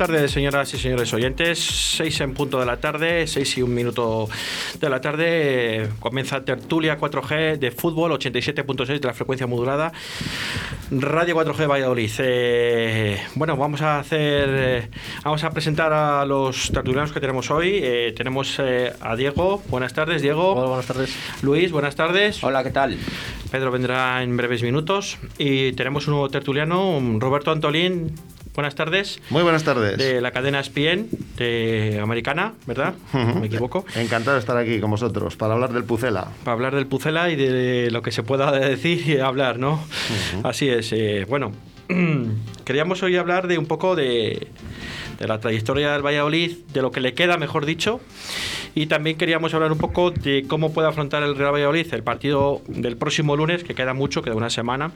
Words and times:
Tardes, 0.00 0.30
señoras 0.30 0.72
y 0.72 0.78
señores 0.78 1.12
oyentes. 1.12 1.58
Seis 1.58 2.22
en 2.22 2.32
punto 2.32 2.58
de 2.58 2.64
la 2.64 2.78
tarde, 2.78 3.26
seis 3.26 3.58
y 3.58 3.62
un 3.62 3.74
minuto 3.74 4.30
de 4.80 4.88
la 4.88 4.98
tarde. 4.98 5.90
Comienza 5.98 6.42
Tertulia 6.42 6.98
4G 6.98 7.58
de 7.58 7.70
fútbol, 7.70 8.12
87.6 8.12 8.98
de 8.98 9.06
la 9.06 9.12
frecuencia 9.12 9.46
modulada. 9.46 9.92
Radio 10.90 11.36
4G 11.36 11.68
Valladolid. 11.68 12.10
Eh, 12.16 13.22
bueno, 13.34 13.58
vamos 13.58 13.82
a 13.82 13.98
hacer, 13.98 14.48
eh, 14.50 14.88
vamos 15.22 15.44
a 15.44 15.50
presentar 15.50 15.92
a 15.92 16.24
los 16.24 16.72
tertulianos 16.72 17.12
que 17.12 17.20
tenemos 17.20 17.50
hoy. 17.50 17.80
Eh, 17.82 18.14
tenemos 18.16 18.58
eh, 18.58 18.94
a 19.02 19.16
Diego. 19.16 19.62
Buenas 19.68 19.92
tardes, 19.92 20.22
Diego. 20.22 20.54
Hola, 20.54 20.68
buenas 20.68 20.86
tardes. 20.86 21.14
Luis, 21.42 21.72
buenas 21.72 21.94
tardes. 21.94 22.42
Hola, 22.42 22.64
¿qué 22.64 22.70
tal? 22.70 22.96
Pedro 23.50 23.70
vendrá 23.70 24.22
en 24.22 24.34
breves 24.34 24.62
minutos. 24.62 25.18
Y 25.36 25.72
tenemos 25.72 26.06
un 26.06 26.12
nuevo 26.12 26.30
tertuliano, 26.30 26.98
Roberto 27.18 27.50
Antolín. 27.50 28.14
Buenas 28.54 28.74
tardes. 28.74 29.20
Muy 29.30 29.42
buenas 29.42 29.62
tardes. 29.64 29.96
De 29.96 30.20
la 30.20 30.32
cadena 30.32 30.60
ESPN 30.60 31.08
de 31.36 32.00
Americana, 32.02 32.54
¿verdad? 32.66 32.94
No 33.12 33.36
me 33.36 33.46
equivoco. 33.46 33.84
Encantado 33.94 34.34
de 34.34 34.40
estar 34.40 34.56
aquí 34.56 34.80
con 34.80 34.90
vosotros 34.90 35.36
para 35.36 35.54
hablar 35.54 35.72
del 35.72 35.84
Pucela. 35.84 36.28
Para 36.44 36.54
hablar 36.54 36.74
del 36.74 36.86
Pucela 36.86 37.30
y 37.30 37.36
de 37.36 37.90
lo 37.90 38.02
que 38.02 38.10
se 38.10 38.22
pueda 38.22 38.50
decir 38.52 39.08
y 39.08 39.18
hablar, 39.18 39.58
¿no? 39.58 39.82
Así 40.42 40.68
es. 40.68 40.92
eh, 40.92 41.26
bueno, 41.28 41.52
queríamos 42.64 43.02
hoy 43.02 43.16
hablar 43.16 43.46
de 43.46 43.56
un 43.56 43.66
poco 43.66 43.94
de, 43.94 44.48
de 45.20 45.28
la 45.28 45.38
trayectoria 45.38 45.92
del 45.92 46.04
Valladolid, 46.04 46.56
de 46.72 46.82
lo 46.82 46.90
que 46.90 47.00
le 47.00 47.14
queda, 47.14 47.36
mejor 47.36 47.66
dicho. 47.66 48.00
Y 48.74 48.86
también 48.86 49.16
queríamos 49.16 49.54
hablar 49.54 49.70
un 49.70 49.78
poco 49.78 50.10
de 50.10 50.44
cómo 50.48 50.72
puede 50.72 50.88
afrontar 50.88 51.22
el 51.22 51.36
Real 51.36 51.52
Valladolid 51.52 51.86
el 51.92 52.02
partido 52.02 52.62
del 52.66 52.96
próximo 52.96 53.36
lunes, 53.36 53.62
que 53.62 53.74
queda 53.74 53.94
mucho, 53.94 54.22
queda 54.22 54.34
una 54.34 54.50
semana, 54.50 54.90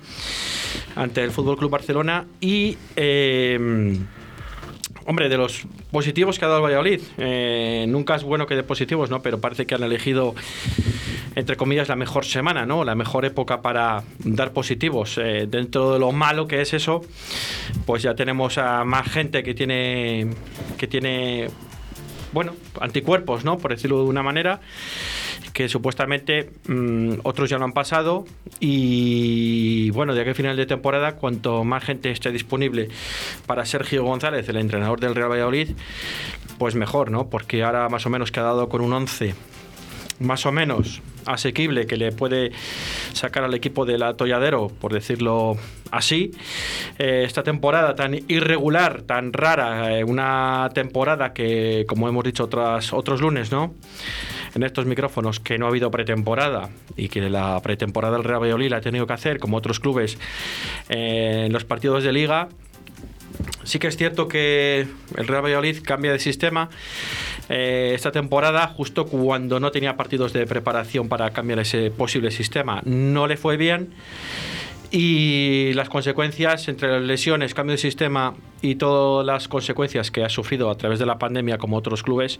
ante 0.96 1.22
el 1.22 1.30
Fútbol 1.30 1.56
Club 1.56 1.70
Barcelona. 1.70 2.24
Y. 2.40 2.76
eh, 2.96 3.98
Hombre, 5.06 5.28
de 5.28 5.36
los 5.36 5.66
positivos 5.90 6.38
que 6.38 6.46
ha 6.46 6.48
dado 6.48 6.60
el 6.60 6.64
Valladolid, 6.64 7.00
eh, 7.18 7.84
nunca 7.88 8.14
es 8.14 8.22
bueno 8.22 8.46
que 8.46 8.54
dé 8.54 8.62
positivos, 8.62 9.10
¿no? 9.10 9.20
Pero 9.20 9.38
parece 9.38 9.66
que 9.66 9.74
han 9.74 9.82
elegido, 9.82 10.34
entre 11.34 11.56
comillas, 11.56 11.88
la 11.88 11.96
mejor 11.96 12.24
semana, 12.24 12.66
¿no? 12.66 12.84
La 12.84 12.94
mejor 12.94 13.24
época 13.24 13.60
para 13.62 14.02
dar 14.18 14.52
positivos. 14.52 15.18
Eh, 15.18 15.46
dentro 15.48 15.92
de 15.92 15.98
lo 15.98 16.12
malo 16.12 16.46
que 16.46 16.60
es 16.60 16.74
eso, 16.74 17.02
pues 17.86 18.02
ya 18.02 18.14
tenemos 18.14 18.58
a 18.58 18.84
más 18.84 19.08
gente 19.10 19.42
que 19.42 19.54
tiene, 19.54 20.28
que 20.78 20.86
tiene, 20.86 21.48
bueno, 22.32 22.54
anticuerpos, 22.80 23.44
¿no? 23.44 23.58
Por 23.58 23.72
decirlo 23.72 24.02
de 24.02 24.08
una 24.08 24.22
manera 24.22 24.60
que 25.52 25.68
supuestamente 25.68 26.50
mm, 26.66 27.20
otros 27.22 27.48
ya 27.48 27.58
lo 27.58 27.64
han 27.64 27.72
pasado 27.72 28.24
y 28.58 29.90
bueno, 29.90 30.12
de 30.12 30.20
aquí 30.20 30.34
final 30.34 30.56
de 30.56 30.66
temporada, 30.66 31.14
cuanto 31.14 31.62
más 31.62 31.84
gente 31.84 32.10
esté 32.10 32.32
disponible 32.32 32.88
para 33.46 33.64
Sergio 33.64 34.02
González, 34.02 34.48
el 34.48 34.56
entrenador 34.56 34.98
del 34.98 35.14
Real 35.14 35.30
Valladolid, 35.30 35.70
pues 36.58 36.74
mejor, 36.74 37.12
¿no? 37.12 37.28
Porque 37.28 37.62
ahora 37.62 37.88
más 37.88 38.04
o 38.04 38.10
menos 38.10 38.32
que 38.32 38.40
ha 38.40 38.42
dado 38.42 38.68
con 38.68 38.80
un 38.80 38.92
11 38.92 39.34
más 40.20 40.46
o 40.46 40.52
menos 40.52 41.02
asequible 41.26 41.86
que 41.86 41.96
le 41.96 42.12
puede 42.12 42.52
sacar 43.12 43.44
al 43.44 43.54
equipo 43.54 43.84
del 43.84 44.02
atolladero, 44.02 44.68
por 44.68 44.92
decirlo 44.92 45.56
así. 45.90 46.32
Eh, 46.98 47.22
esta 47.24 47.42
temporada 47.42 47.94
tan 47.94 48.14
irregular, 48.28 49.02
tan 49.02 49.32
rara, 49.32 49.98
eh, 49.98 50.04
una 50.04 50.68
temporada 50.74 51.32
que, 51.32 51.84
como 51.88 52.08
hemos 52.08 52.24
dicho 52.24 52.44
otras, 52.44 52.92
otros 52.92 53.20
lunes, 53.20 53.50
¿no? 53.50 53.74
En 54.54 54.62
estos 54.62 54.86
micrófonos, 54.86 55.40
que 55.40 55.58
no 55.58 55.66
ha 55.66 55.68
habido 55.68 55.90
pretemporada 55.90 56.68
y 56.96 57.08
que 57.08 57.28
la 57.28 57.60
pretemporada 57.60 58.16
del 58.16 58.24
Real 58.24 58.40
Valladolid 58.42 58.70
la 58.70 58.76
ha 58.76 58.80
tenido 58.80 59.06
que 59.06 59.12
hacer, 59.12 59.38
como 59.38 59.56
otros 59.56 59.80
clubes, 59.80 60.18
eh, 60.88 61.44
en 61.46 61.52
los 61.52 61.64
partidos 61.64 62.04
de 62.04 62.12
liga. 62.12 62.48
Sí 63.64 63.78
que 63.78 63.88
es 63.88 63.96
cierto 63.96 64.28
que 64.28 64.86
el 65.16 65.26
Real 65.26 65.44
Valladolid 65.44 65.78
cambia 65.82 66.12
de 66.12 66.18
sistema 66.18 66.70
eh, 67.48 67.92
esta 67.94 68.12
temporada 68.12 68.66
justo 68.68 69.06
cuando 69.06 69.60
no 69.60 69.70
tenía 69.70 69.96
partidos 69.96 70.32
de 70.32 70.46
preparación 70.46 71.08
para 71.08 71.30
cambiar 71.30 71.58
ese 71.58 71.90
posible 71.90 72.30
sistema. 72.30 72.80
No 72.84 73.26
le 73.26 73.36
fue 73.36 73.56
bien 73.56 73.90
y 74.90 75.72
las 75.74 75.88
consecuencias 75.88 76.68
entre 76.68 76.88
las 76.88 77.02
lesiones, 77.02 77.52
cambio 77.52 77.72
de 77.72 77.78
sistema 77.78 78.34
y 78.62 78.76
todas 78.76 79.26
las 79.26 79.48
consecuencias 79.48 80.10
que 80.12 80.22
ha 80.22 80.28
sufrido 80.28 80.70
a 80.70 80.76
través 80.76 81.00
de 81.00 81.06
la 81.06 81.18
pandemia 81.18 81.58
como 81.58 81.76
otros 81.76 82.04
clubes, 82.04 82.38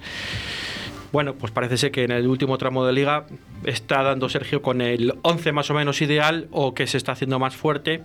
bueno, 1.15 1.37
pues 1.37 1.53
parece 1.53 1.77
ser 1.77 1.93
que 1.93 2.03
en 2.03 2.11
el 2.11 2.27
último 2.27 2.59
tramo 2.59 2.85
de 2.85 2.93
liga 2.93 3.27
está 3.65 4.03
dando 4.03 4.29
Sergio 4.29 4.63
con 4.63 4.81
el 4.81 5.15
11 5.23 5.53
más 5.53 5.71
o 5.71 5.75
menos 5.75 6.03
ideal 6.03 6.49
o 6.51 6.75
que 6.75 6.89
se 6.89 6.97
está 6.97 7.13
haciendo 7.13 7.39
más 7.39 7.55
fuerte. 7.55 8.03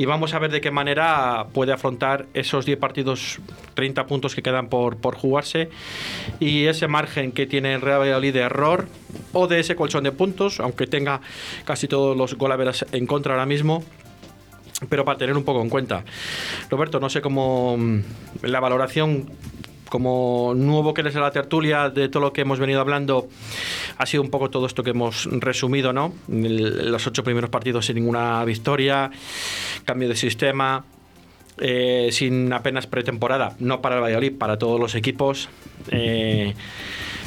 Y 0.00 0.06
vamos 0.06 0.32
a 0.32 0.38
ver 0.38 0.50
de 0.50 0.62
qué 0.62 0.70
manera 0.70 1.48
puede 1.52 1.74
afrontar 1.74 2.24
esos 2.32 2.64
10 2.64 2.78
partidos, 2.78 3.38
30 3.74 4.06
puntos 4.06 4.34
que 4.34 4.40
quedan 4.40 4.68
por, 4.68 4.96
por 4.96 5.14
jugarse 5.14 5.68
y 6.38 6.64
ese 6.64 6.88
margen 6.88 7.32
que 7.32 7.44
tiene 7.44 7.74
el 7.74 7.82
Real 7.82 8.00
Valladolid 8.00 8.32
de 8.32 8.40
error 8.40 8.88
o 9.34 9.46
de 9.46 9.60
ese 9.60 9.76
colchón 9.76 10.04
de 10.04 10.12
puntos, 10.12 10.58
aunque 10.58 10.86
tenga 10.86 11.20
casi 11.66 11.86
todos 11.86 12.16
los 12.16 12.32
golaveras 12.36 12.86
en 12.92 13.06
contra 13.06 13.34
ahora 13.34 13.44
mismo 13.44 13.84
pero 14.88 15.04
para 15.04 15.18
tener 15.18 15.36
un 15.36 15.44
poco 15.44 15.60
en 15.60 15.68
cuenta. 15.68 16.02
Roberto, 16.70 16.98
no 16.98 17.10
sé 17.10 17.20
cómo 17.20 17.76
la 18.40 18.60
valoración 18.60 19.26
como 19.90 20.54
nuevo 20.56 20.94
que 20.94 21.02
eres 21.02 21.12
de 21.12 21.20
la 21.20 21.30
tertulia 21.30 21.90
de 21.90 22.08
todo 22.08 22.22
lo 22.22 22.32
que 22.32 22.40
hemos 22.42 22.58
venido 22.58 22.80
hablando, 22.80 23.28
ha 23.98 24.06
sido 24.06 24.22
un 24.22 24.30
poco 24.30 24.48
todo 24.48 24.64
esto 24.66 24.82
que 24.82 24.90
hemos 24.90 25.28
resumido, 25.30 25.92
¿no? 25.92 26.14
Los 26.28 27.06
ocho 27.06 27.22
primeros 27.22 27.50
partidos 27.50 27.84
sin 27.86 27.96
ninguna 27.96 28.42
victoria, 28.44 29.10
cambio 29.84 30.08
de 30.08 30.16
sistema, 30.16 30.84
eh, 31.58 32.08
sin 32.12 32.52
apenas 32.52 32.86
pretemporada, 32.86 33.56
no 33.58 33.82
para 33.82 33.96
el 33.96 34.02
Valladolid, 34.02 34.38
para 34.38 34.56
todos 34.56 34.80
los 34.80 34.94
equipos. 34.94 35.50
Eh, 35.90 36.54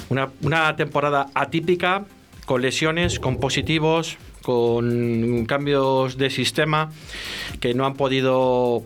una, 0.09 0.29
una 0.41 0.75
temporada 0.75 1.27
atípica, 1.35 2.05
con 2.45 2.61
lesiones, 2.61 3.19
con 3.19 3.37
positivos, 3.37 4.17
con 4.41 5.45
cambios 5.45 6.17
de 6.17 6.29
sistema 6.29 6.91
que 7.59 7.73
no 7.73 7.85
han 7.85 7.95
podido 7.95 8.83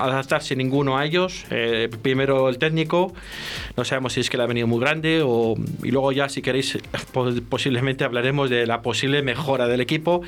adaptarse 0.00 0.54
ninguno 0.56 0.96
a 0.98 1.04
ellos. 1.04 1.44
Eh, 1.50 1.88
primero 2.02 2.48
el 2.48 2.58
técnico, 2.58 3.12
no 3.76 3.84
sabemos 3.84 4.12
si 4.12 4.20
es 4.20 4.30
que 4.30 4.36
le 4.36 4.42
ha 4.44 4.46
venido 4.46 4.66
muy 4.66 4.80
grande 4.80 5.22
o, 5.24 5.54
y 5.82 5.90
luego 5.90 6.12
ya 6.12 6.28
si 6.28 6.42
queréis 6.42 6.78
po- 7.12 7.28
posiblemente 7.48 8.04
hablaremos 8.04 8.50
de 8.50 8.66
la 8.66 8.82
posible 8.82 9.22
mejora 9.22 9.66
del 9.66 9.80
equipo 9.80 10.22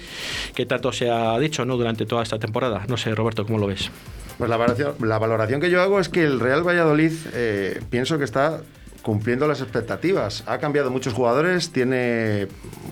que 0.55 0.67
tanto 0.67 0.93
se 0.93 1.11
ha 1.11 1.39
dicho 1.39 1.65
¿no? 1.65 1.77
durante 1.77 2.07
toda 2.07 2.23
esta 2.23 2.39
temporada. 2.39 2.85
No 2.89 2.97
sé, 2.97 3.15
Roberto, 3.15 3.45
¿cómo 3.45 3.59
lo 3.59 3.67
ves? 3.67 3.91
Pues 4.39 4.49
la 4.49 4.57
valoración, 4.57 4.95
la 5.03 5.19
valoración 5.19 5.61
que 5.61 5.71
yo 5.71 5.83
hago 5.83 6.01
es 6.01 6.09
que 6.09 6.25
el 6.25 6.41
Real 6.41 6.67
Valladolid 6.67 7.13
eh, 7.35 7.81
pienso 7.91 8.17
que 8.19 8.25
está 8.25 8.63
cumpliendo 9.03 9.47
las 9.47 9.61
expectativas. 9.61 10.45
Ha 10.47 10.59
cambiado 10.59 10.91
muchos 10.91 11.15
jugadores, 11.15 11.71
tiene 11.73 12.49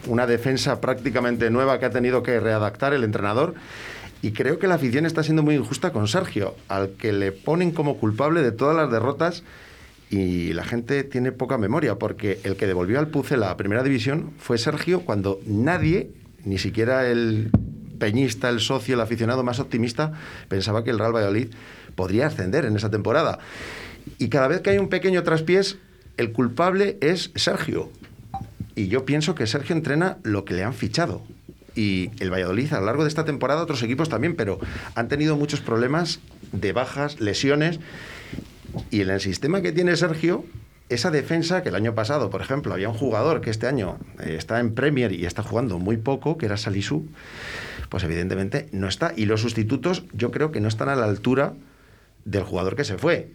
una 0.06 0.26
defensa 0.26 0.80
prácticamente 0.80 1.50
nueva 1.50 1.78
que 1.78 1.86
ha 1.86 1.90
tenido 1.90 2.22
que 2.22 2.38
readaptar 2.40 2.92
el 2.94 3.02
entrenador. 3.04 3.54
Y 4.20 4.32
creo 4.32 4.58
que 4.58 4.66
la 4.66 4.74
afición 4.74 5.06
está 5.06 5.22
siendo 5.22 5.42
muy 5.42 5.54
injusta 5.54 5.92
con 5.92 6.08
Sergio, 6.08 6.56
al 6.68 6.90
que 6.90 7.12
le 7.12 7.30
ponen 7.30 7.70
como 7.70 7.98
culpable 7.98 8.42
de 8.42 8.50
todas 8.50 8.76
las 8.76 8.90
derrotas 8.90 9.44
y 10.10 10.52
la 10.54 10.64
gente 10.64 11.04
tiene 11.04 11.32
poca 11.32 11.58
memoria, 11.58 11.96
porque 11.96 12.40
el 12.42 12.56
que 12.56 12.66
devolvió 12.66 12.98
al 12.98 13.08
Pucela 13.08 13.50
a 13.50 13.56
Primera 13.56 13.82
División 13.82 14.32
fue 14.38 14.58
Sergio 14.58 15.02
cuando 15.02 15.40
nadie, 15.46 16.10
ni 16.44 16.58
siquiera 16.58 17.06
el 17.06 17.50
peñista, 17.98 18.48
el 18.48 18.60
socio, 18.60 18.94
el 18.94 19.00
aficionado 19.00 19.44
más 19.44 19.60
optimista, 19.60 20.12
pensaba 20.48 20.82
que 20.82 20.90
el 20.90 20.98
Real 20.98 21.14
Valladolid 21.14 21.48
podría 21.94 22.26
ascender 22.26 22.64
en 22.64 22.76
esa 22.76 22.90
temporada. 22.90 23.38
Y 24.18 24.28
cada 24.28 24.48
vez 24.48 24.62
que 24.62 24.70
hay 24.70 24.78
un 24.78 24.88
pequeño 24.88 25.22
traspiés, 25.22 25.78
el 26.16 26.32
culpable 26.32 26.96
es 27.00 27.30
Sergio. 27.34 27.90
Y 28.74 28.88
yo 28.88 29.04
pienso 29.04 29.34
que 29.34 29.46
Sergio 29.46 29.76
entrena 29.76 30.18
lo 30.22 30.44
que 30.44 30.54
le 30.54 30.64
han 30.64 30.74
fichado. 30.74 31.22
Y 31.78 32.10
el 32.18 32.32
Valladolid 32.32 32.72
a 32.72 32.80
lo 32.80 32.86
largo 32.86 33.04
de 33.04 33.08
esta 33.08 33.24
temporada, 33.24 33.62
otros 33.62 33.84
equipos 33.84 34.08
también, 34.08 34.34
pero 34.34 34.58
han 34.96 35.06
tenido 35.06 35.36
muchos 35.36 35.60
problemas 35.60 36.18
de 36.50 36.72
bajas, 36.72 37.20
lesiones. 37.20 37.78
Y 38.90 39.02
en 39.02 39.10
el 39.10 39.20
sistema 39.20 39.62
que 39.62 39.70
tiene 39.70 39.94
Sergio, 39.94 40.44
esa 40.88 41.12
defensa 41.12 41.62
que 41.62 41.68
el 41.68 41.76
año 41.76 41.94
pasado, 41.94 42.30
por 42.30 42.40
ejemplo, 42.40 42.74
había 42.74 42.88
un 42.88 42.96
jugador 42.96 43.40
que 43.40 43.50
este 43.50 43.68
año 43.68 43.96
eh, 44.18 44.34
está 44.36 44.58
en 44.58 44.74
Premier 44.74 45.12
y 45.12 45.24
está 45.24 45.44
jugando 45.44 45.78
muy 45.78 45.98
poco, 45.98 46.36
que 46.36 46.46
era 46.46 46.56
Salisu, 46.56 47.06
pues 47.88 48.02
evidentemente 48.02 48.68
no 48.72 48.88
está. 48.88 49.12
Y 49.14 49.26
los 49.26 49.42
sustitutos 49.42 50.02
yo 50.12 50.32
creo 50.32 50.50
que 50.50 50.60
no 50.60 50.66
están 50.66 50.88
a 50.88 50.96
la 50.96 51.04
altura 51.04 51.54
del 52.24 52.42
jugador 52.42 52.74
que 52.74 52.82
se 52.82 52.98
fue. 52.98 53.30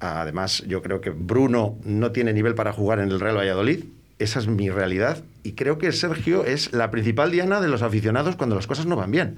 Además, 0.00 0.64
yo 0.66 0.82
creo 0.82 1.00
que 1.00 1.10
Bruno 1.10 1.78
no 1.84 2.10
tiene 2.10 2.32
nivel 2.32 2.56
para 2.56 2.72
jugar 2.72 2.98
en 2.98 3.12
el 3.12 3.20
Real 3.20 3.36
Valladolid. 3.36 3.84
Esa 4.18 4.38
es 4.38 4.46
mi 4.46 4.70
realidad 4.70 5.22
y 5.42 5.52
creo 5.52 5.78
que 5.78 5.92
Sergio 5.92 6.44
es 6.44 6.72
la 6.72 6.90
principal 6.90 7.30
diana 7.30 7.60
de 7.60 7.68
los 7.68 7.82
aficionados 7.82 8.34
cuando 8.36 8.56
las 8.56 8.66
cosas 8.66 8.86
no 8.86 8.96
van 8.96 9.10
bien. 9.10 9.36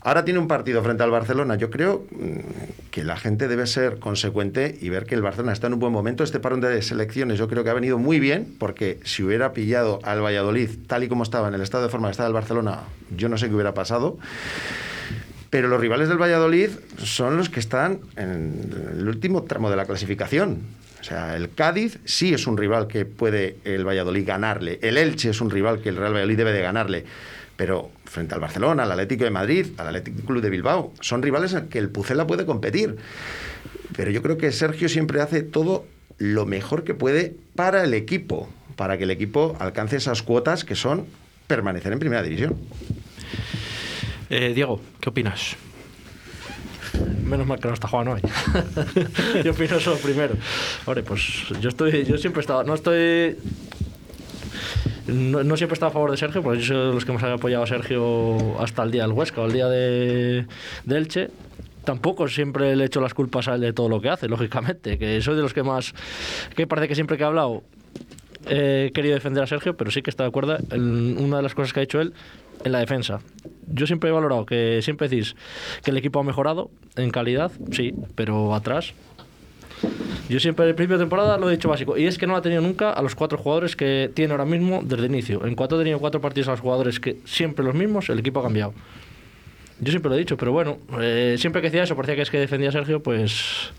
Ahora 0.00 0.24
tiene 0.24 0.40
un 0.40 0.48
partido 0.48 0.82
frente 0.82 1.02
al 1.02 1.10
Barcelona. 1.10 1.56
Yo 1.56 1.70
creo 1.70 2.06
mm, 2.10 2.90
que 2.90 3.04
la 3.04 3.16
gente 3.16 3.46
debe 3.46 3.66
ser 3.66 3.98
consecuente 3.98 4.78
y 4.80 4.88
ver 4.88 5.04
que 5.04 5.14
el 5.14 5.22
Barcelona 5.22 5.52
está 5.52 5.66
en 5.66 5.74
un 5.74 5.80
buen 5.80 5.92
momento. 5.92 6.24
Este 6.24 6.40
parón 6.40 6.60
de 6.62 6.80
selecciones 6.80 7.38
yo 7.38 7.46
creo 7.46 7.62
que 7.62 7.70
ha 7.70 7.74
venido 7.74 7.98
muy 7.98 8.18
bien 8.18 8.56
porque 8.58 8.98
si 9.04 9.22
hubiera 9.22 9.52
pillado 9.52 10.00
al 10.02 10.22
Valladolid 10.22 10.70
tal 10.86 11.04
y 11.04 11.08
como 11.08 11.22
estaba 11.22 11.48
en 11.48 11.54
el 11.54 11.60
estado 11.60 11.84
de 11.84 11.90
forma 11.90 12.08
que 12.08 12.12
estaba 12.12 12.28
el 12.28 12.34
Barcelona, 12.34 12.80
yo 13.14 13.28
no 13.28 13.36
sé 13.36 13.48
qué 13.48 13.54
hubiera 13.54 13.74
pasado. 13.74 14.18
Pero 15.50 15.68
los 15.68 15.80
rivales 15.80 16.08
del 16.08 16.18
Valladolid 16.18 16.70
son 16.96 17.36
los 17.36 17.50
que 17.50 17.60
están 17.60 18.00
en 18.16 18.72
el 18.92 19.06
último 19.06 19.42
tramo 19.42 19.68
de 19.68 19.76
la 19.76 19.84
clasificación. 19.84 20.79
O 21.00 21.04
sea, 21.04 21.36
el 21.36 21.50
Cádiz 21.54 21.98
sí 22.04 22.34
es 22.34 22.46
un 22.46 22.56
rival 22.56 22.86
que 22.86 23.04
puede 23.06 23.56
el 23.64 23.86
Valladolid 23.86 24.26
ganarle. 24.26 24.78
El 24.82 24.98
Elche 24.98 25.30
es 25.30 25.40
un 25.40 25.50
rival 25.50 25.80
que 25.80 25.88
el 25.88 25.96
Real 25.96 26.12
Valladolid 26.12 26.36
debe 26.36 26.52
de 26.52 26.62
ganarle. 26.62 27.04
Pero 27.56 27.90
frente 28.04 28.34
al 28.34 28.40
Barcelona, 28.40 28.82
al 28.82 28.92
Atlético 28.92 29.24
de 29.24 29.30
Madrid, 29.30 29.66
al 29.78 29.88
Atlético 29.88 30.26
Club 30.26 30.42
de 30.42 30.50
Bilbao, 30.50 30.92
son 31.00 31.22
rivales 31.22 31.54
en 31.54 31.68
que 31.68 31.78
el 31.78 31.88
Pucela 31.90 32.26
puede 32.26 32.44
competir. 32.46 32.96
Pero 33.96 34.10
yo 34.10 34.22
creo 34.22 34.38
que 34.38 34.52
Sergio 34.52 34.88
siempre 34.88 35.20
hace 35.20 35.42
todo 35.42 35.86
lo 36.18 36.46
mejor 36.46 36.84
que 36.84 36.94
puede 36.94 37.34
para 37.54 37.82
el 37.84 37.94
equipo, 37.94 38.48
para 38.76 38.98
que 38.98 39.04
el 39.04 39.10
equipo 39.10 39.56
alcance 39.58 39.96
esas 39.96 40.22
cuotas 40.22 40.64
que 40.64 40.74
son 40.74 41.06
permanecer 41.46 41.92
en 41.92 41.98
primera 41.98 42.22
división. 42.22 42.56
Eh, 44.28 44.52
Diego, 44.54 44.80
¿qué 45.00 45.08
opinas? 45.08 45.56
Menos 47.24 47.46
mal 47.46 47.58
que 47.58 47.68
no 47.68 47.74
está 47.74 47.88
jugando 47.88 48.12
hoy. 48.12 48.20
yo 49.44 49.52
opino 49.52 49.76
eso 49.76 49.96
primero. 49.98 50.34
Ahora, 50.86 51.02
pues 51.02 51.22
yo 51.60 51.68
estoy, 51.68 52.04
yo 52.04 52.18
siempre 52.18 52.40
he 52.40 52.42
estado, 52.42 52.64
no 52.64 52.74
estoy 52.74 53.36
no, 55.06 55.56
siempre 55.56 55.74
he 55.74 55.76
estado 55.76 55.90
a 55.90 55.92
favor 55.92 56.10
de 56.10 56.16
Sergio, 56.16 56.42
porque 56.42 56.60
yo 56.60 56.66
soy 56.66 56.86
de 56.88 56.94
los 56.94 57.04
que 57.04 57.12
más 57.12 57.22
han 57.22 57.32
apoyado 57.32 57.64
a 57.64 57.66
Sergio 57.66 58.60
hasta 58.60 58.82
el 58.82 58.90
día 58.90 59.02
del 59.02 59.12
Huesca 59.12 59.42
el 59.42 59.52
día 59.52 59.68
de, 59.68 60.46
de 60.84 60.96
Elche 60.96 61.30
tampoco 61.84 62.28
siempre 62.28 62.76
le 62.76 62.84
echo 62.84 63.00
las 63.00 63.14
culpas 63.14 63.48
a 63.48 63.54
él 63.54 63.60
de 63.62 63.72
todo 63.72 63.88
lo 63.88 64.00
que 64.00 64.10
hace, 64.10 64.28
lógicamente, 64.28 64.98
que 64.98 65.20
soy 65.22 65.36
de 65.36 65.42
los 65.42 65.54
que 65.54 65.62
más, 65.62 65.94
que 66.54 66.66
parece 66.66 66.88
que 66.88 66.94
siempre 66.94 67.16
que 67.16 67.22
he 67.22 67.26
hablado 67.26 67.62
he 68.48 68.90
querido 68.94 69.14
defender 69.14 69.42
a 69.42 69.46
Sergio, 69.46 69.76
pero 69.76 69.90
sí 69.90 70.02
que 70.02 70.10
está 70.10 70.24
de 70.24 70.28
acuerdo 70.28 70.56
en 70.70 71.18
una 71.18 71.38
de 71.38 71.42
las 71.42 71.54
cosas 71.54 71.72
que 71.72 71.80
ha 71.80 71.82
hecho 71.82 72.00
él 72.00 72.12
en 72.64 72.72
la 72.72 72.78
defensa. 72.78 73.20
Yo 73.72 73.86
siempre 73.86 74.10
he 74.10 74.12
valorado 74.12 74.46
que 74.46 74.80
siempre 74.82 75.08
decís 75.08 75.36
que 75.84 75.90
el 75.90 75.96
equipo 75.96 76.20
ha 76.20 76.22
mejorado 76.22 76.70
en 76.96 77.10
calidad, 77.10 77.52
sí, 77.72 77.94
pero 78.14 78.54
atrás. 78.54 78.92
Yo 80.28 80.38
siempre 80.38 80.68
el 80.68 80.74
principio 80.74 80.98
de 80.98 81.04
temporada 81.04 81.38
lo 81.38 81.48
he 81.48 81.52
dicho 81.52 81.68
básico, 81.68 81.96
y 81.96 82.06
es 82.06 82.18
que 82.18 82.26
no 82.26 82.36
ha 82.36 82.42
tenido 82.42 82.60
nunca 82.62 82.92
a 82.92 83.02
los 83.02 83.14
cuatro 83.14 83.38
jugadores 83.38 83.76
que 83.76 84.10
tiene 84.14 84.32
ahora 84.32 84.44
mismo 84.44 84.80
desde 84.84 85.06
el 85.06 85.10
inicio. 85.10 85.44
En 85.46 85.54
cuanto 85.54 85.76
ha 85.76 85.78
tenido 85.78 85.98
cuatro 85.98 86.20
partidos 86.20 86.48
a 86.48 86.50
los 86.52 86.60
jugadores 86.60 87.00
que 87.00 87.16
siempre 87.24 87.64
los 87.64 87.74
mismos, 87.74 88.08
el 88.10 88.18
equipo 88.18 88.40
ha 88.40 88.44
cambiado. 88.44 88.74
Yo 89.80 89.90
siempre 89.90 90.10
lo 90.10 90.16
he 90.16 90.18
dicho, 90.18 90.36
pero 90.36 90.52
bueno, 90.52 90.78
eh, 91.00 91.36
siempre 91.38 91.62
que 91.62 91.68
decía 91.68 91.84
eso, 91.84 91.96
parecía 91.96 92.14
que 92.14 92.22
es 92.22 92.30
que 92.30 92.38
defendía 92.38 92.68
a 92.68 92.72
Sergio, 92.72 93.02
pues 93.02 93.72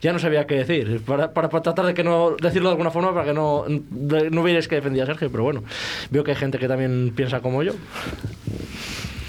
ya 0.00 0.12
no 0.12 0.20
sabía 0.20 0.46
qué 0.46 0.54
decir. 0.54 1.02
Para, 1.04 1.32
para, 1.32 1.48
tratar 1.48 1.84
de 1.84 1.94
que 1.94 2.04
no 2.04 2.36
decirlo 2.40 2.68
de 2.68 2.74
alguna 2.74 2.92
forma, 2.92 3.12
para 3.12 3.26
que 3.26 3.34
no, 3.34 3.64
no 3.66 4.42
vierais 4.44 4.68
que 4.68 4.76
defendía 4.76 5.02
a 5.02 5.06
Sergio, 5.06 5.30
pero 5.32 5.42
bueno, 5.42 5.64
veo 6.10 6.22
que 6.22 6.30
hay 6.30 6.36
gente 6.36 6.58
que 6.58 6.68
también 6.68 7.12
piensa 7.14 7.40
como 7.40 7.62
yo. 7.64 7.72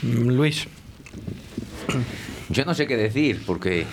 Mm, 0.04 0.30
Luis. 0.30 0.68
Yo 2.50 2.66
no 2.66 2.74
sé 2.76 2.86
qué 2.86 2.98
decir, 2.98 3.42
porque 3.46 3.86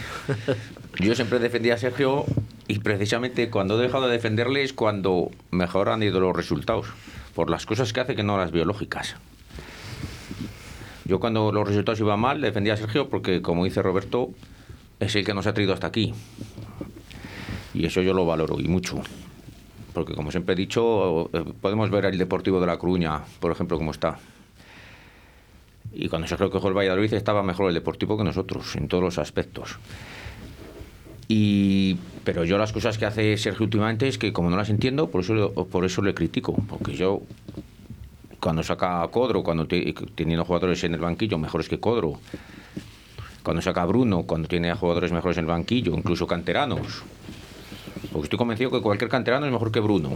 yo 1.00 1.14
siempre 1.14 1.38
defendía 1.38 1.74
a 1.74 1.78
Sergio 1.78 2.26
y 2.68 2.80
precisamente 2.80 3.48
cuando 3.50 3.78
he 3.78 3.82
dejado 3.82 4.08
de 4.08 4.12
defenderle 4.12 4.62
es 4.62 4.72
cuando 4.72 5.30
mejor 5.50 5.88
han 5.88 6.02
ido 6.02 6.20
los 6.20 6.36
resultados, 6.36 6.86
por 7.34 7.48
las 7.48 7.64
cosas 7.64 7.92
que 7.92 8.00
hace 8.00 8.14
que 8.14 8.22
no 8.22 8.36
las 8.36 8.52
biológicas. 8.52 9.16
Yo 11.06 11.20
cuando 11.20 11.52
los 11.52 11.68
resultados 11.68 12.00
iban 12.00 12.18
mal 12.18 12.40
defendía 12.40 12.74
a 12.74 12.76
Sergio 12.76 13.08
porque, 13.08 13.40
como 13.40 13.64
dice 13.64 13.80
Roberto, 13.80 14.30
es 14.98 15.14
el 15.14 15.24
que 15.24 15.34
nos 15.34 15.46
ha 15.46 15.54
traído 15.54 15.72
hasta 15.72 15.86
aquí. 15.86 16.12
Y 17.74 17.86
eso 17.86 18.02
yo 18.02 18.12
lo 18.12 18.26
valoro 18.26 18.58
y 18.58 18.66
mucho. 18.66 19.00
Porque, 19.92 20.14
como 20.14 20.30
siempre 20.30 20.54
he 20.54 20.56
dicho, 20.56 21.30
eh, 21.32 21.44
podemos 21.60 21.90
ver 21.90 22.06
el 22.06 22.18
Deportivo 22.18 22.60
de 22.60 22.66
La 22.66 22.78
Coruña, 22.78 23.22
por 23.40 23.52
ejemplo, 23.52 23.78
cómo 23.78 23.92
está. 23.92 24.18
Y 25.92 26.08
cuando 26.08 26.26
Sergio 26.26 26.50
cogió 26.50 26.68
el 26.68 26.76
Valladolid 26.76 27.14
estaba 27.14 27.42
mejor 27.42 27.68
el 27.68 27.74
Deportivo 27.74 28.18
que 28.18 28.24
nosotros, 28.24 28.74
en 28.76 28.88
todos 28.88 29.04
los 29.04 29.18
aspectos. 29.18 29.78
Y, 31.28 31.96
pero 32.24 32.44
yo 32.44 32.58
las 32.58 32.72
cosas 32.72 32.98
que 32.98 33.06
hace 33.06 33.36
Sergio 33.36 33.64
últimamente 33.64 34.08
es 34.08 34.18
que 34.18 34.32
como 34.32 34.50
no 34.50 34.56
las 34.56 34.70
entiendo, 34.70 35.08
por 35.08 35.22
eso, 35.22 35.52
por 35.70 35.84
eso 35.84 36.02
le 36.02 36.14
critico. 36.14 36.54
Porque 36.68 36.94
yo 36.94 37.22
cuando 38.46 38.62
saca 38.62 39.02
a 39.02 39.08
Codro, 39.08 39.42
cuando 39.42 39.66
teniendo 39.66 40.44
jugadores 40.44 40.84
en 40.84 40.94
el 40.94 41.00
banquillo 41.00 41.36
mejores 41.36 41.68
que 41.68 41.80
Codro, 41.80 42.20
cuando 43.42 43.60
saca 43.60 43.82
a 43.82 43.86
Bruno, 43.86 44.22
cuando 44.22 44.46
tiene 44.46 44.70
a 44.70 44.76
jugadores 44.76 45.10
mejores 45.10 45.36
en 45.38 45.46
el 45.46 45.50
banquillo, 45.50 45.92
incluso 45.96 46.28
canteranos. 46.28 47.02
Porque 48.12 48.26
estoy 48.26 48.38
convencido 48.38 48.70
que 48.70 48.80
cualquier 48.80 49.10
canterano 49.10 49.46
es 49.46 49.52
mejor 49.52 49.72
que 49.72 49.80
Bruno. 49.80 50.10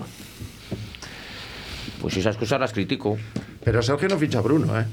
Pues 2.01 2.19
esas 2.19 2.37
cosas 2.37 2.61
las 2.61 2.73
critico. 2.73 3.19
Pero 3.65 3.83
Sergio 3.83 4.09
no 4.09 4.17
ficha 4.17 4.39
a 4.39 4.43
Bruno, 4.43 4.79
¿eh? 4.79 4.87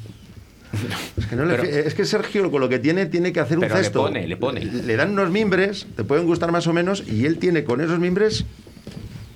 Es 1.86 1.94
que, 1.94 2.06
Sergio 2.06 2.50
con 2.50 2.60
lo 2.60 2.68
que 2.68 2.80
tiene 2.80 3.06
tiene 3.06 3.32
que 3.32 3.40
hacer 3.40 3.60
un 3.60 3.70
cesto. 3.70 4.08
Le 4.08 4.08
pone, 4.08 4.28
le 4.28 4.38
pone. 4.38 4.66
Le 4.66 4.96
dan 4.96 5.12
unos 5.12 5.30
mimbres, 5.30 5.86
te 5.96 6.04
pueden 6.04 6.26
gustar 6.26 6.52
más 6.52 6.66
o 6.66 6.74
menos, 6.74 7.04
y 7.08 7.28
él 7.28 7.38
tiene 7.38 7.64
con 7.64 7.82
esos 7.82 8.00
mimbres 8.00 8.46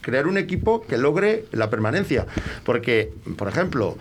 crear 0.02 0.28
un 0.28 0.38
equipo 0.38 0.82
que 0.82 0.98
logre 0.98 1.46
la 1.52 1.70
permanencia. 1.70 2.26
Porque, 2.64 3.14
por 3.38 3.48
ejemplo, 3.48 3.98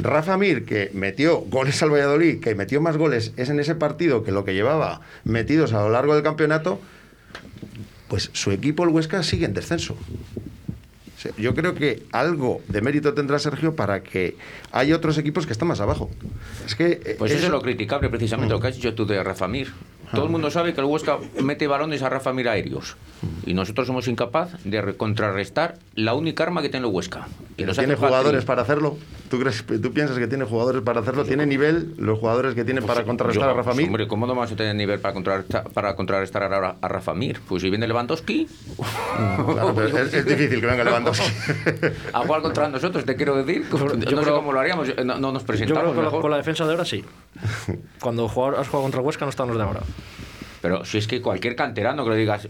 Rafa 0.00 0.36
Mir, 0.36 0.64
que 0.64 0.90
metió 0.94 1.38
goles 1.40 1.82
al 1.82 1.90
Valladolid, 1.90 2.40
que 2.40 2.54
metió 2.54 2.80
más 2.80 2.96
goles 2.96 3.32
es 3.36 3.48
en 3.50 3.60
ese 3.60 3.74
partido 3.74 4.24
que 4.24 4.32
lo 4.32 4.44
que 4.44 4.54
llevaba 4.54 5.00
metidos 5.24 5.72
a 5.72 5.82
lo 5.82 5.90
largo 5.90 6.14
del 6.14 6.22
campeonato, 6.22 6.80
pues 8.08 8.30
su 8.32 8.50
equipo, 8.50 8.84
el 8.84 8.90
Huesca, 8.90 9.22
sigue 9.22 9.46
en 9.46 9.54
descenso. 9.54 9.96
Yo 11.38 11.54
creo 11.54 11.74
que 11.74 12.02
algo 12.10 12.60
de 12.68 12.80
mérito 12.80 13.14
tendrá 13.14 13.38
Sergio 13.38 13.76
para 13.76 14.02
que 14.02 14.36
haya 14.72 14.96
otros 14.96 15.18
equipos 15.18 15.46
que 15.46 15.52
están 15.52 15.68
más 15.68 15.80
abajo. 15.80 16.10
Es 16.66 16.74
que, 16.74 17.00
eh, 17.04 17.16
pues 17.18 17.32
eso, 17.32 17.46
es 17.46 17.52
lo 17.52 17.62
criticable, 17.62 18.08
precisamente, 18.08 18.52
lo 18.52 18.60
que 18.60 18.68
has 18.68 18.74
dicho 18.74 18.94
tú 18.94 19.06
de 19.06 19.22
Rafa 19.22 19.46
Mir. 19.46 19.72
Todo 20.12 20.24
el 20.24 20.30
mundo 20.30 20.50
sabe 20.50 20.74
que 20.74 20.80
el 20.80 20.86
Huesca 20.86 21.18
mete 21.42 21.66
balones 21.66 22.02
a 22.02 22.08
Rafa 22.08 22.32
Mir 22.32 22.48
aéreos. 22.48 22.96
Y 23.46 23.54
nosotros 23.54 23.86
somos 23.86 24.08
incapaz 24.08 24.62
de 24.64 24.94
contrarrestar 24.96 25.76
la 25.94 26.14
única 26.14 26.44
arma 26.44 26.62
que 26.62 26.68
tiene 26.68 26.86
el 26.86 26.92
Huesca. 26.92 27.28
¿Tiene 27.56 27.94
jugadores 27.96 28.44
para 28.44 28.62
hacerlo? 28.62 28.96
¿Tú, 29.30 29.38
crees, 29.38 29.64
¿Tú 29.64 29.92
piensas 29.92 30.18
que 30.18 30.26
tiene 30.26 30.44
jugadores 30.44 30.82
para 30.82 31.00
hacerlo? 31.00 31.24
¿Tiene 31.24 31.46
nivel 31.46 31.94
los 31.96 32.18
jugadores 32.18 32.54
que 32.54 32.64
tienen 32.64 32.84
pues 32.84 32.94
para 32.94 33.06
contrarrestar 33.06 33.48
a 33.48 33.54
Rafa 33.54 33.74
Mir? 33.74 33.86
Hombre, 33.86 34.08
¿cómo 34.08 34.26
no 34.26 34.34
vamos 34.34 34.52
a 34.52 34.56
tener 34.56 34.74
nivel 34.74 35.00
para 35.00 35.14
contrarrestar, 35.14 35.70
para 35.70 35.96
contrarrestar 35.96 36.42
a, 36.42 36.76
a, 36.80 36.88
Rafa 36.88 37.14
Mir? 37.14 37.40
Pues 37.48 37.62
si 37.62 37.70
viene 37.70 37.86
Lewandowski... 37.86 38.46
Claro, 39.52 39.82
es, 39.82 40.26
difícil 40.26 40.60
que 40.60 40.66
venga 40.66 40.84
Lewandowski. 40.84 41.24
a 42.12 42.20
jugar 42.20 42.42
contra 42.42 42.68
nosotros, 42.68 43.04
te 43.04 43.16
quiero 43.16 43.36
decir. 43.42 43.64
Yo 43.70 44.16
no 44.16 44.24
sé 44.24 44.30
cómo 44.30 44.52
lo 44.52 44.60
haríamos, 44.60 44.88
no, 45.04 45.32
nos 45.32 45.42
presentamos. 45.44 45.94
Yo 45.94 46.00
creo 46.00 46.10
que 46.10 46.20
con 46.20 46.30
la 46.30 46.36
defensa 46.36 46.64
de 46.64 46.70
ahora 46.72 46.84
sí. 46.84 47.04
Cuando 48.00 48.26
has 48.26 48.32
jugado 48.32 48.82
contra 48.82 49.00
Huesca 49.00 49.24
no 49.24 49.30
están 49.30 49.48
los 49.48 49.56
de 49.56 49.62
ahora. 49.62 49.80
Pero 50.60 50.84
si 50.84 50.98
es 50.98 51.06
que 51.06 51.20
cualquier 51.20 51.56
canterano 51.56 52.04
que 52.04 52.10
le 52.10 52.16
digas, 52.16 52.48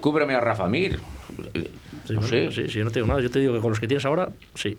cúbreme 0.00 0.34
a 0.34 0.40
Rafa 0.40 0.68
Mir. 0.68 1.00
no 2.10 2.22
sé. 2.22 2.52
Sí, 2.52 2.68
sí, 2.68 2.78
no 2.80 2.90
te 2.90 3.00
digo 3.00 3.06
nada. 3.06 3.20
Yo 3.20 3.30
te 3.30 3.40
digo 3.40 3.54
que 3.54 3.60
con 3.60 3.70
los 3.70 3.80
que 3.80 3.88
tienes 3.88 4.04
ahora, 4.04 4.28
sí. 4.54 4.76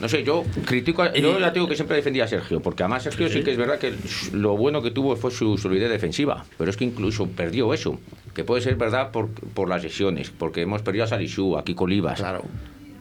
No 0.00 0.08
sé, 0.08 0.22
yo 0.22 0.44
critico, 0.64 1.12
yo 1.12 1.40
ya 1.40 1.50
digo 1.50 1.68
que 1.68 1.74
siempre 1.74 1.96
defendía 1.96 2.24
a 2.24 2.28
Sergio, 2.28 2.60
porque 2.60 2.84
además 2.84 3.02
Sergio 3.02 3.28
sí, 3.28 3.42
que 3.42 3.50
es 3.50 3.56
verdad 3.56 3.78
que 3.78 3.94
lo 4.32 4.56
bueno 4.56 4.80
que 4.80 4.92
tuvo 4.92 5.16
fue 5.16 5.32
su 5.32 5.58
solidez 5.58 5.90
defensiva, 5.90 6.44
pero 6.56 6.70
es 6.70 6.76
que 6.76 6.84
incluso 6.84 7.26
perdió 7.26 7.74
eso, 7.74 7.98
que 8.34 8.44
puede 8.44 8.62
ser 8.62 8.76
verdad 8.76 9.10
por, 9.10 9.28
por 9.28 9.68
las 9.68 9.82
lesiones, 9.82 10.30
porque 10.30 10.62
hemos 10.62 10.82
perdido 10.82 11.04
a 11.04 11.08
Salishu, 11.08 11.58
a 11.58 11.64
Kiko 11.64 11.84
Olivas. 11.84 12.20
Claro. 12.20 12.44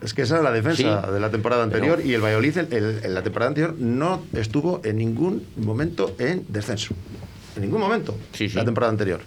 Es 0.01 0.13
que 0.13 0.21
esa 0.21 0.35
era 0.35 0.43
la 0.43 0.51
defensa 0.51 1.11
de 1.11 1.19
la 1.19 1.31
temporada 1.31 1.63
anterior 1.63 2.01
y 2.05 2.13
el 2.13 2.21
Valladolid 2.21 2.57
en 2.57 3.13
la 3.13 3.23
temporada 3.23 3.49
anterior 3.49 3.75
no 3.79 4.21
estuvo 4.33 4.81
en 4.83 4.97
ningún 4.97 5.45
momento 5.55 6.15
en 6.19 6.45
descenso. 6.47 6.93
En 7.55 7.63
ningún 7.63 7.81
momento. 7.81 8.15
Sí, 8.33 8.47
La 8.49 8.63
temporada 8.63 8.91
anterior. 8.91 9.21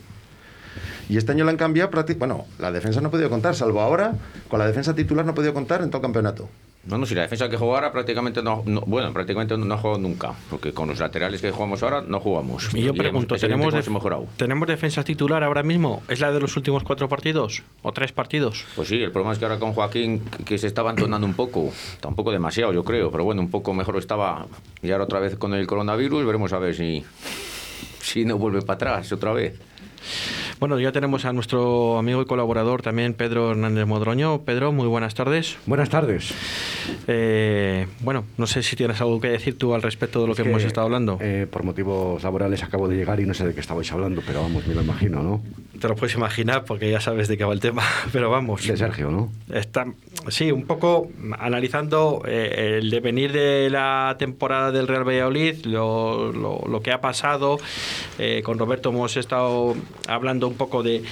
Y 1.09 1.17
este 1.17 1.33
año 1.33 1.45
la 1.45 1.51
han 1.51 1.57
cambiado. 1.57 1.91
Bueno, 2.19 2.47
la 2.61 2.71
defensa 2.71 3.01
no 3.01 3.09
ha 3.09 3.11
podido 3.11 3.29
contar, 3.29 3.57
salvo 3.57 3.81
ahora, 3.81 4.15
con 4.49 4.61
la 4.61 4.67
defensa 4.67 4.95
titular 4.95 5.25
no 5.25 5.33
ha 5.33 5.35
podido 5.35 5.53
contar 5.53 5.83
en 5.83 5.91
todo 5.91 5.99
el 5.99 6.03
campeonato. 6.03 6.49
No, 6.85 6.97
no, 6.97 7.05
si 7.05 7.15
la 7.15 7.23
defensa 7.23 7.49
que 7.51 7.59
juega 7.59 7.75
ahora 7.75 7.93
prácticamente 7.93 8.43
no, 8.43 8.63
bueno, 8.63 9.13
prácticamente 9.13 9.57
no 9.57 9.75
ha 9.75 9.77
jugado 9.77 10.01
nunca, 10.01 10.33
porque 10.49 10.73
con 10.73 10.89
los 10.89 10.99
laterales 10.99 11.43
que 11.43 11.51
jugamos 11.51 11.83
ahora 11.83 12.01
no 12.01 12.21
jugamos. 12.21 12.75
Y 12.75 12.83
yo 12.83 12.95
pregunto, 12.95 13.37
¿tenemos, 13.37 13.75
¿tenemos 14.37 14.69
defensa 14.69 15.05
titular 15.05 15.45
ahora 15.45 15.63
mismo? 15.63 16.03
¿Es 16.09 16.21
la 16.21 16.33
de 16.33 16.41
los 16.41 16.57
últimos 16.57 16.83
cuatro 16.83 17.07
partidos 17.07 17.63
o 17.83 17.93
tres 17.93 18.13
partidos? 18.13 18.65
Pues 18.75 18.89
sí, 18.89 18.97
el 18.97 19.13
problema 19.13 19.35
es 19.35 19.39
que 19.39 19.45
ahora 19.45 19.59
con 19.59 19.75
Joaquín, 19.75 20.23
que 20.47 20.57
se 20.57 20.69
estaba 20.69 20.91
entonando 20.91 21.27
un 21.27 21.35
poco, 21.35 21.71
tampoco 22.01 22.33
demasiado 22.33 22.73
yo 22.73 22.83
creo, 22.83 23.11
pero 23.11 23.25
bueno, 23.25 23.43
un 23.43 23.51
poco 23.51 23.75
mejor 23.75 23.99
estaba, 23.99 24.47
y 24.83 24.91
ahora 24.91 25.05
otra 25.05 25.21
vez 25.21 25.37
con 25.37 25.53
el 25.53 25.67
coronavirus, 25.67 26.25
veremos 26.25 26.53
a 26.55 26.59
ver 26.59 26.75
si 26.75 27.05
si 28.01 28.25
no 28.25 28.39
vuelve 28.39 28.63
para 28.63 28.75
atrás 28.75 29.13
otra 29.13 29.33
vez. 29.33 29.55
Bueno, 30.61 30.79
ya 30.79 30.93
tenemos 30.93 31.25
a 31.25 31.33
nuestro 31.33 31.97
amigo 31.97 32.21
y 32.21 32.27
colaborador 32.27 32.83
también, 32.83 33.15
Pedro 33.15 33.53
Hernández 33.53 33.87
Modroño. 33.87 34.43
Pedro, 34.43 34.73
muy 34.73 34.87
buenas 34.89 35.15
tardes. 35.15 35.57
Buenas 35.65 35.89
tardes. 35.89 36.35
Eh, 37.09 37.87
bueno, 38.01 38.27
no 38.37 38.47
sé 38.47 38.63
si 38.63 38.77
tienes 38.77 39.01
algo 39.01 39.19
que 39.23 39.29
decir 39.29 39.57
tú 39.57 39.73
al 39.73 39.81
respecto 39.81 40.21
de 40.21 40.27
lo 40.27 40.35
que, 40.35 40.43
hemos 40.43 40.63
estado 40.63 40.85
hablando. 40.85 41.17
Eh, 41.23 41.47
por 41.51 41.65
motivos 41.65 42.23
laborales 42.23 42.63
acabo 42.63 42.89
de 42.89 42.97
llegar 42.97 43.21
y 43.21 43.25
no 43.25 43.33
sé 43.33 43.47
de 43.47 43.55
qué 43.55 43.61
estabais 43.61 43.91
hablando, 43.91 44.21
pero 44.27 44.43
vamos, 44.43 44.67
me 44.67 44.75
lo 44.75 44.83
imagino, 44.83 45.23
¿no? 45.23 45.43
Te 45.81 45.89
lo 45.89 45.97
puedes 45.97 46.15
imaginar 46.15 46.67
porque 46.67 46.91
ya 46.91 47.01
sabes 47.01 47.27
de 47.29 47.39
qué 47.39 47.45
va 47.45 47.55
el 47.55 47.61
tema, 47.61 47.83
pero 48.13 48.29
vamos. 48.29 48.67
De 48.67 48.77
Sergio, 48.77 49.11
¿no? 49.11 49.33
Está, 49.51 49.87
sí, 50.29 50.53
un 50.53 50.67
poco 50.67 51.09
analizando 51.39 52.23
eh, 52.27 52.77
el 52.83 52.91
devenir 52.91 53.33
de 53.33 53.71
la 53.71 54.15
temporada 54.19 54.73
del 54.73 54.89
Real 54.89 55.09
Valladolid, 55.09 55.65
lo, 55.65 56.33
lo, 56.33 56.83
que 56.83 56.93
ha 56.93 57.01
pasado. 57.01 57.59
con 58.45 58.59
Roberto 58.59 58.91
hemos 58.91 59.17
estado 59.17 59.75
hablando 60.07 60.50
un 60.51 60.57
poco 60.57 60.83
de, 60.83 61.03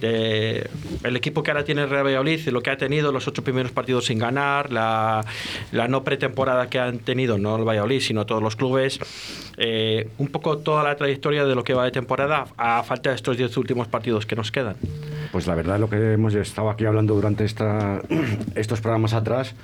el 0.00 1.16
equipo 1.16 1.42
que 1.42 1.50
ahora 1.50 1.64
tiene 1.64 1.82
el 1.82 1.90
Real 1.90 2.04
Valladolid, 2.04 2.48
lo 2.48 2.60
que 2.60 2.70
ha 2.70 2.76
tenido 2.76 3.12
los 3.12 3.26
ocho 3.28 3.42
primeros 3.42 3.72
partidos 3.72 4.06
sin 4.06 4.18
ganar, 4.18 4.72
la, 4.72 5.24
no 5.88 6.04
pretemporada 6.04 6.68
que 6.68 6.78
han 6.78 6.98
tenido, 6.98 7.38
no 7.38 7.56
el 7.56 7.64
Valladolid, 7.64 8.00
sino 8.00 8.26
todos 8.26 8.42
los 8.42 8.56
clubes. 8.56 9.00
Eh, 9.56 10.08
un 10.18 10.28
poco 10.28 10.58
toda 10.58 10.84
la 10.84 10.96
trayectoria 10.96 11.44
de 11.44 11.54
lo 11.54 11.64
que 11.64 11.74
va 11.74 11.84
de 11.84 11.90
temporada 11.90 12.46
a 12.56 12.82
falta 12.82 13.10
de 13.10 13.16
estos 13.16 13.36
diez 13.36 13.56
últimos 13.56 13.88
partidos 13.88 14.26
que 14.26 14.36
nos 14.36 14.52
quedan. 14.52 14.76
Pues 15.32 15.46
la 15.46 15.54
verdad, 15.54 15.78
lo 15.78 15.90
que 15.90 16.12
hemos 16.12 16.34
estado 16.34 16.70
aquí 16.70 16.84
hablando 16.84 17.14
durante 17.14 17.44
esta, 17.44 18.02
estos 18.54 18.80
programas 18.80 19.12
atrás, 19.14 19.54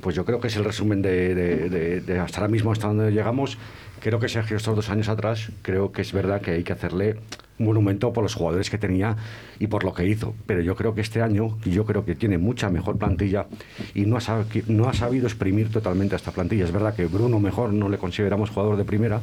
pues 0.00 0.14
yo 0.14 0.24
creo 0.24 0.40
que 0.40 0.48
es 0.48 0.56
el 0.56 0.64
resumen 0.64 1.02
de, 1.02 1.34
de, 1.34 2.18
hasta 2.18 2.40
ahora 2.40 2.50
mismo, 2.50 2.72
hasta 2.72 2.88
donde 2.88 3.10
llegamos. 3.10 3.58
Creo 4.00 4.18
que 4.20 4.28
Sergio 4.28 4.56
estos 4.56 4.76
dos 4.76 4.90
años 4.90 5.08
atrás, 5.08 5.50
creo 5.62 5.92
que 5.92 6.02
es 6.02 6.12
verdad 6.12 6.42
que 6.42 6.50
hay 6.50 6.62
que 6.62 6.74
hacerle 6.74 7.16
monumento 7.58 8.12
por 8.12 8.22
los 8.24 8.34
jugadores 8.34 8.70
que 8.70 8.78
tenía 8.78 9.16
y 9.58 9.66
por 9.66 9.84
lo 9.84 9.94
que 9.94 10.06
hizo. 10.06 10.34
Pero 10.46 10.60
yo 10.60 10.74
creo 10.74 10.94
que 10.94 11.00
este 11.00 11.22
año, 11.22 11.58
yo 11.64 11.84
creo 11.84 12.04
que 12.04 12.14
tiene 12.14 12.38
mucha 12.38 12.70
mejor 12.70 12.98
plantilla 12.98 13.46
y 13.94 14.06
no 14.06 14.16
ha, 14.16 14.44
no 14.66 14.88
ha 14.88 14.94
sabido 14.94 15.26
exprimir 15.26 15.70
totalmente 15.70 16.14
a 16.14 16.16
esta 16.16 16.32
plantilla. 16.32 16.64
Es 16.64 16.72
verdad 16.72 16.94
que 16.94 17.06
Bruno 17.06 17.38
mejor 17.38 17.72
no 17.72 17.88
le 17.88 17.98
consideramos 17.98 18.50
jugador 18.50 18.76
de 18.76 18.84
primera, 18.84 19.20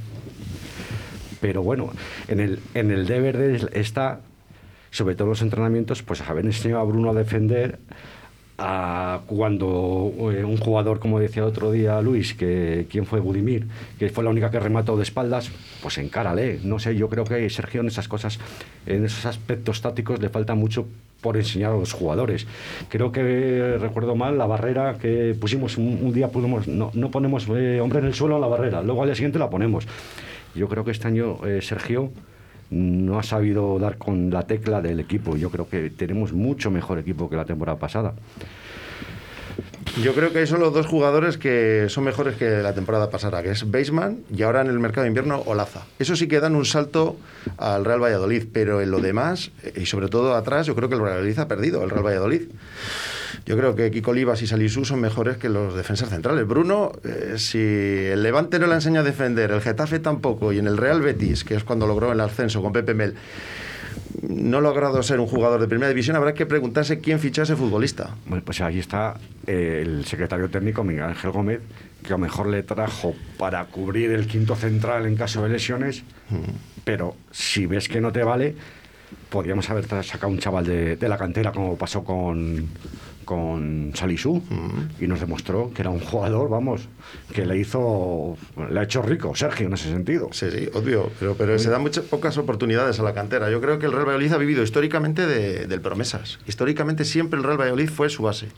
pero 1.41 1.63
bueno, 1.63 1.91
en 2.27 2.39
el, 2.39 2.59
en 2.73 2.91
el 2.91 3.07
deber 3.07 3.37
de 3.37 3.79
está, 3.79 4.21
sobre 4.91 5.15
todo 5.15 5.27
los 5.29 5.41
entrenamientos, 5.41 6.03
pues 6.03 6.21
haber 6.21 6.45
enseñado 6.45 6.81
a 6.81 6.83
Bruno 6.85 7.09
a 7.09 7.13
defender, 7.13 7.79
cuando 8.57 10.13
eh, 10.31 10.43
un 10.43 10.57
jugador, 10.57 10.99
como 10.99 11.19
decía 11.19 11.45
otro 11.45 11.71
día 11.71 11.99
Luis, 12.01 12.33
que 12.33 12.85
quién 12.89 13.05
fue 13.05 13.19
Budimir, 13.19 13.67
que 13.97 14.09
fue 14.09 14.23
la 14.23 14.29
única 14.29 14.51
que 14.51 14.59
remató 14.59 14.97
de 14.97 15.03
espaldas, 15.03 15.51
pues 15.81 15.97
encárale. 15.97 16.59
No 16.63 16.79
sé, 16.79 16.95
yo 16.95 17.09
creo 17.09 17.23
que 17.23 17.49
Sergio 17.49 17.81
en 17.81 17.87
esas 17.87 18.07
cosas, 18.07 18.39
en 18.85 19.05
esos 19.05 19.25
aspectos 19.25 19.81
tácticos 19.81 20.21
le 20.21 20.29
falta 20.29 20.53
mucho 20.53 20.85
por 21.21 21.37
enseñar 21.37 21.71
a 21.71 21.75
los 21.75 21.93
jugadores. 21.93 22.47
Creo 22.89 23.11
que 23.11 23.77
recuerdo 23.79 24.15
mal 24.15 24.37
la 24.37 24.47
barrera 24.47 24.97
que 24.99 25.35
pusimos 25.39 25.77
un, 25.77 26.11
día, 26.13 26.29
no, 26.67 26.91
no 26.93 27.11
ponemos 27.11 27.47
eh, 27.55 27.79
hombre 27.79 27.99
en 27.99 28.05
el 28.05 28.13
suelo 28.13 28.35
en 28.35 28.41
la 28.41 28.47
barrera, 28.47 28.81
luego 28.81 29.01
al 29.03 29.07
día 29.07 29.15
siguiente 29.15 29.39
la 29.39 29.49
ponemos. 29.49 29.87
Yo 30.53 30.67
creo 30.67 30.83
que 30.83 30.91
este 30.91 31.07
año 31.07 31.45
eh, 31.45 31.61
Sergio 31.61 32.11
no 32.71 33.19
ha 33.19 33.23
sabido 33.23 33.77
dar 33.77 33.97
con 33.97 34.31
la 34.31 34.47
tecla 34.47 34.81
del 34.81 34.99
equipo. 34.99 35.37
Yo 35.37 35.49
creo 35.49 35.69
que 35.69 35.89
tenemos 35.89 36.33
mucho 36.33 36.71
mejor 36.71 36.97
equipo 36.97 37.29
que 37.29 37.35
la 37.35 37.45
temporada 37.45 37.77
pasada. 37.77 38.13
Yo 40.01 40.13
creo 40.13 40.31
que 40.31 40.39
hay 40.39 40.47
solo 40.47 40.71
dos 40.71 40.85
jugadores 40.85 41.37
que 41.37 41.87
son 41.89 42.05
mejores 42.05 42.37
que 42.37 42.49
la 42.61 42.73
temporada 42.73 43.09
pasada, 43.09 43.43
que 43.43 43.51
es 43.51 43.69
Baseman 43.69 44.19
y 44.33 44.41
ahora 44.43 44.61
en 44.61 44.67
el 44.67 44.79
mercado 44.79 45.03
de 45.03 45.09
invierno 45.09 45.43
Olaza. 45.45 45.81
Eso 45.99 46.15
sí 46.15 46.29
que 46.29 46.39
dan 46.39 46.55
un 46.55 46.63
salto 46.63 47.17
al 47.57 47.83
Real 47.83 48.01
Valladolid, 48.01 48.45
pero 48.53 48.81
en 48.81 48.89
lo 48.89 48.99
demás, 48.99 49.51
y 49.75 49.85
sobre 49.85 50.07
todo 50.07 50.35
atrás, 50.35 50.65
yo 50.65 50.75
creo 50.75 50.87
que 50.87 50.95
el 50.95 51.01
Real 51.01 51.15
Valladolid 51.15 51.39
ha 51.39 51.47
perdido, 51.49 51.83
el 51.83 51.89
Real 51.89 52.05
Valladolid. 52.05 52.43
Yo 53.45 53.57
creo 53.57 53.75
que 53.75 53.91
Kiko 53.91 54.11
Olivas 54.11 54.41
y 54.41 54.47
Salisú 54.47 54.85
son 54.85 55.01
mejores 55.01 55.37
que 55.37 55.49
los 55.49 55.75
defensas 55.75 56.09
centrales. 56.09 56.47
Bruno, 56.47 56.91
eh, 57.03 57.35
si 57.37 57.59
el 57.59 58.23
Levante 58.23 58.59
no 58.59 58.67
le 58.67 58.75
enseña 58.75 59.01
a 59.01 59.03
defender, 59.03 59.51
el 59.51 59.61
Getafe 59.61 59.99
tampoco, 59.99 60.53
y 60.53 60.59
en 60.59 60.67
el 60.67 60.77
Real 60.77 61.01
Betis, 61.01 61.43
que 61.43 61.55
es 61.55 61.63
cuando 61.63 61.87
logró 61.87 62.11
el 62.11 62.19
ascenso 62.19 62.61
con 62.61 62.73
Pepe 62.73 62.93
Mel, 62.93 63.15
no 64.21 64.59
ha 64.59 64.61
logrado 64.61 65.01
ser 65.03 65.19
un 65.19 65.27
jugador 65.27 65.59
de 65.59 65.67
primera 65.67 65.89
división, 65.89 66.15
habrá 66.15 66.33
que 66.33 66.45
preguntarse 66.45 66.99
quién 66.99 67.19
ficha 67.19 67.43
ese 67.43 67.55
futbolista. 67.55 68.15
Bueno, 68.25 68.43
pues 68.43 68.61
ahí 68.61 68.79
está 68.79 69.15
eh, 69.47 69.81
el 69.83 70.05
secretario 70.05 70.49
técnico 70.49 70.83
Miguel 70.83 71.03
Ángel 71.03 71.31
Gómez, 71.31 71.61
que 72.03 72.09
a 72.09 72.11
lo 72.11 72.17
mejor 72.19 72.47
le 72.47 72.63
trajo 72.63 73.15
para 73.37 73.65
cubrir 73.65 74.11
el 74.11 74.27
quinto 74.27 74.55
central 74.55 75.05
en 75.05 75.15
caso 75.15 75.43
de 75.43 75.49
lesiones, 75.49 76.03
mm. 76.29 76.83
pero 76.83 77.15
si 77.31 77.65
ves 77.65 77.87
que 77.87 78.01
no 78.01 78.11
te 78.11 78.23
vale, 78.23 78.55
podríamos 79.29 79.69
haber 79.69 79.85
sacado 80.03 80.29
un 80.29 80.39
chaval 80.39 80.65
de, 80.65 80.95
de 80.95 81.09
la 81.09 81.17
cantera 81.17 81.51
como 81.51 81.77
pasó 81.77 82.03
con 82.03 82.69
con 83.31 83.93
Salisú 83.95 84.43
y 84.99 85.07
nos 85.07 85.21
demostró 85.21 85.71
que 85.73 85.83
era 85.83 85.89
un 85.89 86.01
jugador, 86.01 86.49
vamos, 86.49 86.89
que 87.33 87.45
le 87.45 87.57
hizo, 87.57 88.35
le 88.69 88.77
ha 88.77 88.83
hecho 88.83 89.01
rico 89.01 89.33
Sergio 89.37 89.67
en 89.67 89.73
ese 89.73 89.87
sentido. 89.87 90.27
Sí, 90.33 90.47
sí, 90.51 90.67
obvio, 90.73 91.09
pero, 91.17 91.35
pero 91.35 91.57
se 91.57 91.69
dan 91.69 91.81
muchas 91.81 92.03
pocas 92.03 92.37
oportunidades 92.37 92.99
a 92.99 93.03
la 93.03 93.13
cantera. 93.13 93.49
Yo 93.49 93.61
creo 93.61 93.79
que 93.79 93.85
el 93.85 93.93
Real 93.93 94.03
Valladolid 94.03 94.33
ha 94.33 94.37
vivido 94.37 94.63
históricamente 94.63 95.25
de, 95.25 95.65
del 95.65 95.79
promesas. 95.79 96.39
Históricamente 96.45 97.05
siempre 97.05 97.39
el 97.39 97.45
Real 97.45 97.57
Valladolid 97.57 97.89
fue 97.89 98.09
su 98.09 98.23
base. 98.23 98.49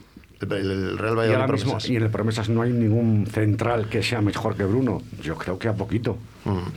El, 0.41 0.97
Real 0.97 1.15
Valladolid 1.15 1.63
y, 1.85 1.93
y 1.93 1.95
en 1.97 2.03
el 2.03 2.09
promesas 2.09 2.49
no 2.49 2.63
hay 2.63 2.73
ningún 2.73 3.27
central 3.27 3.89
que 3.89 4.01
sea 4.01 4.21
mejor 4.21 4.55
que 4.55 4.63
Bruno. 4.63 5.03
Yo 5.21 5.35
creo 5.35 5.59
que 5.59 5.67
a 5.67 5.73
poquito. 5.73 6.17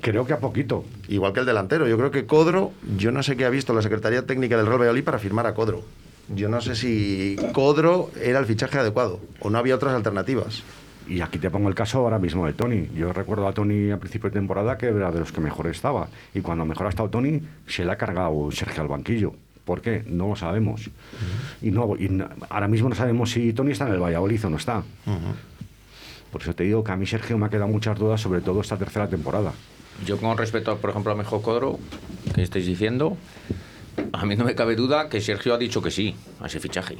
Creo 0.02 0.26
que 0.26 0.34
a 0.34 0.38
poquito. 0.38 0.84
Igual 1.08 1.32
que 1.32 1.40
el 1.40 1.46
delantero. 1.46 1.88
Yo 1.88 1.96
creo 1.96 2.10
que 2.10 2.26
Codro, 2.26 2.72
yo 2.98 3.10
no 3.10 3.22
sé 3.22 3.38
qué 3.38 3.46
ha 3.46 3.50
visto 3.50 3.72
la 3.72 3.80
Secretaría 3.80 4.26
Técnica 4.26 4.58
del 4.58 4.66
Real 4.66 4.80
Valladolid 4.80 5.02
para 5.02 5.18
firmar 5.18 5.46
a 5.46 5.54
Codro 5.54 5.82
yo 6.28 6.48
no 6.48 6.60
sé 6.60 6.74
si 6.74 7.36
Codro 7.52 8.10
era 8.20 8.38
el 8.38 8.46
fichaje 8.46 8.78
adecuado 8.78 9.20
o 9.40 9.50
no 9.50 9.58
había 9.58 9.74
otras 9.74 9.94
alternativas. 9.94 10.62
Y 11.08 11.20
aquí 11.20 11.38
te 11.38 11.50
pongo 11.50 11.68
el 11.68 11.74
caso 11.74 11.98
ahora 11.98 12.18
mismo 12.18 12.46
de 12.46 12.52
Tony. 12.52 12.88
Yo 12.96 13.12
recuerdo 13.12 13.46
a 13.46 13.52
Tony 13.52 13.92
a 13.92 13.98
principio 13.98 14.28
de 14.28 14.34
temporada 14.34 14.76
que 14.76 14.86
era 14.86 15.12
de 15.12 15.20
los 15.20 15.30
que 15.30 15.40
mejor 15.40 15.68
estaba. 15.68 16.08
Y 16.34 16.40
cuando 16.40 16.64
mejor 16.64 16.86
ha 16.86 16.90
estado 16.90 17.08
Tony, 17.10 17.40
se 17.66 17.84
le 17.84 17.92
ha 17.92 17.96
cargado 17.96 18.50
Sergio 18.50 18.82
al 18.82 18.88
banquillo. 18.88 19.32
¿Por 19.64 19.80
qué? 19.80 20.04
No 20.06 20.28
lo 20.28 20.36
sabemos. 20.36 20.90
y, 21.62 21.70
no, 21.70 21.96
ahora 22.48 22.68
mismo 22.68 22.88
no 22.88 22.94
sabemos 22.94 23.30
si 23.30 23.52
Tony 23.52 23.72
está 23.72 23.86
en 23.86 23.94
el 23.94 24.00
Valladolid 24.00 24.44
o 24.46 24.50
no 24.50 24.56
está. 24.56 24.82
Por 26.32 26.42
eso 26.42 26.54
te 26.54 26.64
digo 26.64 26.82
que 26.82 26.92
a 26.92 26.96
mí 26.96 27.06
Sergio 27.06 27.38
me 27.38 27.46
ha 27.46 27.48
quedado 27.48 27.68
muchas 27.68 27.98
dudas, 27.98 28.20
sobre 28.20 28.40
todo 28.40 28.60
esta 28.60 28.76
tercera 28.76 29.08
temporada. 29.08 29.52
Yo 30.04 30.18
con 30.18 30.36
respecto, 30.36 30.76
por 30.76 30.90
ejemplo, 30.90 31.12
a 31.12 31.14
Mejor 31.14 31.40
Codro, 31.40 31.78
que 32.34 32.42
estáis 32.42 32.66
diciendo, 32.66 33.16
a 34.12 34.26
mí 34.26 34.36
no 34.36 34.44
me 34.44 34.54
cabe 34.54 34.76
duda 34.76 35.08
que 35.08 35.20
Sergio 35.20 35.54
ha 35.54 35.58
dicho 35.58 35.82
que 35.82 35.90
sí 35.90 36.14
a 36.40 36.46
ese 36.46 36.60
fichaje. 36.60 36.96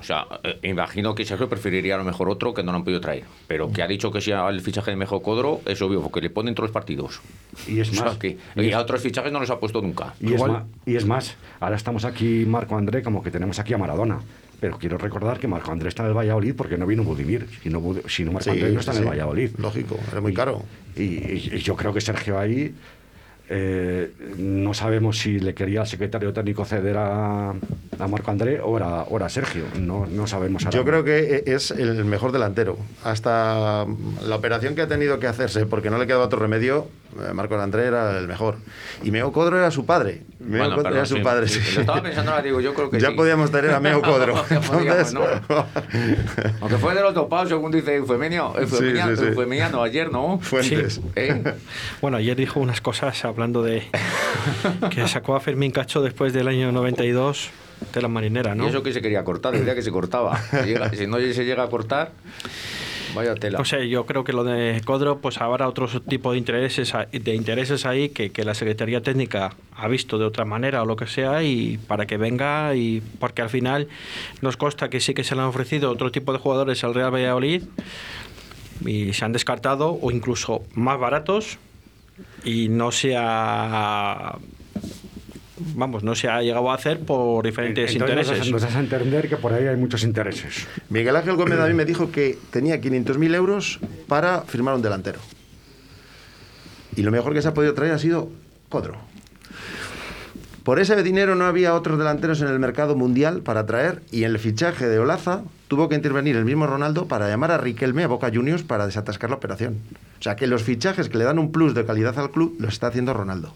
O 0.00 0.04
sea, 0.04 0.26
eh, 0.44 0.58
imagino 0.62 1.14
que 1.14 1.24
Sergio 1.24 1.48
preferiría 1.48 1.96
a 1.96 1.98
lo 1.98 2.04
mejor 2.04 2.30
otro 2.30 2.54
que 2.54 2.62
no 2.62 2.70
lo 2.70 2.78
han 2.78 2.84
podido 2.84 3.00
traer. 3.00 3.24
Pero 3.48 3.72
que 3.72 3.82
ha 3.82 3.88
dicho 3.88 4.12
que 4.12 4.20
sí 4.20 4.30
al 4.30 4.60
fichaje 4.60 4.92
de 4.92 4.96
Mejor 4.96 5.22
Codro 5.22 5.60
es 5.66 5.82
obvio, 5.82 6.00
porque 6.00 6.20
le 6.20 6.30
ponen 6.30 6.54
todos 6.54 6.68
los 6.68 6.74
partidos. 6.74 7.20
Y 7.66 7.80
es 7.80 7.92
más. 8.00 8.16
que, 8.16 8.38
y, 8.54 8.72
a 8.72 8.80
otros 8.80 9.02
fichajes 9.02 9.32
no 9.32 9.40
los 9.40 9.50
ha 9.50 9.58
puesto 9.58 9.82
nunca. 9.82 10.14
Y, 10.20 10.34
es 10.34 10.40
más, 10.40 10.62
y 10.86 10.96
es 10.96 11.04
más, 11.04 11.36
ahora 11.58 11.76
estamos 11.76 12.04
aquí, 12.04 12.44
Marco 12.46 12.76
André, 12.76 13.02
como 13.02 13.22
que 13.22 13.30
tenemos 13.30 13.58
aquí 13.58 13.74
a 13.74 13.78
Maradona. 13.78 14.20
Pero 14.60 14.76
quiero 14.78 14.98
recordar 14.98 15.38
que 15.38 15.46
Marco 15.46 15.70
Andrés 15.70 15.92
está 15.92 16.02
en 16.02 16.08
el 16.10 16.16
Valladolid 16.16 16.54
porque 16.56 16.76
no 16.76 16.86
vino 16.86 17.04
Budimir. 17.04 17.48
Si 17.62 17.68
no, 17.68 17.80
si 18.08 18.24
no 18.24 18.32
Marco 18.32 18.50
Andrés 18.50 18.72
no 18.72 18.80
está 18.80 18.92
en 18.92 18.98
el 18.98 19.08
Valladolid. 19.08 19.50
Lógico, 19.58 19.98
es 20.14 20.20
muy 20.20 20.34
caro. 20.34 20.62
y, 20.96 21.58
yo 21.58 21.76
creo 21.76 21.92
que 21.92 22.00
Sergio 22.00 22.38
ahí 22.38 22.74
eh, 23.50 24.12
no 24.36 24.74
sabemos 24.74 25.18
si 25.18 25.40
le 25.40 25.54
quería 25.54 25.80
el 25.80 25.86
secretario 25.86 26.34
técnico 26.34 26.66
ceder 26.66 26.96
a, 26.98 27.54
Marco 28.08 28.30
André 28.30 28.60
o 28.60 28.76
era, 28.76 29.28
Sergio. 29.28 29.64
No, 29.78 30.06
no 30.06 30.26
sabemos. 30.26 30.64
Yo 30.70 30.84
creo 30.84 31.02
que 31.02 31.44
es 31.46 31.70
el 31.70 32.04
mejor 32.04 32.32
delantero. 32.32 32.78
Hasta 33.02 33.86
la 34.26 34.36
operación 34.36 34.74
que 34.74 34.82
ha 34.82 34.88
tenido 34.88 35.18
que 35.18 35.26
hacerse, 35.26 35.66
porque 35.66 35.90
no 35.90 35.98
le 35.98 36.06
quedaba 36.06 36.24
otro 36.24 36.38
remedio, 36.38 36.88
eh, 37.16 37.32
Marco 37.32 37.58
André 37.58 37.86
era 37.86 38.18
el 38.18 38.28
mejor. 38.28 38.56
Y 39.02 39.10
Meo 39.10 39.32
Codro 39.32 39.58
era 39.58 39.70
su 39.70 39.86
padre. 39.86 40.22
Meo 40.38 40.74
Codro 40.74 40.94
era 40.94 41.06
su 41.06 41.22
padre. 41.22 41.48
Sí. 41.48 41.60
Lo 41.74 41.80
estaba 41.80 42.02
pensando 42.02 42.30
ahora, 42.30 42.42
digo, 42.42 42.60
yo 42.60 42.74
creo 42.74 42.90
que 42.90 43.00
Ya 43.00 43.12
podíamos 43.12 43.50
tener 43.50 43.72
a 43.72 43.80
Meo 43.80 44.02
Codro. 44.02 44.34
Aunque 46.60 46.78
fue 46.78 46.94
de 46.94 47.00
los 47.00 47.14
topados, 47.14 47.48
según 47.48 47.72
dice 47.72 47.96
Eufemenio, 47.96 48.54
Eufemeniano, 48.58 49.82
ayer, 49.82 50.12
¿no? 50.12 50.38
Fuentes. 50.40 51.00
¿Eh? 51.16 51.42
Bueno, 52.00 52.18
ayer 52.18 52.36
dijo 52.36 52.60
unas 52.60 52.80
cosas 52.80 53.24
hablando 53.38 53.62
de 53.62 53.84
que 54.90 55.06
sacó 55.06 55.36
a 55.36 55.40
Fermín 55.40 55.70
Cacho 55.70 56.02
después 56.02 56.32
del 56.32 56.48
año 56.48 56.72
92 56.72 57.50
de 57.94 58.02
la 58.02 58.08
marinera, 58.08 58.56
¿no? 58.56 58.64
Y 58.64 58.68
eso 58.68 58.82
que 58.82 58.92
se 58.92 59.00
quería 59.00 59.22
cortar, 59.22 59.56
decía 59.56 59.76
que 59.76 59.82
se 59.82 59.92
cortaba. 59.92 60.42
si 60.92 61.06
no 61.06 61.18
se 61.18 61.44
llega 61.44 61.62
a 61.62 61.68
cortar, 61.68 62.10
vaya 63.14 63.36
tela. 63.36 63.58
No 63.58 63.64
sé, 63.64 63.88
yo 63.88 64.06
creo 64.06 64.24
que 64.24 64.32
lo 64.32 64.42
de 64.42 64.80
Codro, 64.84 65.18
pues 65.18 65.40
habrá 65.40 65.68
otro 65.68 65.86
tipo 66.00 66.32
de 66.32 66.38
intereses, 66.38 66.92
de 67.12 67.34
intereses 67.36 67.86
ahí 67.86 68.08
que, 68.08 68.30
que 68.32 68.44
la 68.44 68.54
Secretaría 68.54 69.02
Técnica 69.02 69.54
ha 69.76 69.86
visto 69.86 70.18
de 70.18 70.24
otra 70.24 70.44
manera 70.44 70.82
o 70.82 70.86
lo 70.86 70.96
que 70.96 71.06
sea 71.06 71.44
y 71.44 71.78
para 71.86 72.06
que 72.06 72.16
venga 72.16 72.74
y 72.74 73.00
porque 73.20 73.42
al 73.42 73.50
final 73.50 73.86
nos 74.40 74.56
consta 74.56 74.90
que 74.90 74.98
sí 74.98 75.14
que 75.14 75.22
se 75.22 75.36
le 75.36 75.42
han 75.42 75.46
ofrecido 75.46 75.92
otro 75.92 76.10
tipo 76.10 76.32
de 76.32 76.40
jugadores 76.40 76.82
al 76.82 76.92
Real 76.92 77.14
Valladolid 77.14 77.62
y 78.84 79.12
se 79.12 79.24
han 79.24 79.32
descartado 79.32 79.96
o 80.02 80.10
incluso 80.10 80.64
más 80.74 80.98
baratos 80.98 81.58
y 82.44 82.68
no 82.68 82.90
se 82.90 83.16
ha 83.16 84.38
vamos, 85.74 86.02
no 86.02 86.14
se 86.14 86.28
ha 86.28 86.42
llegado 86.42 86.70
a 86.70 86.74
hacer 86.74 87.00
por 87.00 87.44
diferentes 87.44 87.92
Entonces 87.92 88.16
intereses. 88.16 88.50
Nos 88.50 88.62
das 88.62 88.76
a 88.76 88.80
entender 88.80 89.28
que 89.28 89.36
por 89.36 89.52
ahí 89.52 89.66
hay 89.66 89.76
muchos 89.76 90.02
intereses. 90.02 90.66
Miguel 90.88 91.16
Ángel 91.16 91.36
Gómez 91.36 91.58
a 91.58 91.66
mí 91.66 91.74
me 91.74 91.84
dijo 91.84 92.10
que 92.10 92.38
tenía 92.50 92.80
500.000 92.80 93.34
euros 93.34 93.80
para 94.06 94.42
firmar 94.42 94.74
un 94.74 94.82
delantero. 94.82 95.20
Y 96.96 97.02
lo 97.02 97.10
mejor 97.10 97.32
que 97.34 97.42
se 97.42 97.48
ha 97.48 97.54
podido 97.54 97.74
traer 97.74 97.92
ha 97.92 97.98
sido 97.98 98.30
Codro. 98.68 98.96
Por 100.64 100.80
ese 100.80 101.02
dinero 101.02 101.34
no 101.34 101.46
había 101.46 101.74
otros 101.74 101.98
delanteros 101.98 102.42
en 102.42 102.48
el 102.48 102.58
mercado 102.58 102.94
mundial 102.94 103.40
para 103.42 103.64
traer 103.64 104.02
y 104.10 104.24
en 104.24 104.32
el 104.32 104.38
fichaje 104.38 104.86
de 104.86 104.98
Olaza 104.98 105.42
tuvo 105.68 105.88
que 105.88 105.94
intervenir 105.94 106.34
el 106.36 106.44
mismo 106.44 106.66
Ronaldo 106.66 107.06
para 107.06 107.28
llamar 107.28 107.50
a 107.52 107.58
Riquelme 107.58 108.02
a 108.04 108.06
Boca 108.08 108.30
Juniors 108.32 108.62
para 108.62 108.86
desatascar 108.86 109.30
la 109.30 109.36
operación. 109.36 109.76
O 110.18 110.22
sea 110.22 110.34
que 110.36 110.46
los 110.46 110.62
fichajes 110.62 111.08
que 111.08 111.18
le 111.18 111.24
dan 111.24 111.38
un 111.38 111.52
plus 111.52 111.74
de 111.74 111.84
calidad 111.84 112.18
al 112.18 112.30
club 112.30 112.56
los 112.58 112.72
está 112.74 112.86
haciendo 112.88 113.12
Ronaldo, 113.14 113.54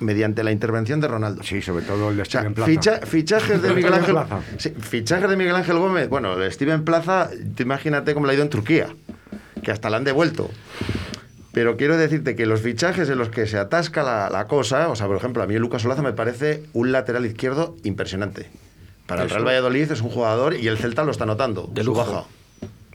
mediante 0.00 0.44
la 0.44 0.52
intervención 0.52 1.00
de 1.00 1.08
Ronaldo. 1.08 1.42
Sí, 1.42 1.60
sobre 1.60 1.84
todo 1.84 2.10
el 2.10 2.16
de 2.16 2.22
O 2.22 2.24
sea, 2.24 2.40
Steven 2.42 2.54
Plaza. 2.54 2.70
ficha- 2.70 3.00
fichajes 3.06 3.60
de 3.60 3.68
El 3.68 3.74
Miguel 3.76 3.92
Ángel 3.94 4.12
Plaza. 4.14 4.40
sí, 4.56 4.70
fichajes 4.78 5.28
de 5.28 5.36
Miguel 5.36 5.56
Ángel 5.56 5.78
Gómez. 5.78 6.08
Bueno, 6.08 6.40
el 6.40 6.50
Steven 6.52 6.84
Plaza, 6.84 7.28
imagínate 7.58 8.14
cómo 8.14 8.26
le 8.26 8.32
ha 8.32 8.34
ido 8.36 8.44
en 8.44 8.50
Turquía, 8.50 8.88
que 9.62 9.72
hasta 9.72 9.90
la 9.90 9.96
han 9.96 10.04
devuelto. 10.04 10.48
Pero 11.52 11.76
quiero 11.76 11.96
decirte 11.96 12.36
que 12.36 12.46
los 12.46 12.60
fichajes 12.60 13.08
en 13.10 13.18
los 13.18 13.30
que 13.30 13.46
se 13.48 13.58
atasca 13.58 14.04
la, 14.04 14.30
la 14.30 14.46
cosa, 14.46 14.88
o 14.90 14.94
sea, 14.96 15.08
por 15.08 15.16
ejemplo, 15.16 15.42
a 15.42 15.46
mí 15.46 15.58
Lucas 15.58 15.84
Olaza 15.84 16.02
me 16.02 16.12
parece 16.12 16.62
un 16.72 16.92
lateral 16.92 17.26
izquierdo 17.26 17.74
impresionante. 17.82 18.48
Para 19.08 19.24
el. 19.24 19.30
Real 19.30 19.44
Valladolid 19.44 19.90
es 19.90 20.00
un 20.00 20.10
jugador 20.10 20.54
y 20.54 20.68
el 20.68 20.78
Celta 20.78 21.02
lo 21.02 21.10
está 21.10 21.26
notando. 21.26 21.68
De 21.72 21.82
lujo. 21.82 21.98
baja. 22.04 22.24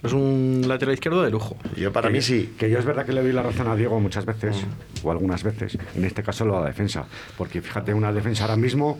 Es 0.01 0.11
un 0.13 0.63
lateral 0.67 0.93
izquierdo 0.93 1.21
de 1.23 1.31
lujo. 1.31 1.57
Yo 1.77 1.91
para 1.93 2.07
Que- 2.09 2.13
mí 2.15 2.21
sí. 2.21 2.53
Que 2.57 2.69
yo 2.69 2.77
es 2.79 2.85
verdad 2.85 3.05
que 3.05 3.13
le 3.13 3.21
doy 3.23 3.31
la 3.31 3.41
razón 3.41 3.67
a 3.69 3.75
Diego 3.75 3.99
muchas 3.99 4.25
veces, 4.25 4.55
Mm. 4.57 5.05
o 5.07 5.11
algunas 5.11 5.43
veces, 5.43 5.77
en 5.95 6.05
este 6.05 6.23
caso 6.23 6.45
lo 6.45 6.55
de 6.55 6.61
la 6.61 6.67
defensa. 6.67 7.05
Porque 7.37 7.61
fíjate, 7.61 7.93
una 7.93 8.11
defensa 8.13 8.43
ahora 8.43 8.55
mismo, 8.57 8.99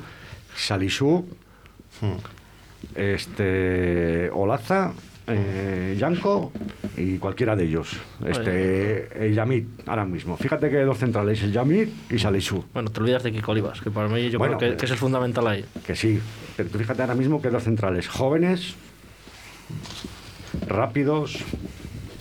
Salisu, 0.56 1.26
Mm. 2.02 2.16
este, 2.96 4.30
Olaza, 4.34 4.94
eh, 5.28 5.96
Yanko 6.00 6.52
y 6.98 7.18
cualquiera 7.18 7.56
de 7.56 7.66
ellos. 7.66 7.98
Este, 8.26 9.26
el 9.26 9.34
Yamit, 9.34 9.68
ahora 9.88 10.06
mismo. 10.06 10.38
Fíjate 10.38 10.70
que 10.70 10.80
dos 10.82 10.98
centrales, 10.98 11.42
el 11.44 11.52
Yamit 11.52 12.12
y 12.12 12.20
Salisu. 12.20 12.66
Bueno, 12.74 12.90
te 12.90 13.00
olvidas 13.00 13.24
de 13.24 13.32
Kiko 13.32 13.52
Olivas, 13.52 13.82
que 13.82 13.92
para 13.92 14.08
mí 14.08 14.30
yo 14.30 14.40
Bueno, 14.40 14.58
creo 14.58 14.72
que, 14.72 14.78
que 14.78 14.86
es 14.86 14.92
el 14.92 14.98
fundamental 14.98 15.48
ahí. 15.48 15.66
Que 15.86 15.96
sí, 15.96 16.20
pero 16.58 16.70
tú 16.70 16.78
fíjate 16.78 17.02
ahora 17.02 17.16
mismo 17.16 17.42
que 17.42 17.50
dos 17.50 17.64
centrales 17.64 18.08
jóvenes, 18.08 18.76
rápidos, 20.68 21.38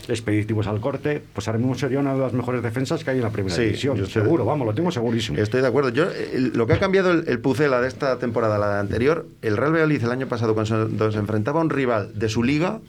expeditivos 0.09 0.66
al 0.66 0.80
corte, 0.80 1.23
pues 1.32 1.47
ahora 1.49 1.59
mismo 1.59 1.75
sería 1.75 1.99
una 2.00 2.12
de 2.14 2.21
las 2.21 2.32
mejores 2.32 2.62
defensas 2.62 3.04
que 3.04 3.11
hay 3.11 3.16
en 3.18 3.23
la 3.23 3.30
primera 3.30 3.54
Sí, 3.54 3.62
división. 3.62 3.97
estoy- 3.99 4.23
Seguro, 4.23 4.44
vamos, 4.44 4.66
lo 4.66 4.75
tengo 4.75 4.90
segurísimo. 4.90 5.38
Estoy 5.38 5.61
de 5.62 5.68
acuerdo. 5.68 5.90
Yo, 5.90 6.11
el- 6.11 6.52
lo 6.54 6.66
que 6.66 6.73
ha 6.75 6.78
cambiado 6.78 7.11
el, 7.11 7.25
el 7.28 7.38
Pucela 7.40 7.80
de 7.80 7.88
esta 7.88 8.18
temporada 8.18 8.59
la 8.59 8.80
anterior, 8.80 9.26
el 9.42 9.56
Real 9.56 9.73
Valladolid 9.73 10.02
el 10.04 10.11
año 10.11 10.28
pasado, 10.28 10.54
cuando 10.54 10.66
se, 10.68 10.97
cuando 10.97 11.12
se 11.12 11.18
enfrentaba 11.18 11.61
a 11.61 11.62
un 11.64 11.71
rival 11.71 12.12
de 12.18 12.28
su 12.28 12.42
liga, 12.42 12.80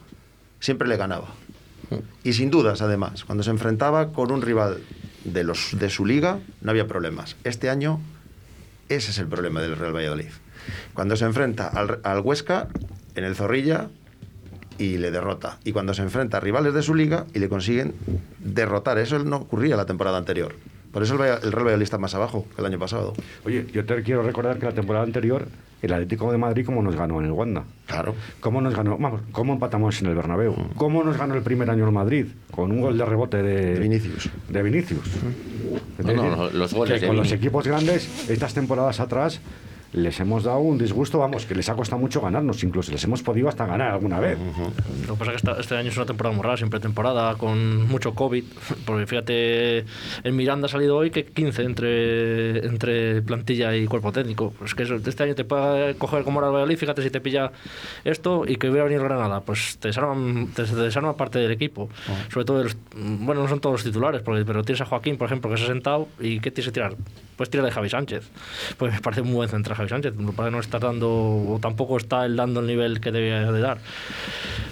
siempre 0.60 0.88
le 0.88 0.96
ganaba. 0.96 1.28
Y 2.24 2.32
sin 2.32 2.50
dudas, 2.50 2.82
además, 2.82 3.24
cuando 3.24 3.44
se 3.44 3.50
enfrentaba 3.50 4.12
con 4.12 4.32
un 4.32 4.42
rival 4.42 4.78
de, 5.24 5.44
los, 5.44 5.76
de 5.78 5.90
su 5.90 6.06
liga, 6.06 6.38
no 6.62 6.70
había 6.70 6.88
problemas. 6.88 7.36
Este 7.44 7.70
año, 7.70 8.00
ese 8.88 9.10
es 9.12 9.18
el 9.18 9.26
problema 9.28 9.60
del 9.60 9.76
Real 9.76 9.94
Valladolid. 9.94 10.30
Cuando 10.94 11.14
se 11.14 11.24
enfrenta 11.26 11.68
al, 11.68 12.00
al 12.02 12.20
Huesca, 12.20 12.68
en 13.14 13.24
el 13.24 13.36
Zorrilla, 13.36 13.88
y 14.78 14.98
le 14.98 15.10
derrota. 15.10 15.58
Y 15.64 15.72
cuando 15.72 15.94
se 15.94 16.02
enfrenta 16.02 16.38
a 16.38 16.40
rivales 16.40 16.74
de 16.74 16.82
su 16.82 16.94
liga 16.94 17.26
y 17.34 17.38
le 17.38 17.48
consiguen 17.48 17.94
derrotar. 18.40 18.98
Eso 18.98 19.18
no 19.18 19.36
ocurría 19.36 19.76
la 19.76 19.86
temporada 19.86 20.18
anterior. 20.18 20.54
Por 20.92 21.02
eso 21.02 21.14
el, 21.14 21.18
Real 21.18 21.40
Valladolid 21.64 21.82
está 21.82 21.98
más 21.98 22.14
abajo 22.14 22.46
que 22.54 22.60
el 22.62 22.66
año 22.66 22.78
pasado. 22.78 23.14
Oye, 23.44 23.66
yo 23.72 23.84
te 23.84 24.00
quiero 24.04 24.22
recordar 24.22 24.58
que 24.60 24.66
la 24.66 24.72
temporada 24.72 25.04
anterior, 25.04 25.48
el 25.82 25.92
Atlético 25.92 26.30
de 26.30 26.38
Madrid, 26.38 26.64
¿cómo 26.64 26.82
nos 26.82 26.94
ganó 26.94 27.18
en 27.18 27.26
el 27.26 27.32
Wanda? 27.32 27.64
Claro. 27.86 28.14
¿Cómo 28.38 28.60
nos 28.60 28.76
ganó? 28.76 28.96
Vamos, 28.96 29.22
¿cómo 29.32 29.54
empatamos 29.54 30.00
en 30.00 30.06
el 30.06 30.14
Bernabéu? 30.14 30.54
¿Cómo 30.76 31.02
nos 31.02 31.16
ganó 31.18 31.34
el 31.34 31.42
primer 31.42 31.68
año 31.68 31.84
el 31.84 31.90
Madrid? 31.92 32.26
Con 32.52 32.70
un 32.70 32.80
gol 32.80 32.96
de 32.96 33.04
rebote 33.04 33.42
de, 33.42 33.74
De 33.74 33.80
Vinicius. 33.80 34.30
De 34.48 34.62
Vinicius. 34.62 35.00
No, 35.98 36.12
no, 36.12 36.50
los- 36.50 36.72
goles 36.72 36.94
que 36.94 37.00
de 37.00 37.06
con 37.08 37.16
los 37.16 37.32
equipos 37.32 37.66
grandes, 37.66 38.30
estas 38.30 38.54
temporadas 38.54 39.00
atrás, 39.00 39.40
les 39.94 40.18
hemos 40.20 40.44
dado 40.44 40.58
un 40.58 40.76
disgusto, 40.76 41.18
vamos, 41.18 41.46
que 41.46 41.54
les 41.54 41.68
ha 41.68 41.74
costado 41.74 42.00
mucho 42.00 42.20
ganarnos, 42.20 42.62
incluso 42.64 42.90
les 42.92 43.02
hemos 43.04 43.22
podido 43.22 43.48
hasta 43.48 43.64
ganar 43.64 43.92
alguna 43.92 44.20
vez. 44.20 44.36
Lo 45.06 45.14
que 45.14 45.18
pasa 45.18 45.24
es 45.24 45.30
que 45.30 45.36
esta- 45.50 45.60
este 45.60 45.76
año 45.76 45.88
es 45.90 45.96
una 45.96 46.06
temporada 46.06 46.34
muy 46.34 46.42
rara, 46.44 46.56
siempre 46.56 46.80
temporada, 46.80 47.36
con 47.36 47.86
mucho 47.88 48.12
COVID. 48.14 48.44
Porque 48.86 49.06
fíjate, 49.06 49.78
en 50.24 50.36
Miranda 50.36 50.66
ha 50.66 50.68
salido 50.68 50.96
hoy 50.96 51.10
que 51.10 51.24
15 51.24 51.62
entre, 51.62 52.66
entre 52.66 53.22
plantilla 53.22 53.74
y 53.76 53.86
cuerpo 53.86 54.12
técnico. 54.12 54.52
Pues 54.58 54.74
que 54.74 54.82
eso, 54.82 54.96
este 54.96 55.22
año 55.22 55.34
te 55.34 55.44
puede 55.44 55.94
coger 55.96 56.24
como 56.24 56.40
Valladolid, 56.40 56.76
fíjate 56.76 57.02
si 57.02 57.10
te 57.10 57.20
pilla 57.20 57.52
esto 58.04 58.44
y 58.46 58.56
que 58.56 58.68
hubiera 58.70 58.84
venido 58.84 59.04
Granada, 59.04 59.40
pues 59.42 59.78
te 59.78 59.88
desarman, 59.88 60.48
te, 60.54 60.64
te 60.64 60.74
desarma 60.76 61.16
parte 61.16 61.38
del 61.38 61.52
equipo. 61.52 61.88
Sobre 62.32 62.44
todo, 62.44 62.64
los- 62.64 62.76
bueno, 62.96 63.42
no 63.42 63.48
son 63.48 63.60
todos 63.60 63.74
los 63.74 63.84
titulares, 63.84 64.22
porque, 64.22 64.44
pero 64.44 64.62
tienes 64.64 64.80
a 64.80 64.86
Joaquín, 64.86 65.16
por 65.16 65.26
ejemplo, 65.26 65.50
que 65.50 65.56
se 65.56 65.64
ha 65.64 65.68
sentado 65.68 66.08
y 66.18 66.40
¿qué 66.40 66.50
tienes 66.50 66.66
que 66.66 66.72
tirar? 66.72 66.96
Pues 67.36 67.50
tira 67.50 67.64
de 67.64 67.70
Javi 67.70 67.88
Sánchez. 67.90 68.28
Pues 68.76 68.92
me 68.92 69.00
parece 69.00 69.22
muy 69.22 69.34
buen 69.34 69.48
central 69.48 69.76
Javi 69.76 69.88
Sánchez. 69.88 70.14
Me 70.14 70.32
parece 70.32 70.50
que 70.50 70.56
no 70.56 70.60
está 70.60 70.78
dando, 70.78 71.08
o 71.10 71.58
tampoco 71.60 71.96
está 71.96 72.24
él 72.26 72.36
dando 72.36 72.60
el 72.60 72.66
nivel 72.66 73.00
que 73.00 73.10
debía 73.10 73.50
de 73.50 73.60
dar. 73.60 73.78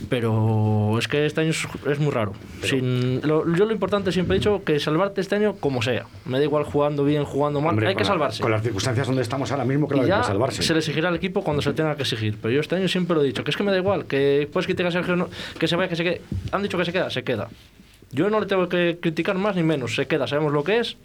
Pero 0.09 0.99
es 0.99 1.09
que 1.09 1.27
este 1.27 1.41
año 1.41 1.51
es, 1.51 1.67
es 1.91 1.99
muy 1.99 2.11
raro. 2.11 2.33
Sin, 2.63 3.21
lo- 3.27 3.45
yo 3.55 3.65
lo 3.65 3.73
importante 3.73 4.13
siempre 4.13 4.37
he 4.37 4.39
dicho 4.39 4.63
que 4.65 4.79
salvarte 4.81 5.21
este 5.21 5.37
año 5.37 5.55
como 5.59 5.83
sea. 5.83 6.07
Me 6.25 6.39
da 6.39 6.45
igual 6.45 6.65
jugando 6.65 7.05
bien, 7.05 7.25
jugando 7.25 7.61
mal. 7.61 7.71
Hombre, 7.71 7.89
hay 7.89 7.95
que 7.95 8.03
con 8.03 8.09
la- 8.09 8.13
salvarse. 8.15 8.43
con 8.43 8.51
las 8.51 8.63
circunstancias 8.63 9.07
donde 9.07 9.23
estamos 9.23 9.51
ahora 9.53 9.65
mismo, 9.65 9.87
claro, 9.89 10.03
y 10.03 10.05
hay 10.11 10.11
ya 10.11 10.21
que 10.21 10.27
salvarse. 10.27 10.63
se 10.63 10.73
le 10.73 10.81
exigirá 10.81 11.09
al 11.09 11.17
equipo 11.17 11.43
cuando 11.43 11.63
se 11.63 11.73
tenga 11.73 11.95
que 11.97 12.03
exigir. 12.03 12.37
Pero 12.41 12.53
yo 12.55 12.61
este 12.61 12.77
año 12.77 12.89
siempre 12.89 13.15
lo 13.17 13.23
he 13.23 13.27
dicho, 13.27 13.45
que 13.45 13.51
es 13.51 13.57
que 13.57 13.63
me 13.63 13.71
da 13.73 13.79
igual, 13.79 14.05
que 14.07 14.49
puedes 14.53 14.67
criticar 14.67 14.89
a 14.89 14.93
Sergio, 14.93 15.17
no- 15.17 15.29
que 15.59 15.67
se 15.69 15.77
vaya, 15.77 15.89
que 15.89 15.97
se 15.97 16.05
quede. 16.05 16.21
Han 16.53 16.63
dicho 16.63 16.79
que 16.79 16.85
se 16.85 16.93
queda, 16.93 17.11
se 17.11 17.23
queda. 17.25 17.49
Yo 18.11 18.29
no 18.29 18.41
le 18.41 18.47
tengo 18.47 18.69
que 18.69 18.99
criticar 19.01 19.37
más 19.39 19.57
ni 19.57 19.63
menos, 19.63 19.95
se 19.95 20.07
queda, 20.07 20.27
sabemos 20.27 20.53
lo 20.53 20.63
que 20.65 20.79
es, 20.81 20.97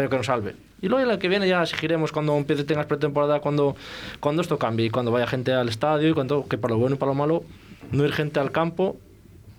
pero 0.00 0.08
que 0.10 0.16
nos 0.16 0.26
salve. 0.26 0.54
Y 0.80 0.88
luego 0.88 1.10
el 1.10 1.18
que 1.18 1.28
viene 1.28 1.46
ya 1.46 1.62
exigiremos 1.62 2.10
cuando 2.10 2.34
empiece 2.38 2.64
tengas 2.64 2.86
pretemporada, 2.86 3.40
cuando, 3.40 3.76
cuando 4.18 4.40
esto 4.40 4.58
cambie, 4.58 4.86
y 4.86 4.90
cuando 4.90 5.10
vaya 5.12 5.26
gente 5.26 5.52
al 5.52 5.68
estadio 5.68 6.08
y 6.08 6.12
cuando, 6.14 6.46
que 6.48 6.56
para 6.56 6.72
lo 6.74 6.80
bueno 6.80 6.96
y 6.96 6.98
para 6.98 7.10
lo 7.10 7.14
malo, 7.14 7.44
no 7.92 8.04
ir 8.04 8.12
gente 8.12 8.40
al 8.40 8.50
campo 8.50 8.96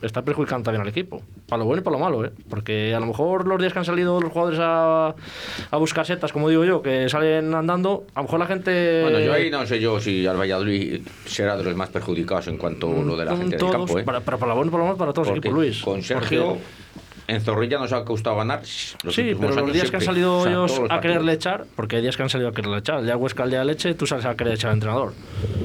está 0.01 0.23
perjudicando 0.23 0.63
también 0.63 0.81
al 0.81 0.87
equipo. 0.87 1.21
Para 1.47 1.59
lo 1.59 1.65
bueno 1.65 1.81
y 1.81 1.83
para 1.83 1.95
lo 1.95 2.03
malo, 2.03 2.25
¿eh? 2.25 2.31
Porque 2.49 2.95
a 2.95 2.99
lo 2.99 3.05
mejor 3.05 3.45
los 3.47 3.59
días 3.59 3.71
que 3.71 3.77
han 3.77 3.85
salido 3.85 4.19
los 4.19 4.31
jugadores 4.31 4.57
a, 4.59 5.13
a 5.69 5.77
buscar 5.77 6.07
setas, 6.07 6.33
como 6.33 6.49
digo 6.49 6.65
yo, 6.65 6.81
que 6.81 7.07
salen 7.07 7.53
andando, 7.53 8.05
a 8.15 8.21
lo 8.21 8.23
mejor 8.23 8.39
la 8.39 8.47
gente... 8.47 9.01
Bueno, 9.03 9.19
yo 9.19 9.31
ahí 9.31 9.51
no 9.51 9.63
sé 9.67 9.79
yo 9.79 9.99
si 9.99 10.25
al 10.25 10.39
Valladolid 10.39 11.01
será 11.27 11.55
de 11.55 11.63
los 11.65 11.75
más 11.75 11.89
perjudicados 11.89 12.47
en 12.47 12.57
cuanto 12.57 12.87
a 12.89 13.03
lo 13.03 13.15
de 13.15 13.25
la 13.25 13.31
Con 13.31 13.41
gente 13.41 13.57
todos, 13.57 13.71
del 13.73 13.79
campo. 13.81 13.99
¿eh? 13.99 14.03
para, 14.03 14.21
para, 14.21 14.37
para 14.39 14.49
lo 14.49 14.55
bueno 14.55 14.69
y 14.69 14.71
para 14.71 14.81
lo 14.81 14.87
malo, 14.87 14.97
para 14.97 15.13
todos 15.13 15.27
los 15.27 15.35
Porque 15.35 15.49
equipos, 15.49 15.63
Luis. 15.65 15.81
Con 15.83 16.01
Sergio, 16.01 16.45
Porque- 16.47 16.61
en 17.31 17.41
Zorrilla 17.41 17.79
nos 17.79 17.91
ha 17.93 18.03
costado 18.03 18.35
ganar. 18.37 18.61
los 19.03 19.15
Sí, 19.15 19.33
pero 19.39 19.55
los 19.55 19.73
días 19.73 19.89
que 19.89 19.97
han 19.97 20.01
salido 20.01 20.39
O 20.39 20.43
sea, 20.43 20.51
ellos 20.51 20.81
a 20.89 20.99
quererle 21.01 21.33
echar, 21.33 21.65
porque 21.75 21.95
hay 21.97 22.01
días 22.01 22.17
que 22.17 22.23
han 22.23 22.29
salido 22.29 22.49
a 22.49 22.53
quererle 22.53 22.77
echar. 22.79 23.03
Día 23.03 23.15
Huesca, 23.17 23.43
el 23.43 23.49
día 23.51 23.59
de 23.59 23.65
leche, 23.65 23.93
tú 23.93 24.05
sales 24.05 24.25
a 24.25 24.35
querer 24.35 24.53
echar 24.53 24.69
al 24.71 24.75
entrenador. 24.75 25.13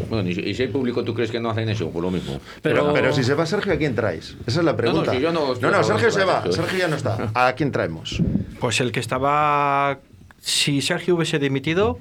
Bueno, 0.08 0.28
y, 0.28 0.54
si- 0.54 0.62
hay 0.62 0.68
público, 0.68 1.02
¿tú 1.04 1.12
crees 1.14 1.30
que 1.30 1.40
no 1.40 1.50
hacen 1.50 1.68
eso? 1.68 1.90
Por 1.90 2.02
lo 2.02 2.10
mismo. 2.10 2.40
Pero, 2.62 2.80
Pero, 2.82 2.92
pero 2.92 3.12
si 3.12 3.24
se 3.24 3.34
va 3.34 3.44
Sergio, 3.46 3.72
¿a 3.72 3.76
quién 3.76 3.94
traes? 3.94 4.36
Esa 4.46 4.60
es 4.60 4.64
la 4.64 4.76
pregunta. 4.76 5.12
si 5.12 5.20
yo 5.20 5.32
no 5.32 5.54
favor 5.56 5.84
Sergio 5.84 6.10
se 6.10 6.24
va. 6.24 6.44
Sergio. 6.50 6.78
Ya 6.78 6.88
no 6.88 6.96
está. 6.96 7.30
¿A 7.34 7.52
quién 7.54 7.72
traemos? 7.72 8.22
Pues 8.60 8.80
el 8.80 8.92
que 8.92 9.00
estaba. 9.00 9.98
Si 10.38 10.80
Sergio 10.80 11.16
hubiese 11.16 11.38
dimitido. 11.40 11.98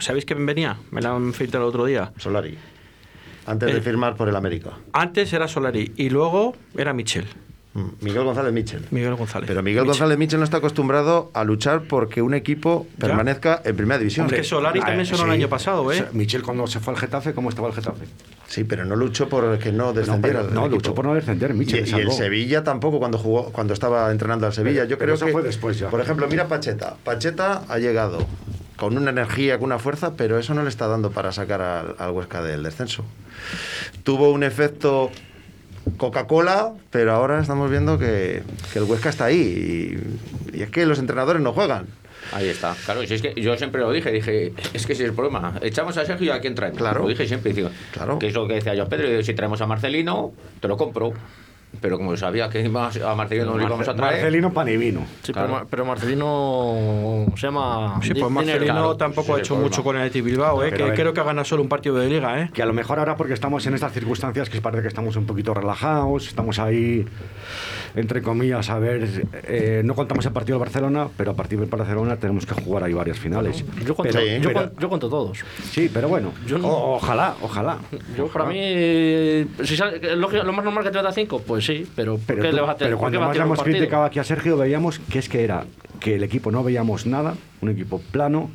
¿sabéis 0.00 0.24
quién 0.24 0.44
venía? 0.44 0.78
Me 0.90 1.00
lo 1.00 1.14
han 1.14 1.32
filtrado 1.32 1.66
el 1.66 1.68
otro 1.68 1.84
día. 1.84 2.12
Solari. 2.18 2.58
Antes 3.46 3.70
de 3.72 3.78
Eh. 3.78 3.82
firmar 3.82 4.16
por 4.16 4.28
el 4.28 4.36
América. 4.36 4.70
Antes 4.92 5.32
era 5.32 5.46
Solari 5.48 5.92
y 5.96 6.08
luego 6.10 6.56
era 6.76 6.92
Michel, 6.94 7.26
Miguel 8.00 8.22
González 8.22 8.52
Michel. 8.52 8.86
Miguel 8.92 9.14
González. 9.16 9.48
Pero 9.48 9.60
Miguel 9.62 9.84
González 9.84 10.16
Michel 10.16 10.38
no 10.38 10.44
está 10.44 10.58
acostumbrado 10.58 11.30
a 11.34 11.42
luchar 11.42 11.82
porque 11.88 12.22
un 12.22 12.32
equipo 12.34 12.86
Ya. 12.98 13.08
permanezca 13.08 13.60
en 13.64 13.74
primera 13.74 13.98
división. 13.98 14.26
Hombre, 14.26 14.36
que 14.38 14.44
Solari 14.44 14.78
Ah, 14.80 14.86
también 14.86 15.06
sonó 15.06 15.24
el 15.24 15.30
año 15.32 15.48
pasado, 15.48 15.90
¿eh? 15.92 16.06
Michel 16.12 16.42
cuando 16.44 16.68
se 16.68 16.78
fue 16.78 16.94
al 16.94 17.00
Getafe, 17.00 17.34
¿cómo 17.34 17.48
estaba 17.48 17.66
el 17.68 17.74
Getafe? 17.74 18.04
Sí, 18.46 18.62
pero 18.62 18.84
no 18.84 18.94
luchó 18.94 19.28
por 19.28 19.58
que 19.58 19.72
no 19.72 19.86
No, 19.86 19.92
descendiera. 19.92 20.38
pero- 20.40 20.48
el 20.50 20.54
no, 20.54 20.68
luchó 20.68 20.94
por 20.94 21.04
no 21.04 21.14
descender, 21.14 21.50
Y, 21.50 21.54
Michel. 21.54 21.88
y 21.88 21.92
el. 21.94 22.12
Sevilla 22.12 22.62
tampoco 22.62 23.00
cuando 23.00 23.18
jugó, 23.18 23.50
cuando 23.50 23.74
estaba 23.74 24.08
entrenando 24.12 24.46
al 24.46 24.52
Sevilla. 24.52 24.82
Pero- 24.82 24.90
Yo 24.90 24.98
pero 24.98 25.06
creo 25.06 25.14
eso 25.16 25.26
que 25.26 25.32
fue 25.32 25.42
después 25.42 25.76
ya. 25.78 25.88
Por 25.90 26.00
ejemplo, 26.00 26.28
mira 26.28 26.46
Pacheta. 26.46 26.94
Pacheta 27.02 27.62
ha 27.68 27.78
llegado 27.78 28.24
con 28.76 28.96
una 28.96 29.10
energía, 29.10 29.58
con 29.58 29.66
una 29.66 29.80
fuerza, 29.80 30.14
pero 30.16 30.38
eso 30.38 30.54
no 30.54 30.62
le 30.62 30.68
está 30.68 30.86
dando 30.86 31.10
para 31.10 31.32
sacar 31.32 31.60
al, 31.60 31.96
al 31.98 32.10
Huesca 32.12 32.40
del 32.42 32.62
descenso. 32.62 33.04
Tuvo 34.04 34.30
un 34.30 34.44
efecto 34.44 35.10
Coca-Cola, 35.96 36.72
pero 36.90 37.12
ahora 37.12 37.40
estamos 37.40 37.70
viendo 37.70 37.98
que, 37.98 38.42
que 38.72 38.78
el 38.78 38.84
Huesca 38.84 39.08
está 39.10 39.26
ahí. 39.26 39.98
Y, 40.52 40.58
y 40.58 40.62
es 40.62 40.70
que 40.70 40.86
los 40.86 40.98
entrenadores 40.98 41.42
no 41.42 41.52
juegan. 41.52 41.86
Ahí 42.32 42.48
está. 42.48 42.74
Claro, 42.86 43.06
si 43.06 43.14
es 43.14 43.22
que 43.22 43.34
yo 43.40 43.56
siempre 43.56 43.80
lo 43.82 43.92
dije, 43.92 44.10
dije, 44.10 44.54
es 44.72 44.86
que 44.86 44.94
ese 44.94 45.02
es 45.04 45.08
el 45.10 45.14
problema. 45.14 45.58
Echamos 45.60 45.96
a 45.98 46.06
Sergio 46.06 46.26
y 46.26 46.30
a 46.30 46.40
quién 46.40 46.54
traemos. 46.54 46.78
Claro. 46.78 47.02
Lo 47.02 47.08
dije 47.08 47.26
siempre, 47.28 47.52
digo, 47.52 47.68
Claro. 47.92 48.18
que 48.18 48.28
es 48.28 48.34
lo 48.34 48.48
que 48.48 48.54
decía 48.54 48.74
yo 48.74 48.84
a 48.84 48.88
Pedro, 48.88 49.08
digo, 49.08 49.22
si 49.22 49.34
traemos 49.34 49.60
a 49.60 49.66
Marcelino, 49.66 50.32
te 50.60 50.66
lo 50.68 50.76
compro. 50.76 51.12
Pero 51.80 51.96
como 51.98 52.16
sabía 52.16 52.48
que 52.48 52.60
íbamos- 52.62 52.96
a 53.00 53.14
Marcelino 53.14 53.46
no 53.52 53.58
le 53.58 53.64
íbamos 53.64 53.88
a 53.88 53.94
traer... 53.94 54.14
Marcelino 54.14 54.52
Panivino. 54.52 55.00
Sí, 55.22 55.32
Claro. 55.32 55.48
pero, 55.48 55.58
Mar- 55.58 55.66
pero 55.70 55.84
Marcelino 55.84 57.26
se 57.36 57.46
llama. 57.46 58.00
Sí, 58.02 58.14
pues. 58.14 58.30
Marcelino 58.30 58.64
claro, 58.72 58.96
tampoco 58.96 59.34
ha 59.34 59.38
hecho 59.38 59.54
problema. 59.54 59.68
mucho 59.70 59.84
con 59.84 59.96
el 59.96 60.02
Athletic 60.02 60.24
Bilbao, 60.24 60.64
¿eh? 60.64 60.72
Que 60.72 60.92
creo 60.94 61.12
que 61.12 61.20
ha 61.20 61.24
ganado 61.24 61.44
solo 61.44 61.62
un 61.62 61.68
partido 61.68 61.96
de 61.96 62.08
liga. 62.08 62.40
¿eh? 62.40 62.50
Que 62.52 62.62
a 62.62 62.66
lo 62.66 62.72
mejor 62.72 62.98
ahora 62.98 63.16
porque 63.16 63.32
estamos 63.34 63.66
en 63.66 63.74
estas 63.74 63.92
circunstancias 63.92 64.48
que 64.48 64.60
parece 64.60 64.82
que 64.82 64.88
estamos 64.88 65.16
un 65.16 65.26
poquito 65.26 65.54
relajados, 65.54 66.26
estamos 66.28 66.58
ahí, 66.58 67.04
entre 67.96 68.22
comillas, 68.22 68.70
a 68.70 68.78
ver, 68.78 69.08
eh, 69.44 69.82
no 69.84 69.94
contamos 69.94 70.24
el 70.26 70.32
partido 70.32 70.58
del 70.58 70.66
Barcelona, 70.66 71.08
pero 71.16 71.32
a 71.32 71.34
partir 71.34 71.58
del 71.60 71.68
Barcelona 71.68 72.16
tenemos 72.16 72.46
que 72.46 72.54
jugar 72.54 72.84
ahí 72.84 72.92
varias 72.92 73.18
finales. 73.18 73.64
Yo 73.86 73.94
cuento, 73.94 74.18
Pero- 74.18 74.36
yo, 74.42 74.48
pero- 74.48 74.52
cuento, 74.60 74.80
yo 74.80 74.88
cuento 74.88 75.08
todos. 75.08 75.38
Sí, 75.70 75.90
pero 75.92 76.08
bueno, 76.08 76.32
Yo 76.46 76.58
no- 76.58 76.68
o- 76.68 76.96
ojalá, 76.96 77.34
ojalá. 77.42 77.78
Yo, 78.16 78.26
para 78.28 78.46
mí, 78.46 78.56
eh, 78.58 79.46
si 79.64 79.76
sale- 79.76 80.16
lo, 80.16 80.28
lo 80.30 80.52
más 80.52 80.64
normal 80.64 80.84
que 80.84 80.90
te 80.90 80.98
meta 80.98 81.12
5, 81.12 81.40
pues 81.46 81.63
sí, 81.64 81.86
pero 81.96 82.16
¿por 82.18 82.26
Pero, 82.36 82.50
tú- 82.50 82.56
le 82.56 82.60
vas 82.62 82.70
a 82.70 82.74
tener? 82.76 82.88
pero 82.90 82.96
¿por 82.98 83.00
cuando 83.10 83.20
más 83.20 83.36
hemos 83.36 83.62
criticado 83.62 84.04
aquí 84.04 84.18
a 84.18 84.24
Sergio, 84.24 84.56
veíamos 84.56 84.98
que 84.98 85.18
es 85.18 85.28
que 85.28 85.42
era 85.44 85.64
que 86.00 86.16
el 86.16 86.22
equipo 86.22 86.50
no 86.50 86.62
veíamos 86.62 87.06
nada, 87.06 87.34
un 87.60 87.68
equipo 87.70 88.00
plano, 88.12 88.50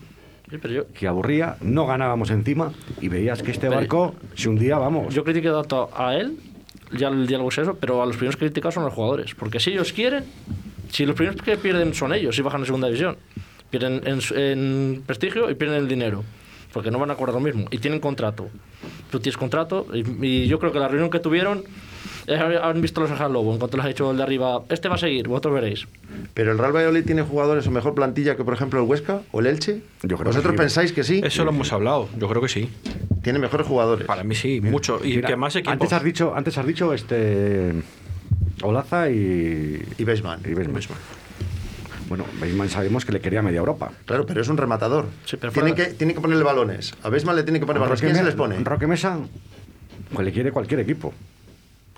Sí, 0.49 0.57
pero 0.59 0.73
yo, 0.73 0.87
que 0.93 1.07
aburría, 1.07 1.57
no 1.61 1.85
ganábamos 1.85 2.31
encima 2.31 2.71
y 3.01 3.07
veías 3.07 3.43
que 3.43 3.51
este 3.51 3.67
Pero- 3.67 3.79
barco 3.81 4.15
se 4.35 4.49
hundía, 4.49 4.77
vamos. 4.77 5.13
yo 5.13 5.23
critiqué 5.23 5.49
tanto 5.49 5.89
a 5.95 6.15
él, 6.15 6.37
ya 6.91 7.09
el 7.09 7.27
diálogo 7.27 7.49
es 7.49 7.59
eso, 7.59 7.75
pero 7.79 8.01
a 8.01 8.05
los 8.07 8.15
primeros 8.17 8.35
criticados 8.35 8.73
son 8.73 8.83
los 8.83 8.93
jugadores. 8.93 9.35
Porque 9.35 9.59
si 9.59 9.69
ellos 9.69 9.93
quieren, 9.93 10.23
si 10.91 11.05
los 11.05 11.15
primeros 11.15 11.39
que 11.43 11.55
pierden 11.57 11.93
son 11.93 12.13
ellos, 12.15 12.35
si 12.35 12.41
bajan 12.41 12.63
a 12.63 12.65
segunda 12.65 12.87
división, 12.87 13.17
pierden 13.69 14.01
en, 14.07 14.19
en 14.35 15.03
prestigio 15.05 15.51
y 15.51 15.53
pierden 15.53 15.77
el 15.77 15.87
dinero. 15.87 16.23
Porque 16.73 16.89
no 16.89 16.97
van 16.97 17.11
a 17.11 17.15
cobrar 17.15 17.35
lo 17.35 17.41
mismo. 17.41 17.65
Y 17.69 17.77
tienen 17.77 17.99
contrato. 17.99 18.47
Tú 19.11 19.19
tienes 19.19 19.37
contrato. 19.37 19.85
Y, 19.93 20.25
y 20.25 20.47
yo 20.47 20.57
creo 20.59 20.71
que 20.71 20.79
la 20.79 20.87
reunión 20.87 21.09
que 21.11 21.19
tuvieron. 21.19 21.63
Haber- 22.27 22.61
Han 22.61 22.81
visto 22.81 23.01
los 23.01 23.11
al 23.11 23.33
Lobo. 23.33 23.53
En 23.53 23.59
cuanto 23.59 23.77
les 23.77 23.85
ha 23.85 23.89
dicho 23.89 24.09
el 24.11 24.17
de 24.17 24.23
arriba, 24.23 24.61
este 24.69 24.87
va 24.89 24.95
a 24.95 24.97
seguir, 24.97 25.27
vosotros 25.27 25.53
veréis. 25.55 25.87
Pero 26.33 26.51
el 26.51 26.57
Real 26.57 26.75
Valladolid 26.75 27.05
tiene 27.05 27.21
jugadores 27.23 27.65
o 27.67 27.71
mejor 27.71 27.93
plantilla 27.95 28.35
que, 28.35 28.43
por 28.43 28.53
ejemplo, 28.53 28.79
el 28.81 28.87
Huesca 28.87 29.21
o 29.31 29.39
el 29.39 29.47
Elche. 29.47 29.81
Yo 30.03 30.09
creo 30.09 30.17
que 30.19 30.23
¿Vosotros 30.25 30.51
sí. 30.53 30.57
pensáis 30.57 30.91
que 30.93 31.03
sí? 31.03 31.21
Eso 31.23 31.43
lo 31.45 31.51
hemos 31.51 31.71
hablado, 31.73 32.09
yo 32.17 32.27
creo 32.29 32.41
que 32.41 32.49
sí. 32.49 32.69
Tiene 33.23 33.39
mejores 33.39 33.67
jugadores. 33.67 34.05
Para 34.07 34.23
mí 34.23 34.35
sí, 34.35 34.61
mucho. 34.61 34.99
Y 35.03 35.15
Mira, 35.17 35.27
que 35.29 35.35
más 35.35 35.55
equipos. 35.55 35.73
Antes 35.73 35.93
has 35.93 36.03
dicho, 36.03 36.33
antes 36.35 36.57
has 36.57 36.65
dicho 36.65 36.93
este 36.93 37.73
Olaza 38.61 39.09
y 39.09 39.81
Y 39.97 40.03
Beisman. 40.03 40.39
y 40.45 40.53
Beisman. 40.53 40.81
Bueno, 42.07 42.25
Beisman 42.41 42.69
sabemos 42.69 43.05
que 43.05 43.11
le 43.11 43.21
quería 43.21 43.41
media 43.41 43.59
Europa. 43.59 43.91
Claro, 44.05 44.25
pero 44.25 44.41
es 44.41 44.47
un 44.47 44.57
rematador. 44.57 45.05
Sí, 45.25 45.37
pero 45.37 45.51
tiene, 45.53 45.75
que, 45.75 45.85
tiene 45.87 46.13
que 46.15 46.21
ponerle 46.21 46.43
balones. 46.43 46.95
A 47.03 47.09
Beisman 47.09 47.35
le 47.35 47.43
tiene 47.43 47.59
que 47.59 47.65
poner 47.67 47.79
balones. 47.79 48.01
¿Quién 48.01 48.15
se 48.15 48.23
les 48.23 48.33
pone? 48.33 48.57
Roque 48.63 48.87
Mesa, 48.87 49.19
pues 50.13 50.25
le 50.25 50.31
quiere 50.33 50.51
cualquier 50.51 50.79
equipo. 50.79 51.13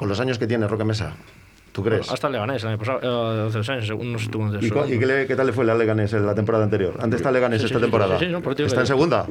Con 0.02 0.10
los 0.10 0.20
años 0.20 0.40
que 0.40 0.48
tiene 0.48 0.66
Roque 0.68 0.84
Mesa. 0.84 1.12
¿Tú 1.72 1.84
crees? 1.84 2.10
Hasta 2.12 2.26
el 2.26 2.34
Leganés, 2.34 2.64
el 2.64 2.70
año 2.70 2.80
pasado, 2.80 3.00
eh, 3.04 3.48
hace 3.50 3.58
dos 3.60 3.70
años, 3.70 3.90
no 4.04 4.18
sé 4.18 4.30
tú, 4.30 4.42
¿Y, 4.60 4.94
y 4.96 4.98
qué, 4.98 5.06
le- 5.06 5.28
qué 5.28 5.36
tal 5.36 5.46
le 5.46 5.54
fue 5.54 5.70
al 5.70 5.78
Leganés 5.78 6.12
en 6.14 6.26
la 6.26 6.34
temporada 6.34 6.64
anterior? 6.64 6.96
Antes 7.00 7.20
está 7.20 7.32
Leganés 7.32 7.62
Sí, 7.62 7.68
esta 7.68 7.78
sí, 7.78 7.82
temporada. 7.84 8.18
sí, 8.18 8.26
sí, 8.26 8.32
no, 8.32 8.40
¿Está 8.66 8.80
en 8.82 8.88
segunda? 8.88 9.28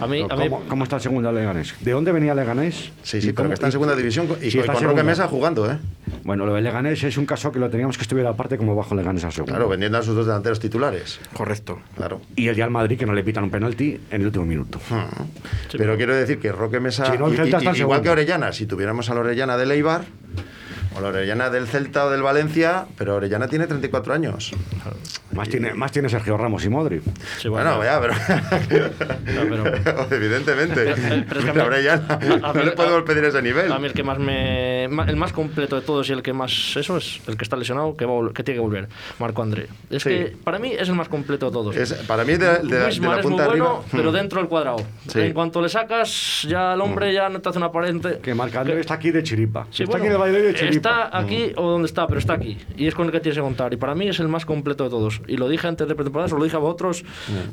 A 0.00 0.06
mí, 0.08 0.26
a 0.28 0.34
mí 0.34 0.48
¿Cómo, 0.48 0.64
cómo 0.68 0.82
está 0.82 0.96
el 0.96 1.02
segundo 1.02 1.30
Leganés? 1.30 1.76
¿De 1.80 1.92
dónde 1.92 2.10
venía 2.10 2.34
Leganés? 2.34 2.90
Sí, 3.04 3.18
¿Y 3.18 3.20
sí, 3.20 3.26
pero 3.28 3.36
cómo- 3.36 3.48
que 3.50 3.54
está 3.54 3.66
en 3.66 3.72
segunda 3.72 3.94
división 3.94 4.26
y, 4.42 4.48
está 4.48 4.58
con 4.58 4.66
en 4.66 4.66
Roque 4.66 4.80
segunda. 4.80 5.02
Mesa 5.04 5.28
jugando, 5.28 5.70
¿eh? 5.70 5.78
Bueno, 6.28 6.44
lo 6.44 6.52
de 6.52 6.60
Leganés 6.60 7.02
es 7.04 7.16
un 7.16 7.24
caso 7.24 7.50
que 7.50 7.58
lo 7.58 7.70
teníamos 7.70 7.96
que 7.96 8.02
estuviera 8.02 8.28
aparte 8.28 8.58
como 8.58 8.76
bajo 8.76 8.94
Leganés 8.94 9.24
a 9.24 9.30
segundo. 9.30 9.50
Claro, 9.54 9.66
vendiendo 9.66 9.96
a 9.96 10.02
sus 10.02 10.14
dos 10.14 10.26
delanteros 10.26 10.60
titulares. 10.60 11.18
Correcto. 11.32 11.80
Claro. 11.96 12.20
Y 12.36 12.48
el 12.48 12.54
Real 12.54 12.70
Madrid 12.70 12.98
que 12.98 13.06
no 13.06 13.14
le 13.14 13.24
pitan 13.24 13.44
un 13.44 13.50
penalti 13.50 13.98
en 14.10 14.20
el 14.20 14.26
último 14.26 14.44
minuto. 14.44 14.78
pero 15.78 15.96
quiero 15.96 16.14
decir 16.14 16.38
que 16.38 16.52
Roque 16.52 16.80
Mesa, 16.80 17.10
Si 17.10 17.16
no, 17.16 17.28
el 17.28 17.32
y- 17.32 17.36
y- 17.44 17.48
igual 17.48 17.74
segundo. 17.74 18.02
que 18.02 18.10
Orellana, 18.10 18.52
si 18.52 18.66
tuviéramos 18.66 19.08
a 19.08 19.14
la 19.14 19.20
Orellana 19.20 19.56
del 19.56 19.70
Eibar 19.70 20.02
o 20.94 21.00
la 21.00 21.08
Orellana 21.08 21.48
del 21.48 21.66
Celta 21.66 22.04
o 22.04 22.10
del 22.10 22.20
Valencia, 22.20 22.84
pero 22.98 23.14
Orellana 23.16 23.48
tiene 23.48 23.66
34 23.66 24.12
años. 24.12 24.52
Más 25.38 25.48
tiene, 25.48 25.72
más 25.74 25.92
tiene 25.92 26.08
Sergio 26.08 26.36
Ramos 26.36 26.64
y 26.64 26.68
Modri. 26.68 27.00
sí, 27.38 27.48
Bueno, 27.48 27.76
bueno, 27.76 27.84
ya, 27.90 28.00
pero... 28.00 28.14
pero- 28.68 30.06
Evidentemente. 30.10 30.74
pero 31.28 31.40
es 31.40 31.46
no 31.54 32.64
le 32.64 32.72
podemos 32.72 33.02
a- 33.02 33.04
pedir 33.04 33.24
ese 33.24 33.40
nivel. 33.40 33.70
A 33.72 33.78
mí 33.78 33.86
el 33.86 33.92
que 33.92 34.02
más 34.02 34.18
me. 34.18 34.84
El 34.84 35.16
más 35.16 35.32
completo 35.32 35.76
de 35.76 35.82
todos 35.82 36.08
y 36.10 36.12
el 36.12 36.22
que 36.22 36.32
más. 36.32 36.76
Eso 36.76 36.96
es 36.96 37.20
el 37.28 37.36
que 37.36 37.44
está 37.44 37.56
lesionado, 37.56 37.96
que, 37.96 38.04
va 38.04 38.32
que 38.32 38.42
tiene 38.42 38.56
que 38.58 38.62
volver. 38.62 38.88
Marco 39.18 39.42
André. 39.42 39.68
Es 39.90 40.02
Sí. 40.02 40.08
que 40.10 40.36
para 40.42 40.58
mí 40.58 40.72
es 40.76 40.88
el 40.88 40.94
más 40.94 41.08
completo 41.08 41.46
de 41.46 41.52
todos. 41.52 41.76
Es- 41.76 41.92
para 41.92 42.24
mí, 42.24 42.32
de, 42.32 42.38
de- 42.58 42.78
la 42.80 42.88
es 42.88 43.00
muy 43.00 43.16
punta 43.20 43.42
de 43.42 43.48
bueno, 43.48 43.64
arriba... 43.66 43.80
pero 43.92 44.10
Hmm. 44.10 44.14
dentro 44.14 44.40
del 44.40 44.48
cuadrado. 44.48 44.82
Sí. 45.08 45.20
En 45.20 45.32
cuanto 45.34 45.60
le 45.62 45.68
sacas, 45.68 46.42
ya 46.48 46.74
el 46.74 46.80
hombre 46.80 47.12
ya 47.12 47.28
no 47.28 47.40
te 47.40 47.48
hace 47.48 47.58
una 47.58 47.66
aparente. 47.68 48.18
Que 48.22 48.34
Marc 48.34 48.54
André 48.56 48.80
está 48.80 48.94
aquí 48.94 49.10
de 49.10 49.22
chiripa. 49.22 49.66
Sí, 49.70 49.84
está 49.84 49.92
bueno, 49.98 50.04
aquí 50.04 50.12
de 50.12 50.18
Valladolid 50.18 50.46
de 50.46 50.54
chiripa. 50.54 50.76
está 51.08 51.16
aquí 51.18 51.52
o 51.56 51.70
donde 51.70 51.86
está, 51.86 52.06
pero 52.06 52.18
está 52.18 52.32
aquí. 52.34 52.58
Y 52.76 52.86
es 52.86 52.94
con 52.94 53.06
el 53.06 53.12
que 53.12 53.20
tienes 53.20 53.36
que 53.36 53.42
contar. 53.42 53.72
Y 53.72 53.76
para 53.76 53.94
mí 53.94 54.08
es 54.08 54.18
el 54.20 54.28
más 54.28 54.44
completo 54.44 54.84
de 54.84 54.90
todos. 54.90 55.20
Y 55.28 55.36
lo 55.36 55.48
dije 55.48 55.66
antes 55.68 55.86
de 55.86 55.94
pretemporada, 55.94 56.28
se 56.28 56.34
lo 56.36 56.42
dije 56.42 56.56
a 56.56 56.58
vosotros, 56.58 57.04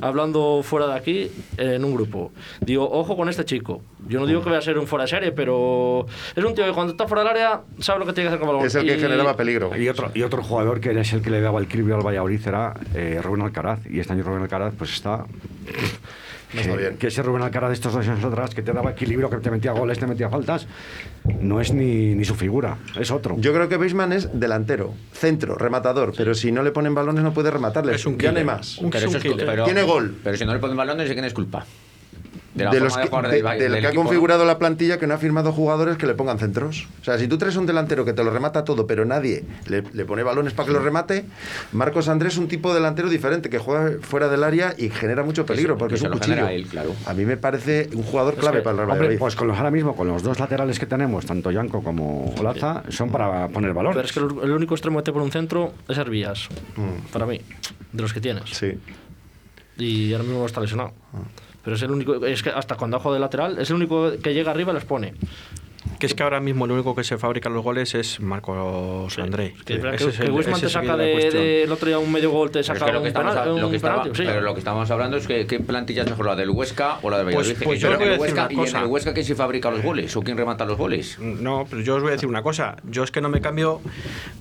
hablando 0.02 0.62
fuera 0.64 0.88
de 0.88 0.94
aquí, 0.96 1.32
en 1.58 1.84
un 1.86 1.94
grupo. 1.94 2.32
Digo, 2.62 2.90
ojo 2.90 3.16
con 3.18 3.30
este 3.30 3.46
chico. 3.46 3.82
Yo 4.08 4.20
no 4.20 4.26
digo 4.28 4.42
que 4.42 4.48
vaya 4.50 4.60
a 4.60 4.62
ser 4.62 4.78
un 4.78 4.88
fuera 4.88 5.04
de 5.06 5.10
serie, 5.10 5.32
pero 5.32 6.06
es 6.36 6.44
un 6.44 6.54
tío 6.56 6.66
que 6.66 6.72
cuando 6.72 6.92
está 6.94 7.08
fuera 7.08 7.24
del 7.24 7.32
área 7.32 7.62
sabe 7.80 8.00
lo 8.00 8.06
que 8.06 8.14
tiene 8.14 8.30
que 8.30 8.36
hacer 8.36 8.40
con 8.40 8.50
el 8.50 8.56
balón. 8.56 8.68
Es 8.68 8.76
el 8.76 8.86
que 8.88 8.96
Y- 8.98 9.00
generaba 9.00 9.36
peligro. 9.36 9.76
Y 9.78 9.90
otro, 9.90 10.12
y 10.14 10.22
otro 10.22 10.42
jugador 10.44 10.80
que 10.80 10.98
es 11.00 11.14
el 11.14 11.22
que 11.22 11.30
le 11.30 11.42
daba 11.42 11.60
el 11.60 11.66
equilibrio 11.66 11.96
al 11.96 12.06
Valladolid 12.06 12.48
era 12.48 12.74
eh, 12.94 13.20
Rubén 13.24 13.42
Alcaraz. 13.42 13.80
Y 13.90 14.00
este 14.00 14.14
año 14.14 14.24
Rubén 14.24 14.44
Alcaraz 14.44 14.74
pues 14.78 14.92
está... 14.94 15.26
No 16.56 16.62
está 16.62 16.74
que, 16.74 16.78
bien. 16.80 16.98
que 16.98 17.08
ese 17.08 17.22
Rubén 17.24 17.42
Alcaraz 17.44 17.70
de 17.70 17.74
estos 17.76 17.94
dos 17.94 18.08
años 18.08 18.24
atrás, 18.24 18.56
que 18.56 18.62
te 18.62 18.74
daba 18.74 18.92
equilibrio, 18.92 19.30
que 19.30 19.38
te 19.38 19.52
metía 19.52 19.72
goles, 19.74 20.00
te 20.00 20.08
metía 20.08 20.30
faltas, 20.30 20.68
no 21.40 21.62
es 21.62 21.74
ni, 21.74 22.16
ni 22.16 22.26
su 22.26 22.36
figura, 22.36 22.78
es 23.00 23.12
otro. 23.12 23.36
Yo 23.40 23.54
creo 23.54 23.70
que 23.70 23.78
Beisman 23.78 24.14
es 24.14 24.30
delantero, 24.40 24.94
centro, 25.14 25.56
rematador, 25.56 26.14
pero 26.16 26.34
si 26.34 26.52
no 26.52 26.64
le 26.64 26.72
ponen 26.72 26.96
balones 26.96 27.24
no 27.24 27.34
puede 27.34 27.52
rematarles. 27.52 27.96
Es 27.98 28.06
un 28.06 28.18
ya 28.18 28.32
no 28.32 28.40
hay 28.40 28.46
más. 28.46 28.78
Un- 28.80 28.90
Pero 28.90 29.06
es 29.06 29.10
eso 29.10 29.18
es 29.18 29.24
killer. 29.24 29.46
pero- 29.46 29.66
Tiene 29.66 29.84
gol. 29.84 30.16
Pero 30.24 30.38
si 30.38 30.46
no 30.46 30.54
le 30.54 30.60
ponen 30.60 30.78
balones, 30.78 31.08
¿de 31.08 31.14
quién 31.14 31.26
es 31.26 31.34
culpa? 31.34 31.66
De 32.56 32.80
los 32.80 32.96
que, 32.96 33.04
de- 33.10 33.70
del 33.70 33.82
que 33.82 33.88
ha 33.88 33.94
configurado 33.94 34.46
la 34.46 34.58
plantilla 34.58 34.98
que 34.98 35.08
no 35.08 35.14
ha 35.14 35.18
firmado 35.18 35.52
jugadores 35.52 35.98
que 35.98 36.08
le 36.08 36.14
pongan 36.14 36.40
centros. 36.40 36.88
O 37.02 37.04
sea, 37.04 37.18
si 37.18 37.28
tú 37.28 37.38
traes 37.38 37.58
un 37.58 37.66
delantero 37.66 38.06
que 38.06 38.14
te 38.14 38.24
lo 38.24 38.32
remata 38.32 38.64
todo, 38.64 38.88
pero 38.88 39.04
nadie 39.04 39.44
le, 39.68 39.84
le 39.94 40.06
pone 40.06 40.24
balones 40.24 40.54
para 40.54 40.68
que 40.68 40.74
lo 40.74 40.80
remate, 40.80 41.26
Marcos 41.74 42.08
Andrés 42.08 42.34
es 42.34 42.40
un 42.40 42.48
tipo 42.48 42.70
de 42.70 42.76
delantero 42.76 43.10
diferente 43.10 43.50
que 43.50 43.58
juega 43.58 43.98
fuera 44.02 44.30
del 44.30 44.44
área 44.44 44.74
y 44.78 44.90
genera 44.90 45.24
mucho 45.24 45.46
peligro 45.46 45.78
porque 45.78 45.96
que 45.96 45.98
es 45.98 46.04
un 46.04 46.12
lo 46.12 46.18
cuchillo. 46.18 46.36
genera 46.36 46.54
él, 46.54 46.66
claro. 46.68 46.96
A 47.06 47.14
mí 47.14 47.26
me 47.26 47.36
parece 47.38 47.90
un 47.94 48.04
jugador 48.04 48.36
clave 48.36 48.60
que, 48.60 48.64
para 48.64 48.72
el 48.74 48.78
Real 48.88 48.92
Hombre, 48.92 49.18
pues 49.18 49.36
con 49.36 49.48
los, 49.50 49.58
ahora 49.58 49.72
mismo, 49.72 49.96
con 49.96 50.08
los 50.08 50.24
dos 50.24 50.40
laterales 50.40 50.80
que 50.80 50.86
tenemos, 50.86 51.26
tanto 51.26 51.52
Yanko 51.52 51.84
como 51.84 52.34
Olaza, 52.40 52.84
son 52.90 53.10
para 53.10 53.50
poner 53.50 53.74
balones. 53.74 53.96
Pero 53.98 54.08
es 54.08 54.14
que 54.14 54.20
el, 54.22 54.44
el 54.50 54.56
único 54.56 54.76
extremo 54.76 55.00
que 55.00 55.04
te 55.04 55.12
por 55.12 55.22
un 55.22 55.32
centro 55.32 55.74
es 55.90 55.98
Herbías. 55.98 56.48
Para 57.12 57.26
mí, 57.26 57.42
de 57.92 58.02
los 58.02 58.14
que 58.14 58.22
tienes. 58.22 58.50
Sí. 58.52 58.78
Y 59.78 60.14
ahora 60.14 60.24
mismo 60.24 60.46
está 60.46 60.62
lesionado. 60.62 60.94
Pero 61.66 61.76
es 61.76 61.82
el 61.82 61.92
único. 61.92 62.26
Es 62.26 62.42
que 62.44 62.52
hasta 62.52 62.76
cuando 62.76 62.98
hago 62.98 63.14
de 63.14 63.20
lateral, 63.20 63.60
es 63.60 63.70
el 63.72 63.76
único 63.76 64.12
que 64.24 64.34
llega 64.34 64.52
arriba 64.52 64.72
y 64.72 64.76
los 64.76 64.86
pone. 64.86 65.14
Que 66.00 66.08
es 66.08 66.14
que 66.16 66.24
ahora 66.24 66.40
mismo 66.40 66.66
el 66.66 66.72
único 66.72 66.96
que 66.96 67.04
se 67.04 67.18
fabrica 67.18 67.48
los 67.50 67.64
goles 67.64 67.94
es 67.96 68.20
Marcos 68.20 69.18
André. 69.20 69.54
Que, 69.66 69.80
que, 69.80 69.90
Ese 69.96 70.10
es 70.10 70.18
que 70.18 70.26
el- 70.26 70.40
ese 70.40 70.52
te 70.62 70.70
saca 70.70 70.98
de 70.98 71.32
de, 71.66 71.72
otro 71.72 71.88
día 71.88 72.00
un 72.00 72.12
medio 72.12 72.32
gol, 72.32 72.50
te 72.50 72.54
Pero 72.54 72.62
es 72.62 72.68
saca 72.68 72.86
que 72.88 72.92
lo 72.92 73.02
un, 73.02 73.08
estamos, 73.08 73.36
lo 73.36 73.68
un 73.68 73.76
estaba- 73.76 74.02
penalti. 74.02 74.18
sí. 74.22 74.28
pero 74.28 74.42
lo 74.42 74.54
que 74.54 74.60
estamos 74.60 74.92
hablando 74.92 75.16
es 75.18 75.28
que 75.28 75.46
qué 75.48 75.60
plantilla 75.60 76.02
es 76.04 76.10
mejor 76.10 76.26
la 76.26 76.36
del 76.36 76.50
Huesca 76.50 76.98
o 77.02 77.10
la 77.10 77.18
del 77.20 77.26
Pues- 77.28 77.38
Valladolid. 77.38 77.64
pues 77.64 77.80
Que 77.80 77.82
yo 77.84 77.92
os 77.92 77.98
voy 77.98 78.08
a 78.08 78.14
el 78.14 78.20
decir 78.20 78.34
Huesca- 78.36 78.44
una 78.46 78.52
y 78.52 78.56
en 78.56 78.60
cosa. 78.60 78.80
el 78.82 78.86
Huesca 78.88 79.14
quién 79.14 79.26
se 79.26 79.36
fabrica 79.36 79.72
los 79.72 79.82
goles 79.84 80.16
o 80.18 80.22
quién 80.22 80.38
remata 80.38 80.66
los 80.66 80.78
goles. 80.78 81.18
No, 81.20 81.66
pero 81.70 81.82
yo 81.82 81.96
os 81.96 82.02
voy 82.02 82.10
a 82.10 82.14
decir 82.14 82.28
una 82.30 82.42
cosa. 82.44 82.76
Yo 82.84 83.04
es 83.04 83.12
que 83.12 83.22
no 83.22 83.30
me 83.30 83.40
cambio 83.40 83.80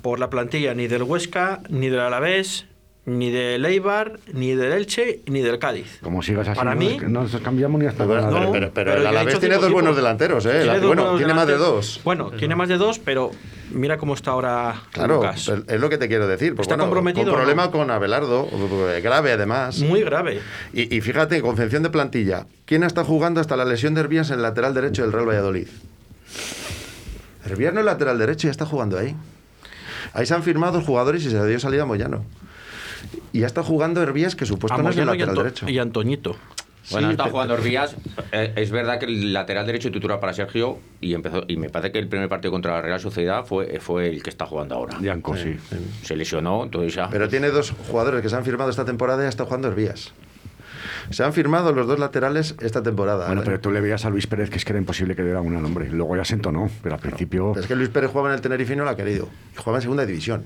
por 0.03 0.19
la 0.19 0.31
plantilla 0.31 0.75
ni 0.75 0.87
del 0.89 1.03
Huesca, 1.05 1.61
ni 1.69 1.89
del 1.89 2.01
Alavés, 2.01 2.67
ni 3.07 3.31
del 3.31 3.65
Eibar, 3.67 4.19
ni 4.33 4.55
del 4.55 4.73
Elche, 4.73 5.21
ni 5.27 5.41
del 5.43 5.59
Cádiz. 5.59 5.99
Como 6.03 6.23
sigas 6.23 6.49
así, 6.49 6.57
Para 6.59 6.75
no, 6.75 6.81
mí- 6.81 6.97
no 7.07 7.23
nos 7.25 7.37
cambiamos 7.43 7.79
ni 7.81 7.87
hasta 7.87 8.05
Pero, 8.07 8.21
nada. 8.21 8.29
pero- 8.33 8.45
No, 8.47 8.53
pero- 8.53 8.71
pero 8.73 8.91
pero 8.93 9.01
el 9.03 9.07
Alavés 9.07 9.39
tiene 9.41 9.57
dos 9.57 9.71
buenos 9.71 9.95
delanteros, 9.95 10.47
¿eh? 10.47 10.61
Tiene 10.63 10.87
bueno, 10.87 11.17
tiene 11.19 11.35
más 11.35 11.47
de 11.47 11.57
dos. 11.59 12.01
Bueno, 12.03 12.31
tiene 12.31 12.57
más 12.57 12.69
de 12.69 12.79
dos, 12.79 12.99
pero 12.99 13.31
mira 13.73 13.99
cómo 13.99 14.15
está 14.15 14.31
ahora 14.31 14.83
Claro, 14.93 15.17
Lucas. 15.17 15.51
es 15.69 15.81
lo 15.81 15.91
que 15.91 15.99
te 15.99 16.09
quiero 16.09 16.27
decir. 16.27 16.53
¿Está 16.59 16.65
bueno, 16.77 16.85
comprometido 16.85 17.25
Con 17.27 17.33
no? 17.33 17.39
problema 17.39 17.71
con 17.71 17.91
Abelardo, 17.91 18.49
eh, 18.91 19.01
grave 19.03 19.33
además. 19.33 19.81
Muy 19.81 20.03
grave. 20.03 20.41
Y, 20.73 20.97
y 20.97 21.01
fíjate, 21.03 21.43
concepción 21.43 21.83
de 21.83 21.91
plantilla. 21.91 22.47
¿Quién 22.65 22.85
está 22.85 23.05
jugando 23.05 23.41
hasta 23.41 23.55
la 23.57 23.67
lesión 23.67 23.93
de 23.95 24.01
Herbías 24.01 24.31
en 24.31 24.37
el 24.37 24.43
lateral 24.43 24.73
derecho 24.73 25.03
del 25.03 25.13
Real 25.13 25.29
Valladolid? 25.29 25.69
Herbías 27.47 27.75
no 27.75 27.81
es 27.81 27.87
lateral 27.87 28.19
derecho 28.19 28.47
y 28.47 28.49
ya 28.49 28.53
está 28.53 28.65
jugando 28.65 28.99
ahí. 28.99 29.15
Ahí 30.15 30.25
se 30.25 30.35
han 30.35 30.43
firmado 30.43 30.81
jugadores 30.81 31.25
y 31.27 31.31
se 31.31 31.37
le 31.37 31.47
dio 31.47 31.61
salida 31.61 31.83
a 31.83 31.87
Moyano. 31.87 32.25
Y 33.35 33.41
ya 33.41 33.47
está 33.47 33.63
jugando 33.65 34.01
Herbías, 34.01 34.37
que 34.37 34.47
supuesto 34.47 34.81
no 34.81 34.91
es 34.91 34.97
el 34.97 35.03
y, 35.03 35.07
lateral 35.07 35.29
Anto- 35.31 35.43
derecho. 35.43 35.69
y 35.69 35.79
Antoñito. 35.79 36.37
Bueno, 36.93 37.09
Sí, 37.09 37.13
está 37.13 37.25
jugando 37.31 37.55
Orbías. 37.55 37.97
Eh, 38.31 38.53
es 38.57 38.71
verdad 38.71 38.99
que 39.01 39.07
el 39.07 39.33
lateral 39.33 39.67
derecho 39.67 39.91
titular 39.91 40.21
para 40.21 40.33
Sergio 40.35 40.79
y 41.01 41.15
empezó 41.15 41.43
y 41.49 41.57
me 41.57 41.69
parece 41.71 41.91
que 41.93 41.99
el 41.99 42.09
primer 42.09 42.29
partido 42.29 42.53
contra 42.53 42.75
la 42.75 42.83
Real 42.83 43.01
Sociedad 43.01 43.45
fue, 43.45 43.81
fue 43.81 44.09
el 44.11 44.23
que 44.23 44.31
está 44.31 44.47
jugando 44.47 44.75
ahora. 44.77 44.99
Yanko, 45.01 45.35
sí. 45.37 45.57
Se 46.03 46.15
lesionó, 46.15 46.63
entonces 46.65 46.95
ya. 46.95 47.09
Pero 47.11 47.29
tiene 47.29 47.49
dos 47.49 47.73
jugadores 47.91 48.21
que 48.23 48.29
se 48.29 48.37
han 48.37 48.45
firmado 48.45 48.71
esta 48.71 48.85
temporada 48.85 49.23
y 49.23 49.25
ya 49.25 49.31
está 49.31 49.45
jugando 49.47 49.67
Herbías. 49.69 50.13
Se 51.11 51.23
han 51.23 51.33
firmado 51.33 51.73
los 51.73 51.87
dos 51.87 51.99
laterales 51.99 52.55
esta 52.61 52.83
temporada. 52.83 53.27
Bueno, 53.27 53.43
pero 53.45 53.61
tú 53.61 53.71
le 53.71 53.81
veías 53.81 54.05
a 54.05 54.11
Luis 54.11 54.27
Pérez 54.27 54.51
que 54.51 54.57
es 54.57 54.65
que 54.65 54.73
era 54.73 54.79
imposible 54.79 55.15
que 55.15 55.23
diera 55.23 55.41
un 55.41 55.53
nombre. 55.61 55.89
Luego 55.91 56.17
ya 56.17 56.25
se 56.25 56.35
entonó, 56.35 56.71
pero 56.83 56.95
al 56.95 57.01
principio. 57.01 57.51
Pero 57.53 57.61
es 57.63 57.67
que 57.67 57.77
Luis 57.77 57.89
Pérez 57.91 58.11
jugaba 58.11 58.29
en 58.31 58.35
el 58.37 58.41
Tenerife 58.41 58.73
y 58.73 58.77
no 58.77 58.85
lo 58.85 58.91
ha 58.91 58.97
querido. 58.97 59.29
Jugaba 59.57 59.79
en 59.79 59.83
segunda 59.83 60.07
división. 60.07 60.45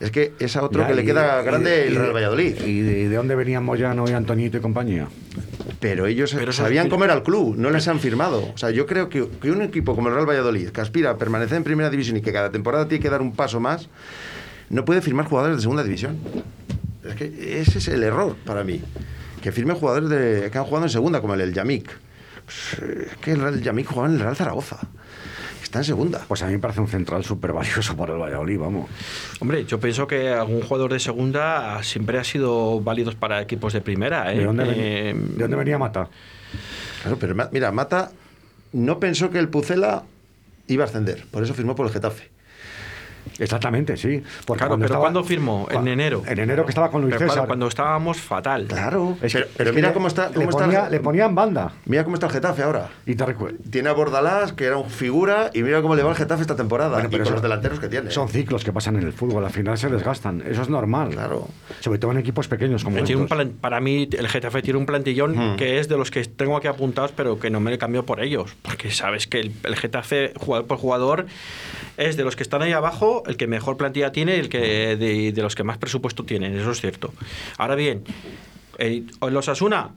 Es 0.00 0.10
que 0.10 0.32
es 0.38 0.56
a 0.56 0.62
otro 0.62 0.82
Ya, 0.82 0.88
que 0.88 0.94
le 0.94 1.04
queda 1.04 1.42
y- 1.42 1.44
grande 1.44 1.86
el 1.88 1.96
Real 1.96 2.14
Valladolid. 2.14 2.60
¿Y 2.64 2.80
de, 2.80 3.08
de 3.08 3.16
dónde 3.16 3.34
venían 3.34 3.64
Moyano 3.64 4.04
y 4.08 4.12
Antoñito 4.12 4.56
y 4.56 4.60
compañía? 4.60 5.08
Pero 5.80 6.06
ellos 6.06 6.34
Pero 6.36 6.52
sabían 6.52 6.86
es- 6.86 6.90
comer 6.90 7.10
al 7.10 7.22
club, 7.22 7.56
no 7.56 7.70
les 7.70 7.86
han 7.88 8.00
firmado. 8.00 8.42
O 8.54 8.58
sea, 8.58 8.70
yo 8.70 8.86
creo 8.86 9.08
que, 9.08 9.28
que 9.40 9.50
un 9.50 9.62
equipo 9.62 9.94
como 9.94 10.08
el 10.08 10.14
Real 10.14 10.28
Valladolid, 10.28 10.68
que 10.70 10.80
aspira 10.80 11.10
a 11.10 11.16
permanecer 11.18 11.56
en 11.56 11.64
primera 11.64 11.90
división 11.90 12.16
y 12.16 12.20
que 12.20 12.32
cada 12.32 12.50
temporada 12.50 12.88
tiene 12.88 13.02
que 13.02 13.10
dar 13.10 13.20
un 13.22 13.32
paso 13.32 13.60
más, 13.60 13.88
no 14.70 14.84
puede 14.84 15.00
firmar 15.02 15.26
jugadores 15.26 15.56
de 15.58 15.62
segunda 15.62 15.82
división. 15.82 16.18
Es 17.04 17.14
que 17.14 17.60
ese 17.60 17.78
es 17.78 17.88
el 17.88 18.02
error 18.02 18.36
para 18.44 18.64
mí. 18.64 18.82
Que 19.42 19.52
firme 19.52 19.74
jugadores 19.74 20.08
de, 20.08 20.50
que 20.50 20.58
han 20.58 20.64
jugado 20.64 20.86
en 20.86 20.90
segunda, 20.90 21.20
como 21.20 21.34
el, 21.34 21.40
el 21.40 21.52
Yamik. 21.54 21.90
Pues, 22.44 22.82
eh, 22.82 23.08
es 23.10 23.16
que 23.18 23.32
el, 23.32 23.40
Real- 23.40 23.62
Yamik 23.62 23.86
jugaba 23.86 24.08
en 24.08 24.14
el 24.14 24.20
Real 24.20 24.36
Zaragoza. 24.36 24.78
Está 25.62 25.80
en 25.80 25.84
segunda. 25.84 26.24
Pues 26.26 26.42
a 26.42 26.46
mí 26.46 26.52
me 26.52 26.58
parece 26.60 26.80
un 26.80 26.88
central 26.88 27.24
súper 27.24 27.52
valioso 27.52 27.94
para 27.96 28.14
el 28.14 28.18
Valladolid, 28.20 28.58
vamos. 28.58 28.88
Hombre, 29.40 29.64
yo 29.66 29.78
pienso 29.78 30.06
que 30.06 30.30
algún 30.30 30.62
jugador 30.62 30.92
de 30.92 30.98
segunda 30.98 31.82
siempre 31.82 32.18
ha 32.18 32.24
sido 32.24 32.80
válidos 32.80 33.14
para 33.16 33.42
equipos 33.42 33.72
de 33.74 33.80
primera. 33.82 34.32
¿eh? 34.32 34.38
¿De 34.38 34.44
dónde, 34.44 34.64
Eh, 35.10 35.14
¿De 35.14 35.42
dónde 35.42 35.56
venía 35.56 35.76
Mata? 35.78 36.08
Claro, 37.02 37.18
pero 37.20 37.34
mira, 37.52 37.70
Mata 37.70 38.10
no 38.72 38.98
pensó 38.98 39.30
que 39.30 39.38
el 39.38 39.48
Pucela 39.48 40.04
iba 40.68 40.84
a 40.84 40.86
ascender. 40.86 41.26
Por 41.30 41.42
eso 41.42 41.52
firmó 41.54 41.74
por 41.76 41.86
el 41.86 41.92
Getafe. 41.92 42.30
Exactamente, 43.38 43.96
sí. 43.96 44.22
Porque 44.44 44.58
Claro, 44.58 44.70
cuando 44.70 44.76
pero 44.84 44.84
estaba- 44.86 45.00
¿cuándo 45.00 45.24
firmó? 45.24 45.66
En 45.70 45.86
enero. 45.88 46.22
En 46.26 46.38
enero 46.38 46.64
que 46.64 46.70
estaba 46.70 46.90
con 46.90 47.02
Luis 47.02 47.12
pero 47.14 47.18
claro, 47.26 47.32
César. 47.32 47.46
cuando 47.46 47.68
estábamos 47.68 48.18
fatal. 48.20 48.66
Claro. 48.66 49.16
Es 49.22 49.32
que- 49.32 49.38
pero 49.40 49.50
pero 49.56 49.70
es 49.70 49.74
que 49.74 49.76
mira 49.76 49.88
le- 49.88 49.94
cómo 49.94 50.08
está. 50.08 50.28
le, 50.28 50.34
Cómo 50.34 50.50
está 50.50 50.64
el- 50.64 50.70
ponía, 50.70 50.88
le 50.90 51.00
ponía 51.00 51.24
en 51.26 51.34
banda. 51.34 51.72
Mira 51.86 52.04
cómo 52.04 52.14
está 52.14 52.26
el 52.26 52.32
Getafe 52.32 52.62
ahora. 52.62 52.88
Y 53.06 53.14
te 53.14 53.24
recuerdo. 53.24 53.58
Tiene 53.70 53.88
a 53.88 53.92
Bordalás, 53.92 54.52
que 54.52 54.64
era 54.64 54.76
un 54.76 54.90
figura, 54.90 55.50
y 55.54 55.62
mira 55.62 55.80
cómo 55.82 55.94
le 55.94 56.02
va 56.02 56.10
el 56.10 56.16
Getafe 56.16 56.42
esta 56.42 56.56
temporada. 56.56 56.90
Bueno, 56.94 57.08
y 57.08 57.10
pero 57.12 57.22
con 57.24 57.26
eso- 57.28 57.34
los 57.34 57.42
delanteros 57.42 57.80
que 57.80 57.88
tiene. 57.88 58.10
Son 58.10 58.28
ciclos 58.28 58.64
que 58.64 58.72
pasan 58.72 58.96
en 58.96 59.02
el 59.04 59.12
fútbol, 59.12 59.44
al 59.44 59.50
final 59.52 59.78
se 59.78 59.88
desgastan. 59.88 60.42
Eso 60.46 60.62
es 60.62 60.68
normal. 60.68 61.10
Claro. 61.10 61.48
Sobre 61.80 61.98
todo 61.98 62.10
en 62.12 62.18
equipos 62.18 62.48
pequeños 62.48 62.82
como 62.84 63.02
Tiene 63.04 63.22
estos. 63.24 63.48
para 63.60 63.80
mí, 63.80 64.08
el 64.10 64.28
Getafe 64.28 64.62
tiene 64.62 64.78
un 64.78 64.86
plantillón 64.86 65.56
que 65.56 65.78
es 65.78 65.88
de 65.88 65.96
los 65.96 66.10
que 66.10 66.24
tengo 66.24 66.56
aquí 66.56 66.66
apuntados, 66.66 67.12
pero 67.14 67.38
que 67.38 67.50
no 67.50 67.60
me 67.60 67.70
le 67.70 67.78
cambio 67.78 68.04
por 68.04 68.20
ellos. 68.20 68.56
Porque 68.62 68.90
sabes 68.90 69.26
que 69.26 69.40
el, 69.40 69.52
el 69.64 69.76
Getafe, 69.76 70.32
jugador 70.36 70.66
por 70.66 70.78
jugador, 70.78 71.26
es 71.96 72.16
de 72.16 72.24
los 72.24 72.36
que 72.36 72.42
están 72.42 72.62
ahí 72.62 72.72
abajo, 72.72 73.22
el 73.28 73.36
que 73.36 73.46
mejor 73.46 73.76
plantilla 73.76 74.10
tiene 74.10 74.36
y 74.36 74.40
el 74.40 74.48
que 74.48 74.96
de, 74.96 75.32
de 75.32 75.42
los 75.42 75.54
que 75.54 75.64
más 75.64 75.78
presupuesto 75.78 76.24
tienen. 76.24 76.56
Eso 76.58 76.72
es 76.72 76.80
cierto. 76.80 77.12
Ahora 77.58 77.74
bien, 77.74 78.02
el, 78.78 79.06
los 79.30 79.48
Asuna. 79.48 79.90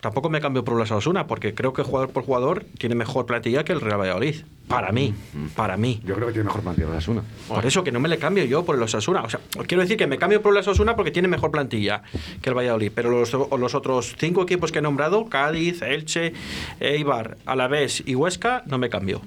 Tampoco 0.00 0.30
me 0.30 0.40
cambio 0.40 0.62
por 0.62 0.76
los 0.76 0.92
Asuna, 0.92 1.26
porque 1.26 1.54
creo 1.54 1.72
que 1.72 1.82
jugador 1.82 2.10
por 2.10 2.22
jugador 2.22 2.64
tiene 2.78 2.94
mejor 2.94 3.26
plantilla 3.26 3.64
que 3.64 3.72
el 3.72 3.80
Real 3.80 3.98
Valladolid. 3.98 4.36
Para 4.68 4.92
mí, 4.92 5.12
para 5.56 5.76
mí. 5.76 6.00
Yo 6.04 6.14
creo 6.14 6.28
que 6.28 6.34
tiene 6.34 6.44
mejor 6.44 6.62
plantilla 6.62 6.86
de 6.88 6.98
Asuna. 6.98 7.24
Por 7.48 7.66
eso 7.66 7.82
que 7.82 7.90
no 7.90 7.98
me 7.98 8.08
le 8.08 8.16
cambio 8.16 8.44
yo 8.44 8.64
por 8.64 8.76
el 8.76 8.82
Osasuna. 8.82 9.22
O 9.22 9.28
sea, 9.28 9.40
quiero 9.66 9.82
decir 9.82 9.96
que 9.96 10.06
me 10.06 10.16
cambio 10.16 10.40
por 10.40 10.52
el 10.52 10.58
Osasuna 10.60 10.94
porque 10.94 11.10
tiene 11.10 11.26
mejor 11.26 11.50
plantilla 11.50 12.04
que 12.40 12.48
el 12.48 12.56
Valladolid. 12.56 12.92
Pero 12.94 13.10
los, 13.10 13.32
los 13.32 13.74
otros 13.74 14.14
cinco 14.20 14.44
equipos 14.44 14.70
que 14.70 14.78
he 14.78 14.82
nombrado, 14.82 15.26
Cádiz, 15.26 15.82
Elche, 15.82 16.32
Eibar, 16.78 17.36
Alavés 17.44 18.04
y 18.06 18.14
Huesca, 18.14 18.62
no 18.66 18.78
me 18.78 18.90
cambio. 18.90 19.20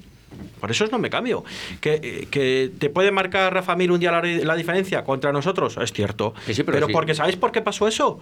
Por 0.60 0.70
eso 0.70 0.86
no 0.86 0.98
me 0.98 1.10
cambio. 1.10 1.44
Que, 1.80 2.28
que 2.30 2.70
te 2.78 2.90
puede 2.90 3.10
marcar 3.10 3.52
Rafa 3.52 3.74
Mir 3.76 3.90
un 3.90 4.00
día 4.00 4.12
la, 4.12 4.22
la 4.22 4.54
diferencia 4.54 5.04
contra 5.04 5.32
nosotros, 5.32 5.76
es 5.76 5.92
cierto. 5.92 6.34
Sí, 6.46 6.54
sí, 6.54 6.62
pero 6.62 6.76
pero 6.76 6.86
sí. 6.86 6.92
porque 6.92 7.14
¿sabéis 7.14 7.36
por 7.36 7.52
qué 7.52 7.62
pasó 7.62 7.88
eso? 7.88 8.20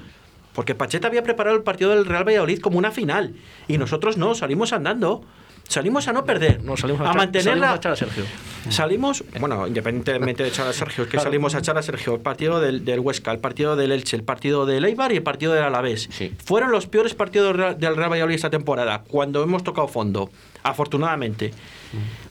Porque 0.55 0.75
Pacheta 0.75 1.09
había 1.09 1.23
preparado 1.23 1.57
el 1.57 1.63
partido 1.63 1.91
del 1.91 2.05
Real 2.05 2.27
Valladolid 2.27 2.61
como 2.61 2.79
una 2.79 2.91
final. 2.91 3.35
Y 3.69 3.79
nosotros 3.79 4.17
no, 4.17 4.35
salimos 4.35 4.73
andando. 4.73 5.23
Salimos 5.69 6.09
a 6.09 6.13
no 6.13 6.25
perder. 6.25 6.63
No, 6.65 6.77
salimos 6.77 7.01
a, 7.03 7.05
a 7.05 7.13
echar- 7.13 7.17
mantener 7.17 7.45
salimos 7.45 7.71
a 7.71 7.77
echar 7.77 7.93
a 7.93 7.97
Sergio. 7.97 8.25
Salimos, 8.71 9.25
bueno, 9.39 9.67
independientemente 9.67 10.43
de 10.43 10.49
echar 10.49 10.67
a 10.67 10.73
Sergio, 10.73 11.05
es 11.05 11.11
que 11.11 11.19
salimos 11.21 11.55
a 11.55 11.59
echar 11.59 11.79
a 11.79 11.83
Sergio 11.83 12.15
el 12.15 12.21
partido 12.21 12.61
del, 12.61 12.85
del 12.85 13.01
Huesca, 13.01 13.31
el 13.31 13.39
partido 13.39 13.77
del 13.77 13.93
Elche, 13.93 14.17
el 14.17 14.25
partido 14.25 14.67
del 14.67 14.85
Eibar 14.85 15.13
y 15.13 15.17
el 15.17 15.23
partido 15.23 15.53
del 15.55 15.63
Alavés. 15.63 16.09
Sí. 16.13 16.35
Fueron 16.45 16.71
los 16.73 16.87
peores 16.87 17.15
partidos 17.15 17.49
del 17.49 17.57
Real- 17.57 17.79
del 17.79 17.97
Real 17.97 18.11
Valladolid 18.11 18.35
esta 18.35 18.51
temporada, 18.51 19.03
cuando 19.09 19.43
hemos 19.43 19.63
tocado 19.65 19.87
fondo, 19.89 20.31
afortunadamente. 20.63 21.53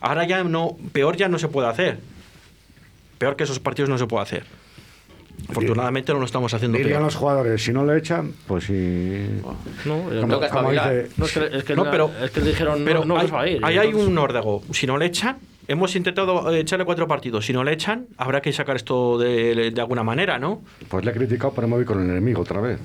Ahora 0.02 0.26
ya 0.28 0.44
no, 0.44 0.78
peor 0.92 1.16
ya 1.18 1.28
no 1.30 1.40
se 1.40 1.48
puede 1.48 1.68
hacer. 1.70 2.00
Peor 3.18 3.36
que 3.36 3.44
esos 3.46 3.60
partidos 3.60 3.90
no 3.90 3.98
se 3.98 4.06
puede 4.06 4.24
hacer. 4.24 4.46
Afortunadamente 5.48 6.12
no 6.14 6.20
lo 6.20 6.26
estamos 6.26 6.54
haciendo 6.54 6.78
Dirían 6.78 7.02
los 7.04 7.16
jugadores, 7.16 7.64
si 7.64 7.72
no 7.72 7.86
le 7.86 7.98
echan, 7.98 8.34
pues 8.48 8.66
sí. 8.66 9.28
No, 9.86 10.04
Como, 10.04 10.10
Toca 10.28 10.50
como 10.50 10.72
espabilar. 10.72 10.94
dice, 11.04 11.10
no, 11.18 11.26
es 11.26 11.32
que, 11.34 11.58
es 11.58 11.64
que 11.64 11.76
No, 11.76 11.86
la- 11.86 11.92
pero- 11.92 12.12
es 12.24 12.32
que 12.32 12.40
le 12.42 12.50
dijeron 12.50 12.82
Pero 12.86 13.00
no, 13.02 13.06
no 13.16 13.20
hay, 13.20 13.28
vas 13.28 13.42
a 13.44 13.48
ir. 13.48 13.60
ahí 13.64 13.78
hay 13.78 13.88
entonces- 13.88 14.10
un 14.10 14.18
órdego. 14.18 14.62
Si 14.72 14.86
no 14.88 14.98
le 14.98 15.06
echan, 15.08 15.38
hemos 15.70 15.96
intentado 15.96 16.52
eh, 16.54 16.60
echarle 16.60 16.84
cuatro 16.86 17.08
partidos. 17.08 17.46
Si 17.46 17.54
no 17.54 17.64
le 17.64 17.72
echan, 17.74 18.08
habrá 18.18 18.42
que 18.42 18.52
sacar 18.52 18.76
esto 18.76 19.18
de, 19.18 19.72
de 19.72 19.82
alguna 19.82 20.04
manera, 20.04 20.38
¿no? 20.40 20.62
Pues 20.90 21.06
le 21.06 21.12
he 21.12 21.14
criticado, 21.14 21.54
pero 21.56 21.68
me 21.68 21.76
voy 21.76 21.86
con 21.86 22.02
el 22.04 22.10
enemigo 22.10 22.42
otra 22.42 22.60
vez. 22.60 22.80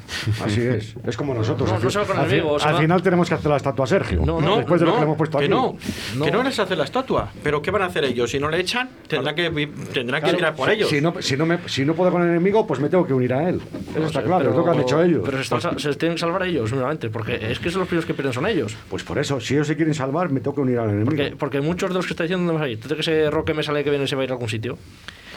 Así 0.44 0.60
es. 0.62 0.94
Es 1.06 1.16
como 1.16 1.34
nosotros. 1.34 1.68
No, 1.68 1.76
al 1.76 1.82
no 1.82 1.90
solo 1.90 2.06
con 2.06 2.16
el 2.16 2.22
al 2.22 2.28
enemigo, 2.30 2.52
o 2.52 2.58
sea, 2.58 2.70
al 2.70 2.78
final 2.78 3.02
tenemos 3.02 3.28
que 3.28 3.34
hacer 3.34 3.50
la 3.50 3.56
estatua 3.56 3.84
a 3.84 3.88
Sergio. 3.88 4.22
No, 4.24 4.40
no, 4.40 4.58
después 4.58 4.80
de 4.80 4.86
lo 4.86 4.92
no, 4.92 4.96
que 4.96 5.00
le 5.00 5.04
hemos 5.06 5.16
puesto 5.18 5.38
que 5.38 5.44
aquí. 5.44 5.50
no, 5.54 5.76
No. 6.16 6.24
que 6.24 6.30
no 6.30 6.42
les 6.42 6.58
hace 6.58 6.76
la 6.76 6.84
estatua. 6.84 7.30
Pero 7.42 7.60
¿qué 7.62 7.70
van 7.70 7.82
a 7.82 7.86
hacer 7.86 8.04
ellos? 8.04 8.30
Si 8.30 8.38
no 8.38 8.48
le 8.48 8.60
echan, 8.60 8.88
tendrán 9.08 9.34
que, 9.34 9.50
tendrán 9.92 10.20
que 10.22 10.24
Claro, 10.30 10.36
mirar 10.38 10.54
por 10.54 10.68
si- 10.68 10.74
ellos. 10.76 10.88
Si 10.90 11.00
no, 11.00 11.14
si, 11.20 11.36
no 11.36 11.46
me, 11.46 11.58
si 11.66 11.84
no 11.84 11.94
puedo 11.94 12.10
con 12.12 12.22
el 12.22 12.28
enemigo, 12.28 12.66
pues 12.66 12.80
me 12.80 12.88
tengo 12.88 13.06
que 13.06 13.14
unir 13.14 13.32
a 13.32 13.48
él. 13.48 13.60
Eso 13.96 14.06
está 14.06 14.22
claro, 14.22 14.50
es 14.50 14.56
lo 14.56 14.64
que 14.64 14.70
han 14.70 14.80
hecho 14.80 15.02
ellos. 15.02 15.22
Pero 15.24 15.38
se, 15.38 15.42
están 15.44 15.60
sal- 15.60 15.80
se 15.80 15.94
tienen 15.94 16.16
que 16.16 16.20
salvar 16.20 16.42
ellos, 16.44 16.70
nuevamente, 16.72 17.08
porque 17.10 17.38
es 17.50 17.58
que 17.58 17.70
son 17.70 17.80
los 17.80 17.88
primeros 17.88 18.06
que 18.06 18.14
pierden 18.14 18.32
son 18.32 18.46
ellos. 18.46 18.76
Pues 18.90 19.02
por 19.04 19.18
eso, 19.18 19.40
si 19.40 19.54
ellos 19.54 19.66
se 19.66 19.76
quieren 19.76 19.94
salvar, 19.94 20.30
me 20.30 20.40
tengo 20.40 20.54
que 20.54 20.60
unir 20.60 20.78
al 20.78 20.90
enemigo. 20.90 21.06
Porque, 21.10 21.36
porque 21.36 21.60
muchos 21.60 21.90
de 21.90 21.94
los 21.94 22.06
que 22.06 22.12
está 22.12 22.24
diciendo 22.24 22.46
dónde 22.52 22.64
ir. 22.74 22.80
¿Tú 22.80 22.88
crees 22.88 23.04
que 23.06 23.10
ese 23.22 23.30
Roque 23.30 23.54
me 23.54 23.62
sale 23.62 23.82
que 23.84 23.90
viene 23.90 24.06
se 24.06 24.14
va 24.16 24.22
a 24.22 24.24
ir 24.24 24.30
a 24.30 24.34
algún 24.34 24.48
sitio? 24.48 24.78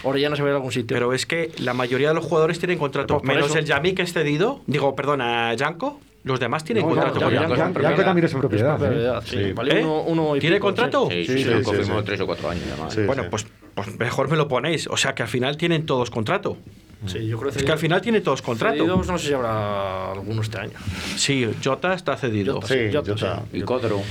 Orellana 0.03 0.35
se 0.35 0.41
va 0.43 0.49
a 0.49 0.51
ir 0.51 0.53
a 0.53 0.57
algún 0.57 0.71
sitio. 0.71 0.93
Pero 0.95 1.13
es 1.13 1.25
que 1.25 1.51
la 1.59 1.73
mayoría 1.73 2.09
de 2.09 2.13
los 2.13 2.25
jugadores 2.25 2.59
tienen 2.59 2.77
contrato. 2.77 3.17
Pues 3.19 3.27
menos 3.27 3.49
eso. 3.49 3.59
el 3.59 3.65
Yami 3.65 3.93
que 3.93 4.03
es 4.03 4.13
cedido. 4.13 4.61
Digo, 4.67 4.95
perdona, 4.95 5.53
Yanko. 5.55 5.99
Los 6.23 6.39
demás 6.41 6.63
tienen 6.65 6.83
No, 6.83 6.89
no, 6.89 6.95
contrato. 6.95 7.19
ya- 7.19 7.25
con 7.25 7.33
ya- 7.33 7.39
Yanko. 7.41 7.55
ya- 7.55 7.61
en 7.63 7.67
ya 7.69 7.73
propiedad. 7.73 7.95
que 7.95 8.03
también 8.03 8.25
es 8.25 8.33
en 8.33 8.39
propiedad. 8.39 8.77
propiedad, 8.77 9.23
¿eh? 9.23 9.27
sí. 9.47 9.53
Vale 9.53 9.79
¿Eh? 9.79 9.83
uno, 9.83 10.01
uno 10.01 10.35
y 10.35 10.39
¿Tiene 10.39 10.57
pico, 10.57 10.65
contrato? 10.67 11.07
sí. 11.09 11.25
Sí, 11.25 11.33
sí, 11.37 11.43
Sí, 11.43 11.49
lo 11.49 11.57
sí, 11.59 11.63
confirmó 11.63 11.99
sí. 11.99 12.05
tres 12.05 12.19
o 12.19 12.25
cuatro 12.25 12.49
años 12.49 12.63
además. 12.73 12.93
Sí. 12.93 13.01
Bueno, 13.03 13.23
pues, 13.29 13.47
pues 13.75 13.97
mejor 13.97 14.29
me 14.29 14.35
lo 14.35 14.47
ponéis. 14.49 14.87
O 14.87 14.97
sea 14.97 15.15
que 15.15 15.23
al 15.23 15.29
final 15.29 15.55
tienen 15.55 15.85
todos 15.85 16.09
contrato. 16.11 16.57
Sí, 17.05 17.27
yo 17.27 17.37
creo 17.37 17.51
Es 17.51 17.63
que 17.63 17.71
al 17.71 17.77
final 17.77 18.01
tienen 18.01 18.23
todos 18.23 18.41
contrato. 18.41 18.75
Cedidos, 18.75 19.07
no 19.07 19.17
sé 19.19 19.27
si 19.27 19.33
habrá 19.33 20.11
alguno 20.13 20.41
este 20.41 20.57
año. 20.57 20.73
Sí, 21.15 21.47
Jota 21.63 21.93
está 21.93 22.17
cedido. 22.17 22.55
Jota, 22.55 22.67
Sí, 22.67 22.89
Jota, 22.91 23.43
Y 23.53 23.61
Codro. 23.61 24.01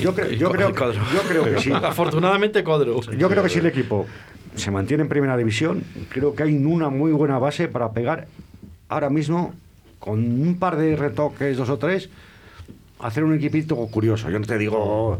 Yo, 0.00 0.14
cre- 0.14 0.36
yo 0.36 0.48
Y 0.48 0.52
creo, 0.52 0.74
Codro. 0.74 1.00
yo 1.12 1.20
creo 1.28 1.44
que 1.44 1.60
sí. 1.60 1.72
Afortunadamente, 1.74 2.62
Codro. 2.62 3.00
Yo 3.16 3.28
creo 3.28 3.42
que 3.42 3.48
si 3.48 3.58
el 3.58 3.66
equipo 3.66 4.06
se 4.54 4.70
mantiene 4.70 5.02
en 5.02 5.08
primera 5.08 5.36
división, 5.36 5.82
creo 6.08 6.34
que 6.34 6.44
hay 6.44 6.54
una 6.56 6.88
muy 6.88 7.10
buena 7.12 7.38
base 7.38 7.66
para 7.68 7.90
pegar 7.92 8.28
ahora 8.88 9.10
mismo, 9.10 9.52
con 9.98 10.20
un 10.20 10.56
par 10.58 10.76
de 10.76 10.94
retoques, 10.96 11.56
dos 11.56 11.68
o 11.68 11.78
tres, 11.78 12.10
hacer 13.00 13.24
un 13.24 13.34
equipito 13.34 13.74
curioso. 13.88 14.30
Yo 14.30 14.38
no 14.38 14.46
te 14.46 14.56
digo 14.56 15.18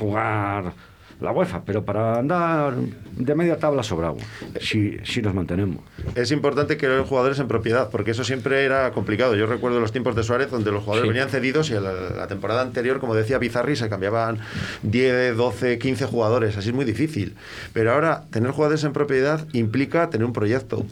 jugar 0.00 0.72
la 1.20 1.32
UEFA, 1.32 1.62
pero 1.64 1.84
para 1.84 2.18
andar 2.18 2.74
de 2.74 3.34
media 3.34 3.58
tabla 3.58 3.82
sobrado, 3.82 4.16
si, 4.60 4.96
si 5.04 5.20
nos 5.22 5.34
mantenemos. 5.34 5.82
Es 6.14 6.30
importante 6.32 6.76
que 6.76 6.88
los 6.88 7.06
jugadores 7.08 7.38
en 7.38 7.48
propiedad, 7.48 7.90
porque 7.90 8.12
eso 8.12 8.24
siempre 8.24 8.64
era 8.64 8.90
complicado. 8.92 9.34
Yo 9.36 9.46
recuerdo 9.46 9.80
los 9.80 9.92
tiempos 9.92 10.16
de 10.16 10.22
Suárez, 10.22 10.50
donde 10.50 10.72
los 10.72 10.82
jugadores 10.82 11.02
Sí. 11.04 11.08
venían 11.08 11.28
cedidos 11.28 11.70
y 11.70 11.74
la, 11.74 11.92
la 11.92 12.26
temporada 12.26 12.62
anterior, 12.62 13.00
como 13.00 13.14
decía 13.14 13.38
Bizarri, 13.38 13.76
se 13.76 13.88
cambiaban 13.88 14.38
10, 14.82 15.36
12, 15.36 15.78
15 15.78 16.06
jugadores. 16.06 16.56
Así 16.56 16.70
es 16.70 16.74
muy 16.74 16.84
difícil. 16.84 17.36
Pero 17.72 17.92
ahora, 17.92 18.24
tener 18.30 18.50
jugadores 18.52 18.84
en 18.84 18.92
propiedad 18.92 19.46
implica 19.52 20.08
tener 20.10 20.24
un 20.26 20.32
proyecto. 20.32 20.84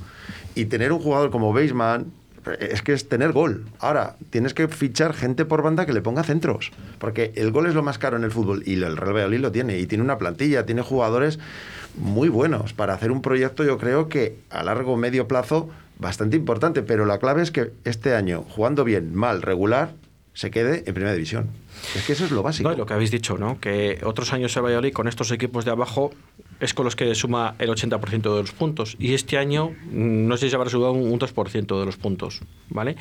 Y 0.54 0.64
tener 0.66 0.92
un 0.92 0.98
jugador 0.98 1.30
como 1.30 1.52
Baseman 1.52 2.06
es 2.52 2.82
que 2.82 2.92
es 2.92 3.08
tener 3.08 3.32
gol. 3.32 3.66
Ahora, 3.78 4.16
tienes 4.30 4.54
que 4.54 4.68
fichar 4.68 5.14
gente 5.14 5.44
por 5.44 5.62
banda 5.62 5.86
que 5.86 5.92
le 5.92 6.00
ponga 6.00 6.22
centros. 6.22 6.72
Porque 6.98 7.32
el 7.36 7.50
gol 7.50 7.66
es 7.66 7.74
lo 7.74 7.82
más 7.82 7.98
caro 7.98 8.16
en 8.16 8.24
el 8.24 8.30
fútbol 8.30 8.62
y 8.66 8.74
el 8.74 8.96
Real 8.96 9.14
Valladolid 9.14 9.40
lo 9.40 9.52
tiene. 9.52 9.78
Y 9.78 9.86
tiene 9.86 10.04
una 10.04 10.18
plantilla, 10.18 10.66
tiene 10.66 10.82
jugadores 10.82 11.38
muy 11.96 12.28
buenos 12.28 12.72
para 12.72 12.94
hacer 12.94 13.10
un 13.10 13.22
proyecto, 13.22 13.64
yo 13.64 13.78
creo 13.78 14.08
que 14.08 14.36
a 14.50 14.62
largo 14.62 14.96
medio 14.96 15.26
plazo 15.26 15.68
bastante 15.98 16.36
importante. 16.36 16.82
Pero 16.82 17.06
la 17.06 17.18
clave 17.18 17.42
es 17.42 17.50
que 17.50 17.72
este 17.84 18.14
año, 18.14 18.44
jugando 18.48 18.84
bien, 18.84 19.14
mal, 19.14 19.42
regular, 19.42 19.92
se 20.34 20.50
quede 20.50 20.84
en 20.86 20.94
primera 20.94 21.12
división. 21.12 21.48
Es 21.96 22.06
que 22.06 22.12
eso 22.12 22.24
es 22.24 22.30
lo 22.30 22.42
básico. 22.42 22.70
Lo 22.70 22.86
que 22.86 22.94
habéis 22.94 23.10
dicho, 23.10 23.38
¿no? 23.38 23.58
Que 23.60 24.00
otros 24.04 24.32
años 24.32 24.56
el 24.56 24.62
Valladolid 24.62 24.92
con 24.92 25.08
estos 25.08 25.30
equipos 25.32 25.64
de 25.64 25.72
abajo 25.72 26.12
es 26.60 26.74
con 26.74 26.84
los 26.84 26.96
que 26.96 27.14
suma 27.14 27.54
el 27.58 27.70
80% 27.70 28.22
de 28.22 28.40
los 28.42 28.52
puntos. 28.52 28.96
Y 28.98 29.14
este 29.14 29.38
año, 29.38 29.70
mm, 29.70 30.26
no 30.26 30.36
sé 30.36 30.48
si 30.48 30.54
habrá 30.54 30.70
subido 30.70 30.92
un 30.92 31.08
un 31.08 31.18
2% 31.18 31.80
de 31.80 31.86
los 31.86 31.96
puntos, 31.96 32.40
¿vale? 32.68 32.96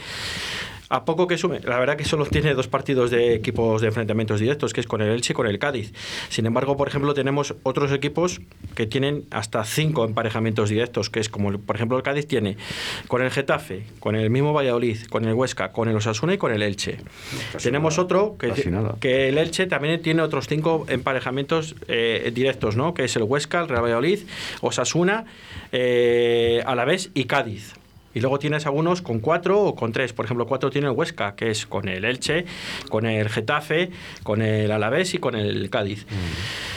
A 0.90 1.06
poco 1.06 1.28
que 1.28 1.38
sume, 1.38 1.60
la 1.62 1.80
verdad 1.80 1.98
que 1.98 2.06
solo 2.06 2.26
tiene 2.26 2.54
dos 2.54 2.68
partidos 2.68 3.12
de 3.12 3.34
equipos 3.34 3.82
de 3.82 3.88
enfrentamientos 3.88 4.40
directos, 4.40 4.74
que 4.74 4.82
es 4.82 4.88
con 4.88 5.02
el 5.02 5.10
Elche 5.10 5.34
y 5.34 5.36
con 5.36 5.48
el 5.48 5.60
Cádiz. 5.60 5.94
Sin 6.30 6.46
embargo, 6.46 6.78
por 6.78 6.88
ejemplo, 6.88 7.14
tenemos 7.14 7.56
otros 7.64 7.92
equipos 7.92 8.42
que 8.76 8.88
tienen 8.88 9.26
hasta 9.32 9.64
cinco 9.66 10.06
emparejamientos 10.06 10.70
directos, 10.70 11.10
que 11.10 11.20
es 11.20 11.30
como, 11.30 11.58
por 11.60 11.76
ejemplo, 11.76 11.98
el 11.98 12.04
Cádiz 12.04 12.28
tiene 12.28 12.58
con 13.08 13.22
el 13.22 13.32
Getafe, 13.32 13.84
con 14.00 14.16
el 14.16 14.30
mismo 14.30 14.54
Valladolid, 14.54 14.98
con 15.10 15.26
el 15.26 15.34
Huesca, 15.34 15.72
con 15.72 15.90
el 15.90 15.96
Osasuna 15.96 16.34
y 16.34 16.38
con 16.38 16.52
el 16.52 16.62
Elche. 16.62 16.98
tenemos 17.62 18.00
otro 18.00 18.38
que, 18.38 18.54
que 19.00 19.30
el 19.30 19.38
Elche 19.38 19.68
también 19.68 20.02
tiene 20.02 20.22
otros 20.22 20.48
cinco 20.48 20.86
emparejamientos 20.88 21.76
eh, 21.88 22.32
directos, 22.34 22.76
¿no? 22.76 22.94
Que 22.94 23.06
es 23.06 23.16
el 23.16 23.24
Huesca, 23.24 23.62
el 23.62 23.68
Real 23.68 23.84
Valladolid, 23.84 24.20
Osasuna, 24.62 25.26
eh, 25.72 26.64
Alavés 26.66 27.10
y 27.14 27.26
Cádiz. 27.26 27.74
Y 28.18 28.20
luego 28.20 28.40
tienes 28.40 28.66
algunos 28.66 29.04
con 29.04 29.20
cuatro 29.20 29.62
o 29.62 29.76
con 29.76 29.92
tres. 29.92 30.12
Por 30.12 30.26
ejemplo, 30.26 30.48
cuatro 30.48 30.72
tiene 30.72 30.88
el 30.88 30.94
Huesca, 30.94 31.36
que 31.36 31.52
es 31.52 31.68
con 31.68 31.88
el 31.88 32.04
Elche, 32.04 32.46
con 32.90 33.06
el 33.06 33.30
Getafe, 33.30 33.92
con 34.24 34.42
el 34.42 34.72
Alavés 34.72 35.14
y 35.14 35.20
con 35.20 35.36
el 35.36 35.70
Cádiz. 35.70 36.04
Mm. 36.06 36.77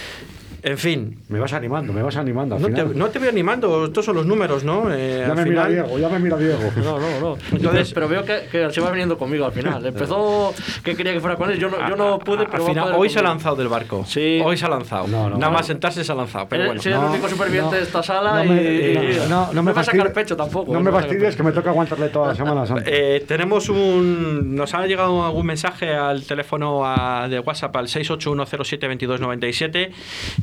En 0.62 0.78
fin. 0.78 1.18
Me 1.28 1.38
vas 1.38 1.52
animando, 1.52 1.92
me 1.92 2.02
vas 2.02 2.16
animando. 2.16 2.58
no, 2.58 2.68
Te, 2.68 2.84
no 2.84 3.08
te 3.08 3.18
voy 3.18 3.28
animando, 3.28 3.86
estos 3.86 4.04
son 4.04 4.16
los 4.16 4.26
números, 4.26 4.64
¿no? 4.64 4.92
Eh, 4.92 5.24
ya 5.26 5.34
me 5.34 5.44
mira 5.44 5.68
Diego, 5.68 5.98
ya 5.98 6.08
me 6.08 6.18
mira 6.18 6.36
Diego. 6.36 6.58
No, 6.76 6.98
no, 6.98 7.20
no. 7.20 7.36
Entonces, 7.52 7.92
pero 7.92 8.08
veo 8.08 8.24
que, 8.24 8.48
que, 8.50 8.70
se 8.70 8.80
va 8.80 8.90
viniendo 8.90 9.16
conmigo 9.16 9.44
al 9.44 9.52
final. 9.52 9.84
Empezó 9.84 10.52
que 10.82 10.96
quería 10.96 11.12
que 11.12 11.20
fuera 11.20 11.36
con 11.36 11.50
él, 11.50 11.58
yo 11.58 11.70
no, 11.70 11.88
yo 11.88 11.96
no 11.96 12.18
pude, 12.18 12.46
pero. 12.46 12.64
Al 12.64 12.70
final, 12.70 12.94
hoy 12.96 13.08
se 13.08 13.18
ha 13.18 13.22
lanzado 13.22 13.56
del 13.56 13.68
barco. 13.68 14.04
Sí. 14.06 14.40
Hoy 14.44 14.56
se 14.56 14.66
ha 14.66 14.68
lanzado. 14.68 15.06
Nada 15.08 15.50
más 15.50 15.66
sentarse 15.66 16.04
se 16.04 16.12
ha 16.12 16.14
lanzado. 16.14 16.46
Pero 16.48 16.66
bueno. 16.66 16.82
Soy 16.82 16.92
el 16.92 16.98
único 16.98 17.28
superviviente 17.28 17.76
de 17.76 17.82
esta 17.82 18.02
sala 18.02 18.44
y. 18.44 18.48
Eh, 18.50 19.20
no, 19.28 19.52
no, 19.52 19.62
me 19.62 19.72
va 19.72 19.80
a 19.80 19.84
sacar 19.84 20.12
pecho 20.12 20.36
tampoco. 20.36 20.72
No 20.72 20.80
me 20.80 20.90
fastidies 20.90 21.36
que 21.36 21.42
me 21.42 21.52
toca 21.52 21.70
aguantarle 21.70 22.08
toda 22.08 22.28
la 22.28 22.34
semana 22.34 22.64
eh, 22.86 23.24
tenemos 23.26 23.68
un. 23.68 24.54
Nos 24.54 24.74
ha 24.74 24.86
llegado 24.86 25.24
algún 25.24 25.46
mensaje 25.46 25.94
al 25.94 26.24
teléfono 26.24 26.82
de 27.28 27.40
WhatsApp 27.40 27.74
al 27.76 27.86
681072297 27.86 29.90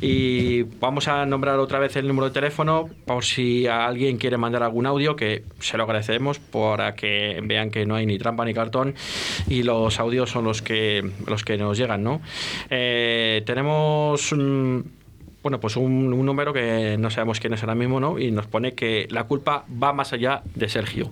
y 0.01 0.06
vamos 0.79 1.07
a 1.07 1.25
nombrar 1.25 1.59
otra 1.59 1.79
vez 1.79 1.95
el 1.95 2.07
número 2.07 2.27
de 2.27 2.33
teléfono 2.33 2.89
por 3.05 3.23
si 3.23 3.67
alguien 3.67 4.17
quiere 4.17 4.37
mandar 4.37 4.63
algún 4.63 4.85
audio, 4.85 5.15
que 5.15 5.43
se 5.59 5.77
lo 5.77 5.83
agradecemos 5.83 6.39
para 6.39 6.95
que 6.95 7.39
vean 7.43 7.71
que 7.71 7.85
no 7.85 7.95
hay 7.95 8.05
ni 8.05 8.17
trampa 8.17 8.45
ni 8.45 8.53
cartón 8.53 8.95
y 9.47 9.63
los 9.63 9.99
audios 9.99 10.29
son 10.29 10.45
los 10.45 10.61
que, 10.61 11.09
los 11.25 11.43
que 11.43 11.57
nos 11.57 11.77
llegan, 11.77 12.03
¿no? 12.03 12.21
Eh, 12.69 13.43
tenemos... 13.45 14.31
bueno, 15.43 15.59
pues 15.59 15.75
un, 15.77 16.09
número 16.25 16.53
que 16.53 16.97
no 16.99 17.09
sabemos 17.09 17.39
quién 17.39 17.53
es 17.53 17.61
ahora 17.63 17.75
mismo, 17.75 17.99
¿no? 17.99 18.19
Y 18.19 18.31
nos 18.31 18.47
pone 18.47 18.73
que 18.73 19.07
la 19.09 19.23
culpa 19.25 19.65
va 19.81 19.93
más 19.93 20.13
allá 20.13 20.41
de 20.55 20.69
Sergio. 20.69 21.09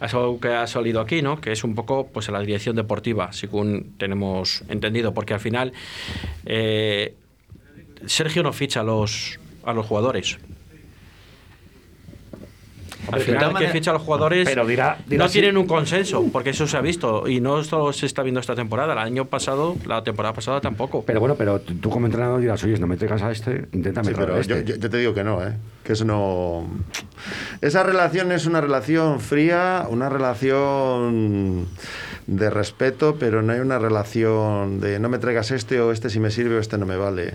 Eso 0.00 0.38
que 0.40 0.48
ha 0.48 0.66
salido 0.66 1.00
aquí, 1.00 1.22
¿no? 1.22 1.40
Que 1.40 1.52
es 1.52 1.64
un 1.64 1.74
poco, 1.74 2.08
pues, 2.08 2.28
la 2.28 2.40
dirección 2.40 2.76
deportiva, 2.76 3.32
según 3.32 3.94
tenemos 3.98 4.62
entendido, 4.68 5.14
porque 5.14 5.34
al 5.34 5.40
final 5.40 5.72
eh, 6.44 7.14
Sergio 8.04 8.42
no 8.42 8.52
ficha 8.52 8.80
a 8.80 8.84
los, 8.84 9.38
a 9.64 9.72
los 9.72 9.86
jugadores. 9.86 10.38
Al 13.12 13.20
final, 13.20 13.54
que 13.56 13.68
ficha 13.68 13.90
a 13.90 13.94
los 13.94 14.02
jugadores 14.02 14.48
pero 14.48 14.66
dirá, 14.66 14.98
no 15.08 15.28
tienen 15.28 15.56
un 15.56 15.66
consenso, 15.66 16.24
porque 16.32 16.50
eso 16.50 16.66
se 16.66 16.76
ha 16.76 16.80
visto 16.80 17.28
y 17.28 17.40
no 17.40 17.62
solo 17.64 17.92
se 17.92 18.06
está 18.06 18.22
viendo 18.22 18.40
esta 18.40 18.54
temporada. 18.54 18.92
El 18.92 18.98
año 18.98 19.26
pasado, 19.26 19.76
la 19.86 20.02
temporada 20.02 20.34
pasada 20.34 20.60
tampoco. 20.60 21.04
Pero 21.04 21.20
bueno, 21.20 21.34
pero 21.36 21.60
tú 21.60 21.90
como 21.90 22.06
entrenador 22.06 22.40
dirás, 22.40 22.62
oye, 22.64 22.78
no 22.78 22.86
me 22.86 22.96
traigas 22.96 23.22
a 23.22 23.30
este, 23.30 23.66
intenta 23.72 24.02
sí, 24.02 24.12
pero 24.14 24.34
a 24.34 24.40
este. 24.40 24.64
Yo, 24.64 24.76
yo, 24.76 24.90
te 24.90 24.96
digo 24.98 25.14
que 25.14 25.24
no, 25.24 25.42
¿eh? 25.42 25.54
que 25.84 25.92
eso 25.92 26.04
no. 26.04 26.66
Esa 27.60 27.82
relación 27.82 28.32
es 28.32 28.46
una 28.46 28.60
relación 28.60 29.20
fría, 29.20 29.86
una 29.88 30.08
relación 30.08 31.68
de 32.26 32.50
respeto, 32.50 33.16
pero 33.18 33.42
no 33.42 33.52
hay 33.52 33.60
una 33.60 33.78
relación 33.78 34.80
de 34.80 34.98
no 34.98 35.08
me 35.08 35.18
traigas 35.18 35.50
este 35.50 35.80
o 35.80 35.92
este 35.92 36.10
si 36.10 36.20
me 36.20 36.30
sirve 36.30 36.56
o 36.56 36.60
este 36.60 36.78
no 36.78 36.86
me 36.86 36.96
vale. 36.96 37.34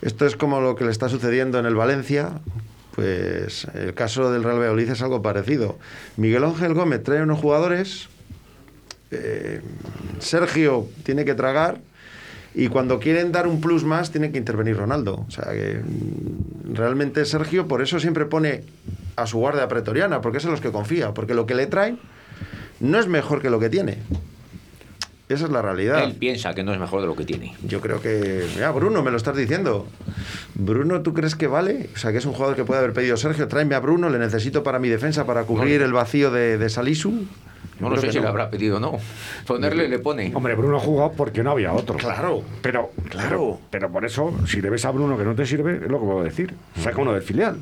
Esto 0.00 0.26
es 0.26 0.36
como 0.36 0.60
lo 0.60 0.76
que 0.76 0.84
le 0.84 0.90
está 0.90 1.08
sucediendo 1.08 1.58
en 1.58 1.66
el 1.66 1.74
Valencia, 1.74 2.40
pues 2.98 3.64
el 3.74 3.94
caso 3.94 4.32
del 4.32 4.42
Real 4.42 4.58
Valladolid 4.58 4.90
es 4.90 5.02
algo 5.02 5.22
parecido. 5.22 5.78
Miguel 6.16 6.42
Ángel 6.42 6.74
Gómez 6.74 7.04
trae 7.04 7.22
unos 7.22 7.38
jugadores, 7.38 8.08
eh, 9.12 9.60
Sergio 10.18 10.88
tiene 11.04 11.24
que 11.24 11.36
tragar 11.36 11.78
y 12.56 12.66
cuando 12.66 12.98
quieren 12.98 13.30
dar 13.30 13.46
un 13.46 13.60
plus 13.60 13.84
más 13.84 14.10
tiene 14.10 14.32
que 14.32 14.38
intervenir 14.38 14.76
Ronaldo. 14.76 15.24
O 15.28 15.30
sea 15.30 15.52
que 15.52 15.80
mm, 15.80 16.74
realmente 16.74 17.24
Sergio 17.24 17.68
por 17.68 17.82
eso 17.82 18.00
siempre 18.00 18.24
pone 18.24 18.64
a 19.14 19.28
su 19.28 19.38
guardia 19.38 19.68
pretoriana, 19.68 20.20
porque 20.20 20.38
es 20.38 20.44
en 20.44 20.50
los 20.50 20.60
que 20.60 20.72
confía, 20.72 21.14
porque 21.14 21.34
lo 21.34 21.46
que 21.46 21.54
le 21.54 21.68
traen 21.68 22.00
no 22.80 22.98
es 22.98 23.06
mejor 23.06 23.40
que 23.40 23.48
lo 23.48 23.60
que 23.60 23.68
tiene. 23.68 23.98
Esa 25.28 25.44
es 25.44 25.50
la 25.50 25.60
realidad. 25.60 26.04
Él 26.04 26.14
piensa 26.14 26.54
que 26.54 26.62
no 26.62 26.72
es 26.72 26.80
mejor 26.80 27.02
de 27.02 27.06
lo 27.06 27.14
que 27.14 27.24
tiene. 27.24 27.54
Yo 27.62 27.80
creo 27.80 28.00
que. 28.00 28.46
Mira, 28.54 28.70
Bruno, 28.70 29.02
me 29.02 29.10
lo 29.10 29.16
estás 29.16 29.36
diciendo. 29.36 29.86
Bruno, 30.54 31.02
¿tú 31.02 31.12
crees 31.12 31.34
que 31.36 31.46
vale? 31.46 31.90
O 31.94 31.98
sea, 31.98 32.12
que 32.12 32.18
es 32.18 32.24
un 32.24 32.32
jugador 32.32 32.56
que 32.56 32.64
puede 32.64 32.80
haber 32.80 32.94
pedido 32.94 33.16
Sergio, 33.16 33.46
tráeme 33.46 33.74
a 33.74 33.80
Bruno, 33.80 34.08
le 34.08 34.18
necesito 34.18 34.62
para 34.62 34.78
mi 34.78 34.88
defensa, 34.88 35.26
para 35.26 35.44
cubrir 35.44 35.82
el 35.82 35.92
vacío 35.92 36.30
de, 36.30 36.56
de 36.56 36.70
Salisu. 36.70 37.26
No 37.80 37.90
lo 37.90 37.96
sé 37.96 38.10
si 38.10 38.18
le 38.18 38.26
habrá 38.26 38.50
pedido 38.50 38.78
o 38.78 38.80
no. 38.80 38.98
Ponerle 39.46 39.88
le 39.88 39.98
pone. 39.98 40.32
Hombre, 40.34 40.54
Bruno 40.54 40.78
ha 40.78 40.80
jugado 40.80 41.12
porque 41.12 41.42
no 41.42 41.52
había 41.52 41.72
otro. 41.72 41.96
Claro. 41.96 42.42
Pero, 42.60 42.90
claro. 43.08 43.60
Pero, 43.70 43.90
por 43.90 44.04
eso, 44.04 44.34
si 44.46 44.60
le 44.60 44.70
ves 44.70 44.84
a 44.84 44.90
Bruno 44.90 45.16
que 45.16 45.24
no 45.24 45.34
te 45.34 45.46
sirve, 45.46 45.76
es 45.76 45.88
lo 45.88 46.00
que 46.00 46.06
puedo 46.06 46.22
decir. 46.24 46.54
Saca 46.80 47.00
uno 47.00 47.12
del 47.12 47.22
filial. 47.22 47.58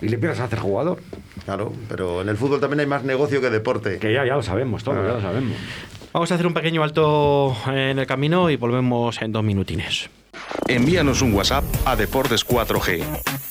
Y 0.00 0.08
le 0.08 0.14
empiezas 0.14 0.40
a 0.40 0.44
hacer 0.44 0.60
jugador. 0.60 1.00
Claro, 1.44 1.72
pero 1.88 2.22
en 2.22 2.28
el 2.28 2.36
fútbol 2.36 2.60
también 2.60 2.80
hay 2.80 2.86
más 2.86 3.02
negocio 3.02 3.40
que 3.40 3.50
deporte. 3.50 3.98
Que 3.98 4.12
ya, 4.12 4.24
ya 4.24 4.36
lo 4.36 4.42
sabemos, 4.42 4.84
todo, 4.84 4.94
ya 4.94 5.14
lo 5.14 5.20
sabemos. 5.20 5.56
Vamos 6.12 6.30
a 6.32 6.34
hacer 6.34 6.46
un 6.46 6.54
pequeño 6.54 6.82
alto 6.82 7.56
en 7.66 7.98
el 7.98 8.06
camino 8.06 8.50
y 8.50 8.56
volvemos 8.56 9.22
en 9.22 9.30
dos 9.30 9.44
minutines. 9.44 10.10
Envíanos 10.66 11.22
un 11.22 11.32
WhatsApp 11.34 11.64
a 11.84 11.94
Deportes 11.94 12.46
4G 12.46 13.04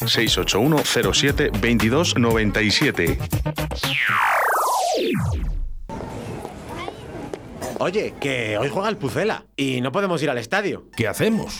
681 0.05 1.13
07 1.13 1.51
22 1.61 2.17
97. 2.17 3.17
Oye, 7.79 8.13
que 8.19 8.57
hoy 8.57 8.67
juega 8.67 8.89
el 8.89 8.97
Pucela 8.97 9.45
y 9.55 9.79
no 9.79 9.93
podemos 9.93 10.21
ir 10.21 10.29
al 10.29 10.37
estadio. 10.37 10.83
¿Qué 10.97 11.07
hacemos? 11.07 11.59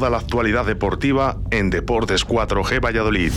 Toda 0.00 0.12
la 0.12 0.16
actualidad 0.16 0.64
deportiva 0.64 1.36
en 1.50 1.68
Deportes 1.68 2.26
4G 2.26 2.80
Valladolid. 2.80 3.32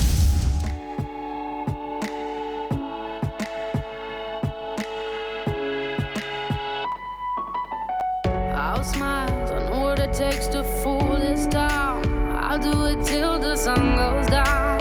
Takes 10.14 10.48
to 10.50 10.64
fool 10.64 11.18
this 11.20 11.48
town. 11.48 12.04
I'll 12.36 12.60
do 12.60 12.86
it 12.86 13.04
till 13.04 13.40
the 13.40 13.56
sun 13.58 13.96
goes 13.96 14.28
down 14.28 14.73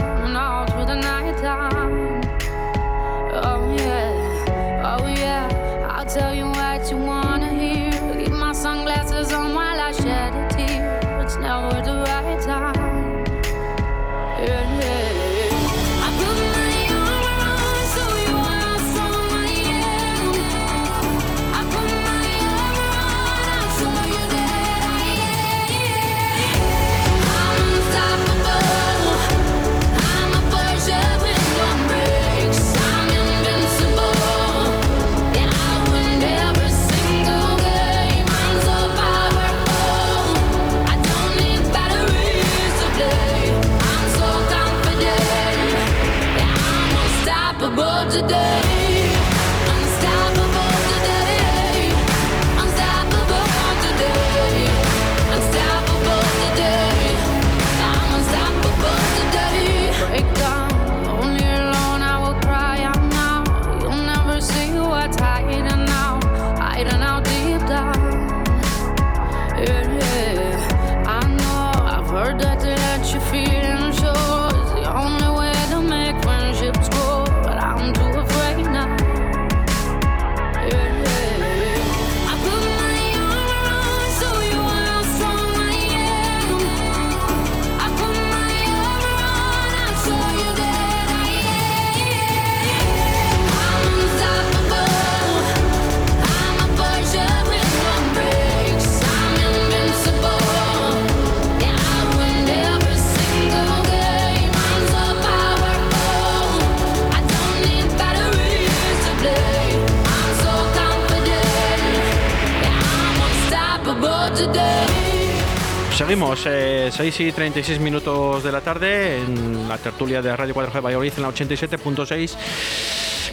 Seguimos, 115.96 116.44
eh, 116.46 116.90
6 116.90 117.20
y 117.20 117.32
36 117.32 117.78
minutos 117.78 118.42
de 118.42 118.50
la 118.50 118.60
tarde 118.60 119.18
en 119.18 119.68
la 119.68 119.78
tertulia 119.78 120.20
de 120.20 120.36
Radio 120.36 120.52
4G 120.54 120.82
Valladolid 120.82 121.12
en 121.16 121.22
la 121.22 121.28
87.6. 121.28 122.36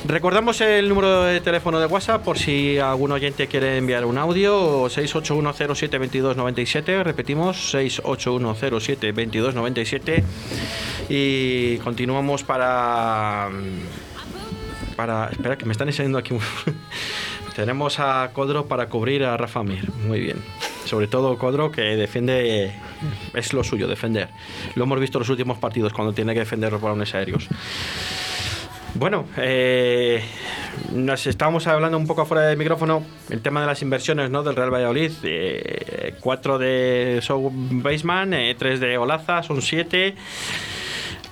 Recordamos 0.06 0.62
el 0.62 0.88
número 0.88 1.24
de 1.24 1.42
teléfono 1.42 1.80
de 1.80 1.88
WhatsApp 1.88 2.24
por 2.24 2.38
si 2.38 2.78
algún 2.78 3.12
oyente 3.12 3.48
quiere 3.48 3.78
enviar 3.78 4.06
un 4.06 4.18
audio, 4.18 4.86
681072297, 4.86 7.04
repetimos, 7.04 7.74
681072297 7.74 10.24
y 11.10 11.78
continuamos 11.80 12.44
para... 12.44 13.50
para 14.96 15.30
espera, 15.30 15.58
que 15.58 15.66
me 15.66 15.72
están 15.72 15.88
enseñando 15.88 16.18
aquí. 16.18 16.36
Tenemos 17.56 18.00
a 18.00 18.30
Codro 18.32 18.68
para 18.68 18.90
cubrir 18.90 19.26
a 19.26 19.36
Rafa 19.38 19.64
Mir, 19.64 19.90
muy 20.08 20.20
bien. 20.20 20.38
Sobre 20.90 21.06
todo 21.06 21.38
Codro 21.38 21.72
que 21.72 21.82
defiende, 21.82 22.74
es 23.36 23.54
lo 23.54 23.64
suyo, 23.64 23.88
defender. 23.88 24.30
Lo 24.74 24.86
hemos 24.86 25.00
visto 25.00 25.20
en 25.20 25.20
los 25.20 25.30
últimos 25.30 25.60
partidos 25.60 25.94
cuando 25.94 26.14
tiene 26.14 26.34
que 26.34 26.40
defender 26.40 26.72
los 26.72 26.82
balones 26.82 27.14
aéreos. 27.14 27.48
Bueno, 28.96 29.28
eh, 29.38 30.24
nos 30.92 31.28
estábamos 31.28 31.68
hablando 31.68 31.96
un 31.96 32.08
poco 32.08 32.26
fuera 32.26 32.48
del 32.48 32.58
micrófono 32.58 33.04
el 33.30 33.40
tema 33.42 33.62
de 33.62 33.68
las 33.68 33.84
inversiones 33.84 34.32
¿no? 34.32 34.42
del 34.42 34.56
Real 34.56 34.74
Valladolid. 34.74 35.12
Eh, 35.22 36.16
cuatro 36.22 36.58
de 36.58 37.20
Soul 37.22 37.52
Baseman, 37.54 38.34
eh, 38.34 38.56
tres 38.58 38.80
de 38.80 38.98
Olaza, 38.98 39.44
son 39.44 39.62
siete. 39.62 40.16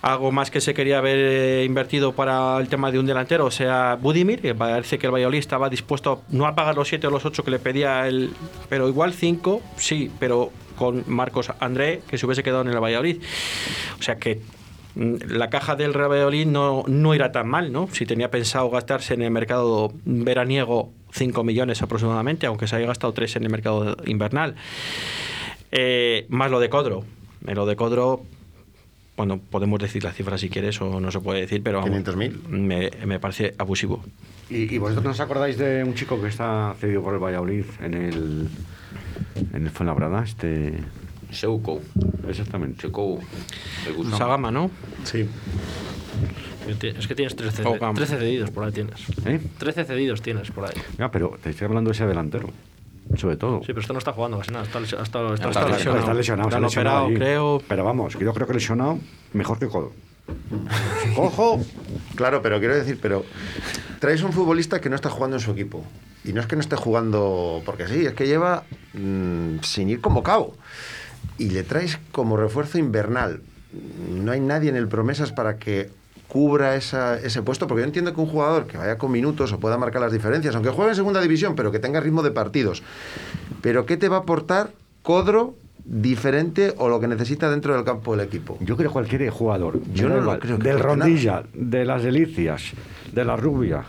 Algo 0.01 0.31
más 0.31 0.51
que 0.51 0.61
se 0.61 0.73
quería 0.73 0.99
haber 0.99 1.17
eh, 1.17 1.63
invertido 1.65 2.13
para 2.13 2.57
el 2.59 2.69
tema 2.69 2.91
de 2.91 2.99
un 2.99 3.05
delantero, 3.05 3.45
o 3.45 3.51
sea, 3.51 3.97
Budimir, 3.99 4.41
que 4.41 4.53
parece 4.53 4.99
que 4.99 5.07
el 5.07 5.13
Valladolid 5.13 5.39
estaba 5.39 5.69
dispuesto 5.69 6.21
no 6.29 6.45
a 6.45 6.55
pagar 6.55 6.75
los 6.75 6.87
siete 6.87 7.07
o 7.07 7.09
los 7.09 7.25
ocho 7.25 7.43
que 7.43 7.51
le 7.51 7.59
pedía 7.59 8.07
el. 8.07 8.31
Pero 8.69 8.87
igual 8.87 9.13
cinco, 9.13 9.61
sí, 9.75 10.11
pero 10.19 10.51
con 10.77 11.03
Marcos 11.07 11.51
André, 11.59 12.01
que 12.07 12.17
se 12.17 12.25
hubiese 12.25 12.43
quedado 12.43 12.61
en 12.61 12.69
el 12.69 12.79
Valladolid. 12.79 13.21
O 13.99 14.03
sea 14.03 14.17
que 14.17 14.39
mm, 14.95 15.15
la 15.29 15.49
caja 15.49 15.75
del 15.75 15.93
Real 15.93 16.11
Valladolid 16.11 16.45
no, 16.45 16.83
no 16.87 17.15
irá 17.15 17.31
tan 17.31 17.47
mal, 17.47 17.71
¿no? 17.71 17.89
Si 17.91 18.05
tenía 18.05 18.29
pensado 18.29 18.69
gastarse 18.69 19.15
en 19.15 19.23
el 19.23 19.31
mercado 19.31 19.91
veraniego 20.05 20.91
5 21.11 21.43
millones 21.43 21.81
aproximadamente, 21.81 22.45
aunque 22.45 22.67
se 22.67 22.75
haya 22.75 22.85
gastado 22.85 23.13
3 23.13 23.37
en 23.37 23.43
el 23.43 23.49
mercado 23.49 23.97
invernal. 24.05 24.55
Eh, 25.71 26.25
más 26.29 26.51
lo 26.51 26.59
de 26.59 26.69
Codro. 26.69 27.03
Eh, 27.47 27.55
Lo 27.55 27.65
de 27.65 27.75
Codro, 27.75 28.21
bueno, 29.17 29.39
podemos 29.39 29.79
decir 29.79 30.03
la 30.03 30.13
cifra 30.13 30.37
si 30.37 30.47
quieres 30.49 30.79
o 30.81 30.99
no 31.01 31.11
se 31.11 31.19
puede 31.19 31.41
decir, 31.41 31.61
pero 31.63 31.81
vamos, 31.81 31.99
500.000. 32.05 32.47
me, 32.49 32.91
me 33.05 33.19
parece 33.19 33.55
abusivo. 33.57 34.03
¿Y, 34.49 34.73
y 34.73 34.77
vosotros 34.77 35.03
no 35.03 35.11
os 35.11 35.19
acordáis 35.19 35.57
de 35.57 35.83
un 35.83 35.93
chico 35.95 36.21
que 36.21 36.27
está 36.29 36.75
cedido 36.79 37.01
por 37.01 37.13
el 37.15 37.19
Valladolid 37.19 37.65
en 37.81 37.93
el, 37.95 38.47
en 39.53 39.63
el 39.63 39.69
Fuenlabrada? 39.71 40.23
Este... 40.23 40.73
Seuco. 41.31 41.81
Exactamente. 42.29 42.81
Seuco. 42.83 43.19
Sagama, 44.17 44.49
¿no? 44.51 44.71
Sí. 45.03 45.27
Es 46.97 47.07
que 47.07 47.15
tienes 47.15 47.35
13, 47.35 47.63
Oh, 47.65 47.77
vamos. 47.79 47.95
13 47.97 48.17
cedidos 48.17 48.51
por 48.51 48.63
ahí 48.65 48.71
tienes. 48.71 49.01
¿Eh? 49.25 49.39
13 49.57 49.85
cedidos 49.85 50.21
tienes 50.21 50.51
por 50.51 50.65
ahí. 50.65 50.73
Ya, 50.97 51.09
pero 51.11 51.37
te 51.41 51.49
estoy 51.49 51.65
hablando 51.65 51.89
de 51.89 51.95
ese 51.95 52.05
delantero, 52.05 52.49
sobre 53.15 53.37
todo. 53.37 53.59
Sí, 53.61 53.67
pero 53.67 53.79
esto 53.81 53.93
no 53.93 53.99
está 53.99 54.13
jugando 54.13 54.37
casi 54.39 54.51
nada. 54.51 54.65
Está, 54.65 54.79
lesi- 54.79 55.01
está, 55.01 55.03
está, 55.03 55.33
Está 55.33 55.49
está 55.49 55.67
lesionado. 55.67 55.99
Está 55.99 56.13
lesionado, 56.13 56.49
lesionado 56.59 57.05
operado, 57.05 57.07
creo. 57.13 57.61
Pero 57.67 57.83
vamos, 57.83 58.13
yo 58.17 58.33
creo 58.33 58.47
que 58.47 58.53
lesionado 58.53 58.99
mejor 59.33 59.59
que 59.59 59.67
Codo. 59.67 59.91
¡Ojo! 61.17 61.61
Claro, 62.15 62.41
pero 62.41 62.59
quiero 62.59 62.75
decir, 62.75 62.99
pero 63.01 63.23
traes 63.99 64.21
un 64.23 64.33
futbolista 64.33 64.81
que 64.81 64.89
no 64.89 64.95
está 64.95 65.09
jugando 65.09 65.37
en 65.37 65.41
su 65.41 65.51
equipo. 65.51 65.83
Y 66.23 66.33
no 66.33 66.41
es 66.41 66.47
que 66.47 66.55
no 66.55 66.61
esté 66.61 66.75
jugando 66.75 67.61
porque 67.65 67.87
sí, 67.87 68.05
es 68.05 68.13
que 68.13 68.27
lleva 68.27 68.63
mm, 68.93 69.59
sin 69.61 69.89
ir 69.89 70.01
convocado. 70.01 70.53
Y 71.37 71.51
le 71.51 71.63
traes 71.63 71.99
como 72.11 72.35
refuerzo 72.35 72.77
invernal. 72.77 73.41
No 74.11 74.31
hay 74.31 74.39
nadie 74.39 74.69
en 74.69 74.75
el 74.75 74.87
promesas 74.87 75.31
para 75.31 75.57
que 75.57 75.89
cubra 76.27 76.75
esa- 76.75 77.17
ese 77.19 77.41
puesto, 77.41 77.67
porque 77.67 77.81
yo 77.81 77.85
entiendo 77.87 78.13
que 78.13 78.19
un 78.21 78.27
jugador 78.27 78.67
que 78.67 78.77
vaya 78.77 78.97
con 78.97 79.11
minutos 79.11 79.51
o 79.53 79.59
pueda 79.59 79.77
marcar 79.77 80.01
las 80.01 80.11
diferencias, 80.11 80.53
aunque 80.55 80.69
juegue 80.71 80.91
en 80.91 80.95
segunda 80.95 81.21
división, 81.21 81.55
pero 81.55 81.71
que 81.71 81.79
tenga 81.79 81.99
ritmo 81.99 82.21
de 82.23 82.31
partidos. 82.31 82.83
Pero 83.61 83.85
¿qué 83.85 83.97
te 83.97 84.09
va 84.09 84.17
a 84.17 84.19
aportar 84.19 84.71
Codro 85.03 85.55
diferente 85.85 86.73
o 86.77 86.89
lo 86.89 86.99
que 86.99 87.07
necesita 87.07 87.49
dentro 87.49 87.73
del 87.73 87.85
campo 87.85 88.15
del 88.15 88.25
equipo? 88.27 88.57
Yo 88.59 88.75
creo 88.75 88.91
cualquier 88.91 89.29
jugador. 89.29 89.79
Yo 89.93 90.09
no 90.09 90.19
lo 90.19 90.37
creo 90.39 90.57
Del 90.57 90.79
Rondilla, 90.79 91.43
de 91.53 91.85
las 91.85 92.03
Delicias, 92.03 92.73
de 93.13 93.23
la 93.25 93.37
Rubia, 93.37 93.83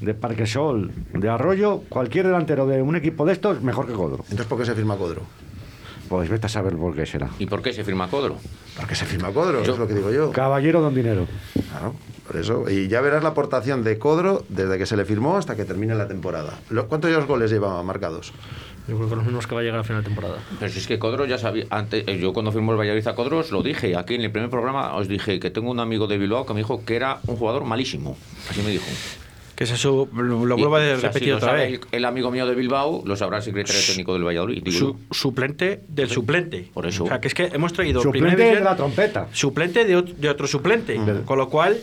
de 0.00 0.14
Parquesol, 0.14 0.90
de 1.12 1.28
Arroyo, 1.28 1.82
cualquier 1.90 2.26
delantero 2.26 2.66
de 2.66 2.80
un 2.82 2.96
equipo 2.96 3.26
de 3.26 3.34
estos, 3.34 3.62
mejor 3.62 3.86
que 3.86 3.92
Codro. 3.92 4.20
Entonces, 4.24 4.46
¿por 4.46 4.58
qué 4.58 4.64
se 4.64 4.74
firma 4.74 4.96
Codro? 4.96 5.22
Pues 6.08 6.28
vete 6.28 6.46
a 6.46 6.48
saber 6.48 6.76
por 6.76 6.94
qué 6.94 7.06
será. 7.06 7.30
¿Y 7.38 7.46
por 7.46 7.62
qué 7.62 7.72
se 7.72 7.82
firma 7.84 8.08
Codro? 8.08 8.36
¿Por 8.76 8.86
qué 8.86 8.94
se 8.94 9.04
firma 9.06 9.32
Codro? 9.32 9.62
Yo- 9.64 9.72
es 9.72 9.78
lo 9.78 9.86
que 9.88 9.94
digo 9.94 10.10
yo. 10.12 10.30
Caballero 10.32 10.80
don 10.80 10.94
dinero. 10.94 11.26
Claro, 11.70 11.94
por 12.26 12.36
eso. 12.36 12.68
Y 12.70 12.88
ya 12.88 13.00
verás 13.00 13.22
la 13.22 13.30
aportación 13.30 13.82
de 13.84 13.98
Codro 13.98 14.44
desde 14.48 14.76
que 14.78 14.86
se 14.86 14.96
le 14.96 15.04
firmó 15.04 15.36
hasta 15.36 15.56
que 15.56 15.64
termine 15.64 15.94
la 15.94 16.06
temporada. 16.06 16.58
¿Cuántos 16.88 17.26
goles 17.26 17.50
lleva 17.50 17.82
marcados? 17.82 18.32
Yo 18.86 18.96
creo 18.96 19.08
que 19.08 19.16
los 19.16 19.24
mismos 19.24 19.46
que 19.46 19.54
va 19.54 19.62
a 19.62 19.64
llegar 19.64 19.80
a 19.80 19.84
final 19.84 20.02
de 20.02 20.08
temporada. 20.08 20.36
Pero 20.60 20.70
si 20.70 20.78
es 20.78 20.86
que 20.86 20.98
Codro 20.98 21.24
ya 21.24 21.38
sabía, 21.38 21.64
antes, 21.70 22.04
eh, 22.06 22.18
yo 22.18 22.34
cuando 22.34 22.52
firmó 22.52 22.72
el 22.72 22.78
Valladolid 22.78 23.08
a 23.08 23.14
Codro 23.14 23.38
os 23.38 23.50
lo 23.50 23.62
dije, 23.62 23.96
aquí 23.96 24.14
en 24.14 24.20
el 24.20 24.30
primer 24.30 24.50
programa 24.50 24.94
os 24.94 25.08
dije 25.08 25.40
que 25.40 25.50
tengo 25.50 25.70
un 25.70 25.80
amigo 25.80 26.06
de 26.06 26.18
Bilbao 26.18 26.44
que 26.44 26.52
me 26.52 26.60
dijo 26.60 26.84
que 26.84 26.94
era 26.96 27.18
un 27.26 27.36
jugador 27.36 27.64
malísimo, 27.64 28.14
así 28.50 28.60
me 28.60 28.70
dijo. 28.70 28.84
Que 29.56 29.66
se 29.66 29.76
su, 29.76 30.08
lo, 30.12 30.38
vuelvo 30.56 30.76
a 30.76 30.80
o 30.80 30.82
sea, 30.82 30.96
repetir 30.96 31.28
si 31.28 31.30
otra 31.32 31.52
vez. 31.52 31.74
El, 31.74 31.80
el 31.92 32.04
amigo 32.04 32.30
mío 32.32 32.44
de 32.46 32.54
Bilbao 32.56 33.02
lo 33.06 33.14
sabrá 33.14 33.36
el 33.38 33.42
secretario 33.44 33.80
técnico 33.86 34.12
del 34.14 34.24
Valladolid. 34.24 34.62
digo 34.64 34.76
Su- 34.78 34.92
yo. 34.94 35.14
suplente 35.14 35.82
del 35.88 36.08
suplente. 36.10 36.70
Por 36.74 36.86
eso. 36.86 37.04
O 37.04 37.06
sea, 37.08 37.20
que 37.20 37.28
es 37.28 37.34
que 37.34 37.44
hemos 37.52 37.72
traído 37.72 38.00
Suplente 38.02 38.30
división, 38.30 38.54
de 38.58 38.64
la 38.64 38.76
trompeta. 38.76 39.28
Suplente 39.32 39.84
de, 39.84 40.02
de 40.02 40.28
otro 40.28 40.46
suplente. 40.48 40.98
Con 41.24 41.38
lo 41.38 41.48
cual, 41.48 41.78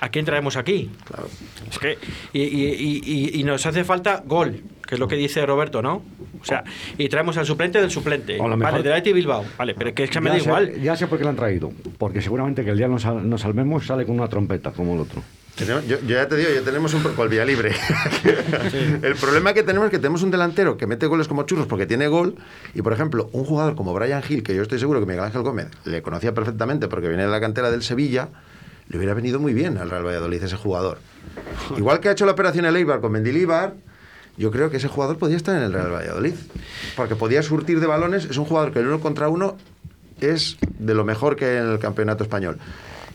¿a 0.00 0.08
quién 0.10 0.24
traemos 0.24 0.56
aquí? 0.56 0.90
Claro. 1.06 1.28
Es 1.70 1.78
que, 1.80 1.98
y, 2.32 2.40
y- 2.42 2.74
y- 2.74 3.02
y- 3.04 3.40
y 3.40 3.44
nos 3.44 3.66
hace 3.66 3.82
falta 3.82 4.22
gol, 4.24 4.62
que 4.86 4.94
es 4.94 5.00
lo 5.00 5.08
que 5.08 5.16
dice 5.16 5.44
Roberto, 5.44 5.82
¿no? 5.82 6.02
O 6.40 6.44
sea, 6.44 6.62
y 6.98 7.08
traemos 7.08 7.36
al 7.36 7.46
suplente 7.46 7.80
del 7.80 7.90
suplente. 7.90 8.38
Vale, 8.38 8.56
mejor- 8.56 8.80
del 8.82 8.92
Athletic 8.92 9.14
Bilbao. 9.14 9.44
Vale, 9.58 9.74
pero 9.74 9.92
que 9.92 10.04
es 10.04 10.10
que 10.10 10.20
me 10.20 10.30
Ya 10.30 10.34
da 10.34 10.38
sé- 10.40 10.46
igual. 10.46 10.80
Ya 10.82 10.96
sé 10.96 11.08
por 11.08 11.18
qué 11.18 11.24
lo 11.24 11.30
han 11.30 11.36
traído. 11.36 11.72
Porque 11.98 12.22
seguramente 12.22 12.64
que 12.64 12.70
el 12.70 12.76
día 12.78 12.86
nos, 12.86 13.02
sal- 13.02 13.28
nos 13.28 13.40
salvemos 13.40 13.84
sale 13.86 14.06
con 14.06 14.14
una 14.20 14.28
trompeta, 14.28 14.70
como 14.70 14.94
el 14.94 15.00
otro. 15.00 15.20
Yo, 15.66 15.80
yo 15.82 15.96
ya 15.98 16.28
te 16.28 16.36
digo, 16.36 16.50
ya 16.54 16.62
tenemos 16.62 16.94
un 16.94 17.02
con 17.02 17.24
el 17.24 17.28
Villalibre. 17.28 17.72
El 19.02 19.14
problema 19.16 19.52
que 19.54 19.62
tenemos 19.62 19.86
es 19.86 19.90
que 19.90 19.98
tenemos 19.98 20.22
un 20.22 20.30
delantero 20.30 20.76
que 20.76 20.86
mete 20.86 21.06
goles 21.06 21.26
como 21.26 21.44
churros 21.44 21.66
porque 21.66 21.86
tiene 21.86 22.08
gol. 22.08 22.36
Y 22.74 22.82
por 22.82 22.92
ejemplo, 22.92 23.28
un 23.32 23.44
jugador 23.44 23.74
como 23.74 23.92
Brian 23.94 24.22
Hill, 24.26 24.42
que 24.42 24.54
yo 24.54 24.62
estoy 24.62 24.78
seguro 24.78 25.00
que 25.00 25.06
Miguel 25.06 25.24
Ángel 25.24 25.42
Gómez 25.42 25.68
le 25.84 26.02
conocía 26.02 26.32
perfectamente 26.32 26.88
porque 26.88 27.08
viene 27.08 27.24
de 27.24 27.30
la 27.30 27.40
cantera 27.40 27.70
del 27.70 27.82
Sevilla, 27.82 28.28
le 28.88 28.96
hubiera 28.96 29.14
venido 29.14 29.40
muy 29.40 29.52
bien 29.52 29.78
al 29.78 29.90
Real 29.90 30.06
Valladolid 30.06 30.42
ese 30.42 30.56
jugador. 30.56 30.98
Igual 31.76 32.00
que 32.00 32.08
ha 32.08 32.12
hecho 32.12 32.26
la 32.26 32.32
operación 32.32 32.64
el 32.64 32.76
Eibar 32.76 33.00
con 33.00 33.12
Mendilibar, 33.12 33.74
yo 34.36 34.50
creo 34.50 34.70
que 34.70 34.76
ese 34.76 34.88
jugador 34.88 35.18
podía 35.18 35.36
estar 35.36 35.56
en 35.56 35.64
el 35.64 35.72
Real 35.72 35.92
Valladolid. 35.92 36.34
Porque 36.96 37.16
podía 37.16 37.42
surtir 37.42 37.80
de 37.80 37.86
balones. 37.86 38.24
Es 38.24 38.36
un 38.36 38.44
jugador 38.44 38.72
que 38.72 38.78
el 38.78 38.86
uno 38.86 39.00
contra 39.00 39.28
uno 39.28 39.56
es 40.20 40.56
de 40.78 40.94
lo 40.94 41.04
mejor 41.04 41.36
que 41.36 41.58
en 41.58 41.68
el 41.68 41.78
campeonato 41.78 42.22
español. 42.24 42.58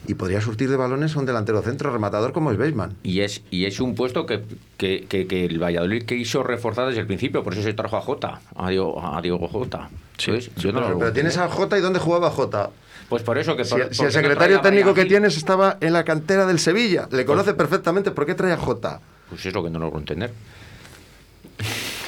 Y 0.07 0.15
podría 0.15 0.41
surtir 0.41 0.69
de 0.69 0.75
balones 0.75 1.15
a 1.15 1.19
un 1.19 1.25
delantero 1.25 1.61
centro 1.61 1.91
rematador 1.91 2.33
como 2.33 2.51
es 2.51 2.57
Beisman. 2.57 2.95
Y 3.03 3.21
es, 3.21 3.41
y 3.51 3.65
es 3.65 3.79
un 3.79 3.95
puesto 3.95 4.25
que, 4.25 4.41
que, 4.77 5.05
que- 5.07 5.27
que 5.27 5.45
el 5.45 5.61
Valladolid 5.61 6.03
quiso 6.03 6.43
reforzar 6.43 6.87
desde 6.87 7.01
el 7.01 7.07
principio, 7.07 7.43
por 7.43 7.53
eso 7.53 7.63
se 7.63 7.73
trajo 7.73 7.97
a 7.97 8.01
Jota, 8.01 8.41
a 8.55 8.69
Diego, 8.69 9.01
a 9.05 9.21
Diego 9.21 9.47
Jota. 9.47 9.89
Entonces, 10.19 10.51
yo 10.57 10.71
no 10.71 10.79
pero, 10.79 10.91
lo 10.93 10.99
pero 10.99 11.13
tienes 11.13 11.37
a 11.37 11.47
Jota 11.47 11.77
y 11.77 11.81
¿dónde 11.81 11.99
jugaba 11.99 12.29
Jota? 12.29 12.69
Pues 13.09 13.23
por 13.23 13.37
eso 13.37 13.55
que... 13.55 13.63
Si, 13.65 13.71
por- 13.75 13.89
si 13.91 13.97
¿por 13.97 14.05
el 14.07 14.11
secretario 14.11 14.61
técnico 14.61 14.93
que 14.93 15.05
tienes 15.05 15.37
estaba 15.37 15.77
en 15.81 15.93
la 15.93 16.03
cantera 16.03 16.45
del 16.45 16.59
Sevilla, 16.59 17.07
le 17.11 17.25
conoce 17.25 17.53
perfectamente, 17.53 18.11
¿por 18.11 18.25
qué 18.25 18.35
trae 18.35 18.51
a 18.51 18.57
Jota? 18.57 18.99
Pues 19.29 19.45
es 19.45 19.53
lo 19.53 19.63
que 19.63 19.69
no 19.69 19.79
logro 19.79 19.99
entender. 19.99 20.31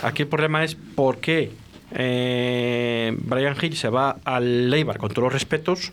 Aquí 0.03 0.23
el 0.23 0.27
problema 0.27 0.63
es 0.63 0.75
por 0.75 1.17
qué 1.17 1.51
eh, 1.91 3.15
Brian 3.19 3.55
Hill 3.61 3.75
se 3.75 3.89
va 3.89 4.17
al 4.23 4.69
Leibar 4.69 4.97
con 4.97 5.09
todos 5.09 5.23
los 5.25 5.33
respetos 5.33 5.91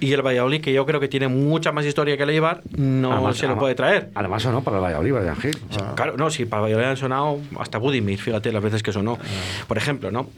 y 0.00 0.12
el 0.12 0.22
Valladolid, 0.22 0.60
que 0.60 0.72
yo 0.72 0.84
creo 0.86 1.00
que 1.00 1.08
tiene 1.08 1.28
mucha 1.28 1.72
más 1.72 1.84
historia 1.86 2.16
que 2.16 2.24
el 2.24 2.30
Eibar, 2.30 2.62
no 2.76 3.12
Además- 3.12 3.36
se 3.36 3.42
lo 3.42 3.48
además- 3.50 3.60
puede 3.62 3.74
traer. 3.74 4.10
Además 4.14 4.44
o 4.46 4.52
no, 4.52 4.62
para 4.62 4.76
el 4.78 4.82
Valladolid, 4.82 5.12
Brian 5.12 5.36
Gil. 5.36 5.56
Claro, 5.94 6.16
no, 6.16 6.30
si 6.30 6.44
para 6.44 6.62
Valladolid 6.62 6.86
han 6.88 6.96
sonado 6.96 7.38
hasta 7.58 7.78
Budimir, 7.78 8.18
fíjate 8.20 8.52
las 8.52 8.62
veces 8.62 8.82
que 8.82 8.92
sonó. 8.92 9.18
Ah. 9.20 9.24
Por 9.68 9.78
ejemplo, 9.78 10.10
¿no? 10.10 10.28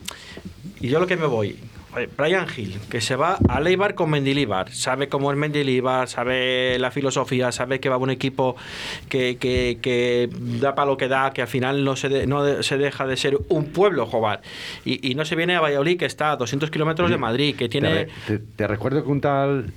Y 0.80 0.88
yo 0.88 1.00
lo 1.00 1.06
que 1.06 1.16
me 1.16 1.26
voy, 1.26 1.56
Brian 2.16 2.46
Hill, 2.56 2.78
que 2.90 3.00
se 3.00 3.16
va 3.16 3.38
a 3.48 3.60
Leibar 3.60 3.94
con 3.94 4.10
Mendilibar, 4.10 4.70
sabe 4.72 5.08
cómo 5.08 5.30
es 5.32 5.38
Mendilibar, 5.38 6.08
sabe 6.08 6.78
la 6.78 6.90
filosofía, 6.90 7.50
sabe 7.52 7.80
que 7.80 7.88
va 7.88 7.94
a 7.94 7.98
un 7.98 8.10
equipo 8.10 8.56
que, 9.08 9.36
que- 9.38 9.78
que 9.80 10.28
da 10.60 10.74
para 10.74 10.86
lo 10.90 10.96
que 10.96 11.08
da, 11.08 11.32
que 11.32 11.42
al 11.42 11.48
final 11.48 11.84
no 11.84 11.96
se, 11.96 12.08
de- 12.08 12.26
no 12.26 12.42
de- 12.44 12.62
se 12.62 12.76
deja 12.76 13.06
de 13.06 13.16
ser 13.16 13.38
un 13.48 13.66
pueblo, 13.66 14.06
joder. 14.06 14.40
Y, 14.84 15.10
y 15.10 15.14
no 15.14 15.24
se 15.24 15.36
viene 15.36 15.54
a 15.56 15.60
Valladolid, 15.60 15.98
que 15.98 16.04
está 16.06 16.32
a 16.32 16.36
200 16.36 16.70
kilómetros 16.70 17.10
de 17.10 17.16
Madrid, 17.18 17.56
que 17.56 17.68
tiene... 17.68 17.88
Te, 17.88 17.94
re- 17.94 18.08
te- 18.26 18.38
te 18.38 18.66
recuerdo 18.66 19.02
que 19.02 19.10
un 19.10 19.20
tal 19.20 19.72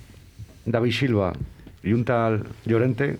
David 0.66 0.92
Silva 0.92 1.34
y 1.84 1.94
un 1.94 2.04
tal 2.06 2.44
Llorente 2.66 3.18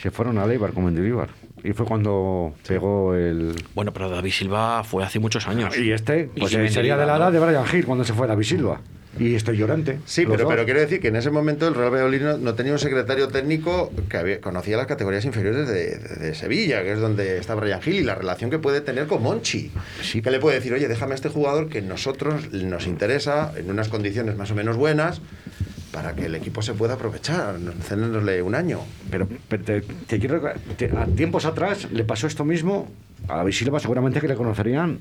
se 0.00 0.10
fueron 0.10 0.38
a 0.38 0.46
Leibar 0.46 0.72
con 0.72 0.84
Mendilibar. 0.84 1.30
Y 1.66 1.72
fue 1.72 1.84
cuando 1.84 2.54
pegó 2.66 3.14
el... 3.14 3.54
Bueno, 3.74 3.92
pero 3.92 4.08
David 4.08 4.30
Silva 4.32 4.84
fue 4.84 5.02
hace 5.02 5.18
muchos 5.18 5.48
años. 5.48 5.76
Y 5.76 5.90
este, 5.90 6.30
Y 6.34 6.40
pues 6.40 6.52
si 6.52 6.58
eh, 6.58 6.68
sería 6.70 6.96
de 6.96 7.06
la 7.06 7.16
edad 7.16 7.32
de 7.32 7.40
Brian 7.40 7.66
Gil 7.66 7.84
cuando 7.84 8.04
se 8.04 8.12
fue 8.12 8.26
David 8.28 8.44
Silva. 8.44 8.80
Y 9.18 9.34
este 9.34 9.56
Llorente. 9.56 9.98
Sí, 10.04 10.26
pero, 10.26 10.44
dos. 10.44 10.52
pero 10.52 10.64
quiero 10.66 10.78
decir 10.78 11.00
que 11.00 11.08
en 11.08 11.16
ese 11.16 11.30
momento 11.30 11.66
el 11.66 11.74
Real 11.74 11.90
Valladolid 11.90 12.20
no, 12.20 12.36
no 12.36 12.54
tenía 12.54 12.72
un 12.72 12.78
secretario 12.78 13.28
técnico 13.28 13.90
que 14.10 14.18
había- 14.18 14.40
conocía 14.42 14.76
las 14.76 14.86
categorías 14.86 15.24
inferiores 15.24 15.66
de, 15.66 15.96
de- 15.96 16.14
de 16.16 16.34
Sevilla, 16.34 16.82
que 16.82 16.92
es 16.92 17.00
donde 17.00 17.38
está 17.38 17.54
Brian 17.54 17.80
Gil, 17.80 17.94
y 17.94 18.02
la 18.04 18.14
relación 18.14 18.50
que 18.50 18.58
puede 18.58 18.82
tener 18.82 19.06
con 19.06 19.22
Monchi. 19.22 19.72
Que 20.22 20.30
le 20.30 20.38
puede 20.38 20.56
decir, 20.56 20.72
oye, 20.74 20.86
déjame 20.86 21.12
a 21.12 21.14
este 21.14 21.30
jugador 21.30 21.70
que 21.70 21.80
nosotros 21.80 22.52
nos 22.52 22.86
interesa 22.86 23.52
en 23.56 23.70
unas 23.70 23.88
condiciones 23.88 24.36
más 24.36 24.50
o 24.50 24.54
menos 24.54 24.76
buenas 24.76 25.22
para 25.96 26.14
que 26.14 26.26
el 26.26 26.34
equipo 26.34 26.60
se 26.60 26.74
pueda 26.74 26.92
aprovechar, 26.92 27.56
cédenosle 27.82 28.42
un 28.42 28.54
año. 28.54 28.80
Pero, 29.10 29.26
pero 29.48 29.64
te, 29.64 29.80
te 29.80 30.18
quiero 30.18 30.42
te- 30.76 30.90
a 30.94 31.06
tiempos 31.06 31.46
atrás 31.46 31.90
le 31.90 32.04
pasó 32.04 32.26
esto 32.26 32.44
mismo 32.44 32.86
a 33.28 33.36
David 33.38 33.52
Silva, 33.54 33.80
seguramente 33.80 34.20
que 34.20 34.28
le 34.28 34.34
conocerían 34.34 34.98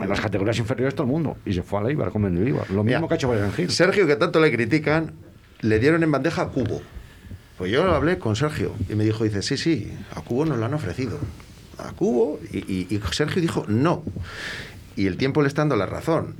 en 0.00 0.08
las 0.08 0.22
categorías 0.22 0.56
inferiores 0.56 0.94
todo 0.94 1.04
el 1.06 1.12
mundo. 1.12 1.36
Y 1.44 1.52
se 1.52 1.62
fue 1.62 1.80
a 1.80 1.82
Leibar 1.82 2.10
con 2.12 2.22
Mendilibar. 2.22 2.62
Lo 2.70 2.82
mismo 2.82 3.00
Mira, 3.00 3.08
que 3.08 3.12
ha 3.12 3.16
hecho 3.18 3.28
Brian 3.28 3.52
Gil. 3.52 3.70
Sergio, 3.70 4.06
que 4.06 4.16
tanto 4.16 4.40
le 4.40 4.50
critican, 4.50 5.12
le 5.60 5.78
dieron 5.78 6.02
en 6.02 6.10
bandeja 6.10 6.40
a 6.40 6.48
Cubo. 6.48 6.80
Pues 7.58 7.70
yo 7.70 7.82
hablé 7.94 8.16
con 8.18 8.34
Sergio 8.34 8.72
y 8.88 8.94
me 8.94 9.04
dijo, 9.04 9.24
dice, 9.24 9.42
sí, 9.42 9.58
sí, 9.58 9.92
a 10.16 10.22
Cubo 10.22 10.46
nos 10.46 10.56
lo 10.56 10.64
han 10.64 10.72
ofrecido. 10.72 11.18
A 11.76 11.92
Cubo, 11.92 12.40
y, 12.50 12.56
y- 12.72 12.86
y 12.88 13.00
Sergio 13.12 13.42
dijo, 13.42 13.66
no. 13.68 14.02
Y 14.96 15.08
el 15.08 15.18
tiempo 15.18 15.42
le 15.42 15.48
está 15.48 15.60
dando 15.60 15.76
la 15.76 15.84
razón. 15.84 16.36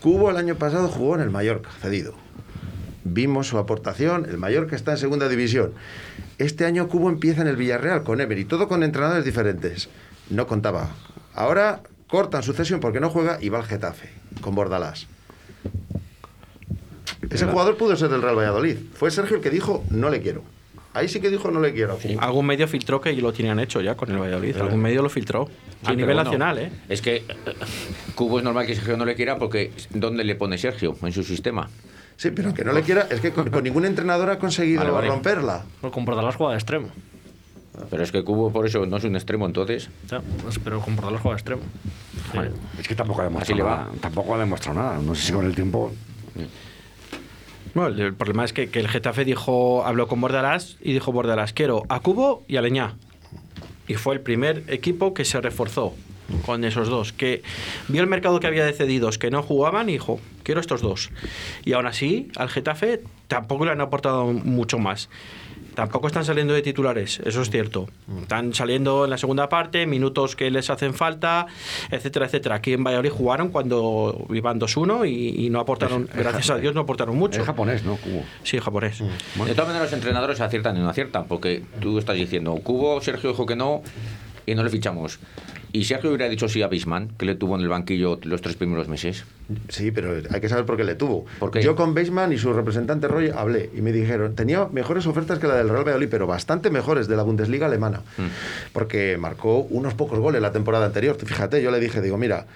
Cubo 0.00 0.30
el 0.30 0.36
año 0.36 0.54
pasado 0.54 0.86
jugó 0.86 1.16
en 1.16 1.22
el 1.22 1.30
Mallorca, 1.30 1.68
cedido. 1.82 2.14
Vimos 3.04 3.48
su 3.48 3.58
aportación, 3.58 4.26
el 4.28 4.36
Mallorca 4.36 4.76
está 4.76 4.92
en 4.92 4.98
segunda 4.98 5.28
división. 5.28 5.72
Este 6.38 6.66
año 6.66 6.88
Cubo 6.88 7.08
empieza 7.08 7.42
en 7.42 7.48
el 7.48 7.56
Villarreal 7.56 8.02
con 8.02 8.20
Emery, 8.20 8.44
todo 8.44 8.68
con 8.68 8.82
entrenadores 8.82 9.24
diferentes. 9.24 9.88
No 10.28 10.46
contaba. 10.46 10.90
Ahora 11.34 11.82
cortan 12.08 12.42
su 12.42 12.52
cesión 12.52 12.80
porque 12.80 13.00
no 13.00 13.08
juega 13.08 13.38
y 13.40 13.48
va 13.48 13.58
al 13.58 13.64
Getafe, 13.64 14.10
con 14.40 14.54
Bordalás. 14.54 15.06
Ese 17.30 17.46
jugador 17.46 17.76
pudo 17.76 17.96
ser 17.96 18.08
del 18.08 18.22
Real 18.22 18.36
Valladolid. 18.36 18.76
Fue 18.94 19.10
Sergio 19.10 19.36
el 19.36 19.42
que 19.42 19.50
dijo, 19.50 19.84
no 19.90 20.10
le 20.10 20.20
quiero. 20.20 20.42
Ahí 20.92 21.08
sí 21.08 21.20
que 21.20 21.30
dijo, 21.30 21.50
no 21.50 21.60
le 21.60 21.72
quiero. 21.72 21.98
Algún 22.18 22.46
medio 22.46 22.66
filtró 22.66 23.00
que 23.00 23.12
lo 23.12 23.32
tenían 23.32 23.60
hecho 23.60 23.80
ya 23.80 23.94
con 23.94 24.10
el 24.10 24.18
Valladolid. 24.18 24.56
Algún 24.56 24.80
medio 24.80 25.02
lo 25.02 25.08
filtró. 25.08 25.48
A 25.84 25.94
nivel 25.94 26.16
nacional, 26.16 26.58
¿eh? 26.58 26.72
Es 26.88 27.00
que 27.00 27.16
eh, 27.16 27.24
Cubo 28.14 28.38
es 28.38 28.44
normal 28.44 28.66
que 28.66 28.74
Sergio 28.74 28.96
no 28.96 29.04
le 29.04 29.14
quiera 29.14 29.38
porque 29.38 29.72
¿dónde 29.90 30.24
le 30.24 30.34
pone 30.34 30.58
Sergio 30.58 30.96
en 31.02 31.12
su 31.12 31.22
sistema? 31.22 31.70
Sí, 32.20 32.30
pero 32.32 32.52
que 32.52 32.64
no 32.66 32.72
le 32.72 32.82
quiera, 32.82 33.06
es 33.10 33.18
que 33.22 33.32
con, 33.32 33.48
con 33.48 33.64
ningún 33.64 33.86
entrenador 33.86 34.28
ha 34.28 34.38
conseguido 34.38 34.80
Vale, 34.80 34.90
vale. 34.92 35.08
romperla. 35.08 35.62
Con 35.90 36.04
Bordalás 36.04 36.36
juega 36.36 36.52
de 36.52 36.58
extremo. 36.58 36.88
Pero 37.88 38.02
es 38.02 38.12
que 38.12 38.22
Cubo 38.22 38.52
por 38.52 38.66
eso 38.66 38.84
no 38.84 38.98
es 38.98 39.04
un 39.04 39.16
extremo 39.16 39.46
entonces. 39.46 39.88
Ya, 40.06 40.20
pues, 40.42 40.58
pero 40.58 40.82
con 40.82 40.96
Bordalás 40.96 41.22
juega 41.22 41.36
de 41.36 41.40
extremo. 41.40 41.62
Es 42.78 42.86
que 42.86 42.94
tampoco 42.94 43.22
ha 43.22 43.24
Así 43.24 43.32
demostrado 43.32 43.56
le 43.56 43.62
va. 43.62 43.76
nada. 43.84 43.90
Tampoco 44.02 44.34
ha 44.34 44.38
demostrado 44.38 44.78
nada. 44.78 44.98
No 44.98 45.14
sé 45.14 45.22
si 45.28 45.32
con 45.32 45.46
el 45.46 45.54
tiempo. 45.54 45.92
Bueno, 47.74 47.88
el- 47.94 48.00
el 48.00 48.14
problema 48.14 48.44
es 48.44 48.52
que, 48.52 48.68
que 48.68 48.80
el 48.80 48.88
Getafe 48.88 49.24
dijo, 49.24 49.84
habló 49.86 50.06
con 50.06 50.20
Bordalás 50.20 50.76
y 50.82 50.92
dijo 50.92 51.12
Bordalás, 51.12 51.54
quiero 51.54 51.84
a 51.88 52.00
Cubo 52.00 52.44
y 52.48 52.56
a 52.58 52.60
Leñá. 52.60 52.96
Y 53.88 53.94
fue 53.94 54.14
el 54.14 54.20
primer 54.20 54.64
equipo 54.68 55.14
que 55.14 55.24
se 55.24 55.40
reforzó 55.40 55.94
con 56.46 56.64
esos 56.64 56.88
dos, 56.88 57.12
que 57.12 57.42
vio 57.88 58.02
el 58.02 58.08
mercado 58.08 58.40
que 58.40 58.46
había 58.46 58.64
de 58.64 58.72
cedidos 58.72 59.18
que 59.18 59.30
no 59.30 59.42
jugaban 59.42 59.88
y 59.88 59.92
dijo, 59.92 60.20
quiero 60.42 60.60
estos 60.60 60.80
dos. 60.82 61.10
Y 61.64 61.72
aún 61.72 61.86
así, 61.86 62.28
al 62.36 62.48
Getafe 62.48 63.02
tampoco 63.28 63.64
le 63.64 63.72
han 63.72 63.80
aportado 63.80 64.26
mucho 64.32 64.78
más. 64.78 65.08
Tampoco 65.74 66.08
están 66.08 66.24
saliendo 66.24 66.52
de 66.52 66.62
titulares, 66.62 67.20
eso 67.24 67.42
es 67.42 67.48
cierto. 67.48 67.88
Están 68.22 68.52
saliendo 68.54 69.04
en 69.04 69.10
la 69.10 69.16
segunda 69.18 69.48
parte, 69.48 69.86
minutos 69.86 70.34
que 70.34 70.50
les 70.50 70.68
hacen 70.68 70.94
falta, 70.94 71.46
etcétera, 71.92 72.26
etcétera. 72.26 72.56
Aquí 72.56 72.72
en 72.72 72.82
Valladolid 72.82 73.10
jugaron 73.10 73.50
cuando 73.50 74.26
iban 74.30 74.58
2-1 74.60 75.08
y, 75.08 75.46
y 75.46 75.48
no 75.48 75.60
aportaron, 75.60 76.02
Es- 76.02 76.10
es 76.10 76.16
gracias 76.16 76.50
a 76.50 76.56
Dios, 76.56 76.74
no 76.74 76.80
aportaron 76.82 77.16
mucho. 77.16 77.40
Es 77.40 77.46
japonés, 77.46 77.84
¿no? 77.84 77.96
Cubo. 77.96 78.24
Sí, 78.42 78.58
japonés. 78.58 78.98
De 78.98 79.06
todas 79.54 79.68
maneras, 79.68 79.82
los 79.82 79.92
entrenadores 79.92 80.40
aciertan 80.40 80.76
y 80.76 80.80
no 80.80 80.88
aciertan, 80.88 81.26
porque 81.28 81.62
tú 81.80 81.98
estás 82.00 82.16
diciendo, 82.16 82.52
Cubo, 82.56 83.00
Sergio 83.00 83.30
dijo 83.30 83.46
que 83.46 83.54
no 83.56 83.82
y 84.46 84.56
no 84.56 84.64
le 84.64 84.70
fichamos. 84.70 85.20
Y 85.72 85.84
Sergio 85.84 86.10
hubiera 86.10 86.28
dicho 86.28 86.48
sí 86.48 86.62
a 86.62 86.68
Bisman, 86.68 87.10
que 87.16 87.26
le 87.26 87.34
tuvo 87.34 87.54
en 87.54 87.62
el 87.62 87.68
banquillo 87.68 88.18
los 88.24 88.40
tres 88.42 88.56
primeros 88.56 88.88
meses. 88.88 89.24
Sí, 89.68 89.90
pero 89.90 90.14
hay 90.30 90.40
que 90.40 90.48
saber 90.48 90.64
por 90.64 90.76
qué 90.76 90.84
le 90.84 90.94
tuvo. 90.94 91.26
¿Por 91.38 91.50
qué? 91.50 91.62
Yo 91.62 91.76
con 91.76 91.94
Beisman 91.94 92.32
y 92.32 92.38
su 92.38 92.52
representante 92.52 93.08
Roy 93.08 93.30
hablé 93.30 93.70
y 93.76 93.80
me 93.80 93.92
dijeron, 93.92 94.34
tenía 94.34 94.66
mejores 94.66 95.06
ofertas 95.06 95.38
que 95.38 95.46
la 95.46 95.54
del 95.56 95.68
Real 95.68 95.84
Valladolid, 95.84 96.08
pero 96.10 96.26
bastante 96.26 96.70
mejores 96.70 97.08
de 97.08 97.16
la 97.16 97.22
Bundesliga 97.22 97.66
alemana. 97.66 98.02
Mm. 98.18 98.72
Porque 98.72 99.16
marcó 99.18 99.58
unos 99.58 99.94
pocos 99.94 100.18
goles 100.18 100.42
la 100.42 100.52
temporada 100.52 100.86
anterior. 100.86 101.16
Fíjate, 101.16 101.62
yo 101.62 101.70
le 101.70 101.80
dije, 101.80 102.00
digo, 102.00 102.16
mira, 102.16 102.46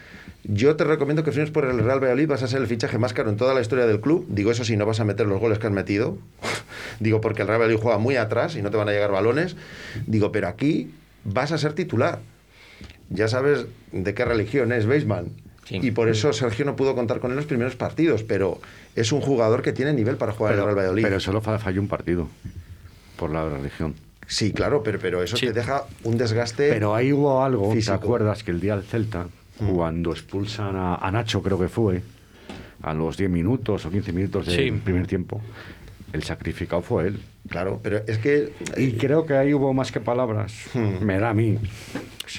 yo 0.44 0.76
te 0.76 0.84
recomiendo 0.84 1.24
que 1.24 1.32
firmes 1.32 1.50
por 1.50 1.64
el 1.64 1.78
Real 1.78 2.00
Valladolid, 2.00 2.28
vas 2.28 2.42
a 2.42 2.48
ser 2.48 2.60
el 2.60 2.66
fichaje 2.66 2.98
más 2.98 3.14
caro 3.14 3.30
en 3.30 3.36
toda 3.36 3.54
la 3.54 3.60
historia 3.60 3.86
del 3.86 4.00
club. 4.00 4.26
Digo, 4.28 4.50
eso 4.50 4.64
sí, 4.64 4.76
no 4.76 4.84
vas 4.86 5.00
a 5.00 5.04
meter 5.04 5.26
los 5.26 5.40
goles 5.40 5.58
que 5.58 5.66
has 5.66 5.72
metido. 5.72 6.18
Digo, 7.00 7.20
porque 7.20 7.42
el 7.42 7.48
Real 7.48 7.60
Valladolid 7.60 7.82
juega 7.82 7.98
muy 7.98 8.16
atrás 8.16 8.54
y 8.56 8.62
no 8.62 8.70
te 8.70 8.76
van 8.76 8.88
a 8.88 8.92
llegar 8.92 9.10
balones. 9.10 9.56
Digo, 10.06 10.32
pero 10.32 10.48
aquí 10.48 10.90
vas 11.24 11.52
a 11.52 11.58
ser 11.58 11.72
titular. 11.72 12.18
Ya 13.10 13.28
sabes 13.28 13.66
de 13.92 14.14
qué 14.14 14.24
religión 14.24 14.72
es 14.72 14.86
Beisman. 14.86 15.26
Sí. 15.64 15.78
Y 15.82 15.90
por 15.92 16.08
eso 16.08 16.32
Sergio 16.32 16.64
no 16.66 16.76
pudo 16.76 16.94
contar 16.94 17.20
con 17.20 17.30
él 17.30 17.34
en 17.34 17.36
los 17.38 17.46
primeros 17.46 17.74
partidos, 17.74 18.22
pero 18.22 18.60
es 18.96 19.12
un 19.12 19.20
jugador 19.22 19.62
que 19.62 19.72
tiene 19.72 19.92
nivel 19.94 20.16
para 20.16 20.32
jugar 20.32 20.52
en 20.54 20.58
el 20.60 20.64
Real 20.66 20.76
Valladolid. 20.76 21.02
pero 21.02 21.20
solo 21.20 21.40
fa- 21.40 21.58
falló 21.58 21.80
un 21.80 21.88
partido. 21.88 22.28
Por 23.16 23.30
la 23.30 23.48
religión. 23.48 23.94
sí, 24.26 24.52
claro, 24.52 24.82
pero, 24.82 24.98
pero 24.98 25.22
eso 25.22 25.36
Sí. 25.36 25.46
te 25.46 25.52
deja 25.52 25.84
un 26.02 26.18
desgaste. 26.18 26.70
Pero 26.70 26.94
ahí 26.94 27.12
hubo 27.12 27.42
algo, 27.42 27.72
Físico. 27.72 27.96
¿te 27.98 28.04
acuerdas? 28.04 28.42
Que 28.42 28.50
el 28.50 28.60
día 28.60 28.74
del 28.76 28.84
Celta, 28.84 29.26
cuando 29.72 30.10
expulsan 30.12 30.76
a, 30.76 30.96
a 30.96 31.10
Nacho, 31.12 31.42
creo 31.42 31.58
que 31.58 31.68
fue, 31.68 32.02
a 32.82 32.92
los 32.92 33.16
10 33.16 33.30
minutos 33.30 33.86
o 33.86 33.90
15 33.90 34.12
minutos 34.12 34.46
del 34.46 34.56
Sí. 34.56 34.70
primer 34.72 35.06
tiempo, 35.06 35.40
el 36.12 36.22
sacrificado 36.24 36.82
fue 36.82 37.06
él. 37.08 37.20
Claro, 37.48 37.78
pero 37.82 37.98
es 38.06 38.18
que. 38.18 38.52
Y 38.76 38.92
creo 38.92 39.26
que 39.26 39.34
ahí 39.34 39.52
hubo 39.52 39.72
más 39.74 39.92
que 39.92 40.00
palabras. 40.00 40.52
Me 40.74 41.18
da 41.18 41.30
a 41.30 41.34
mí. 41.34 41.58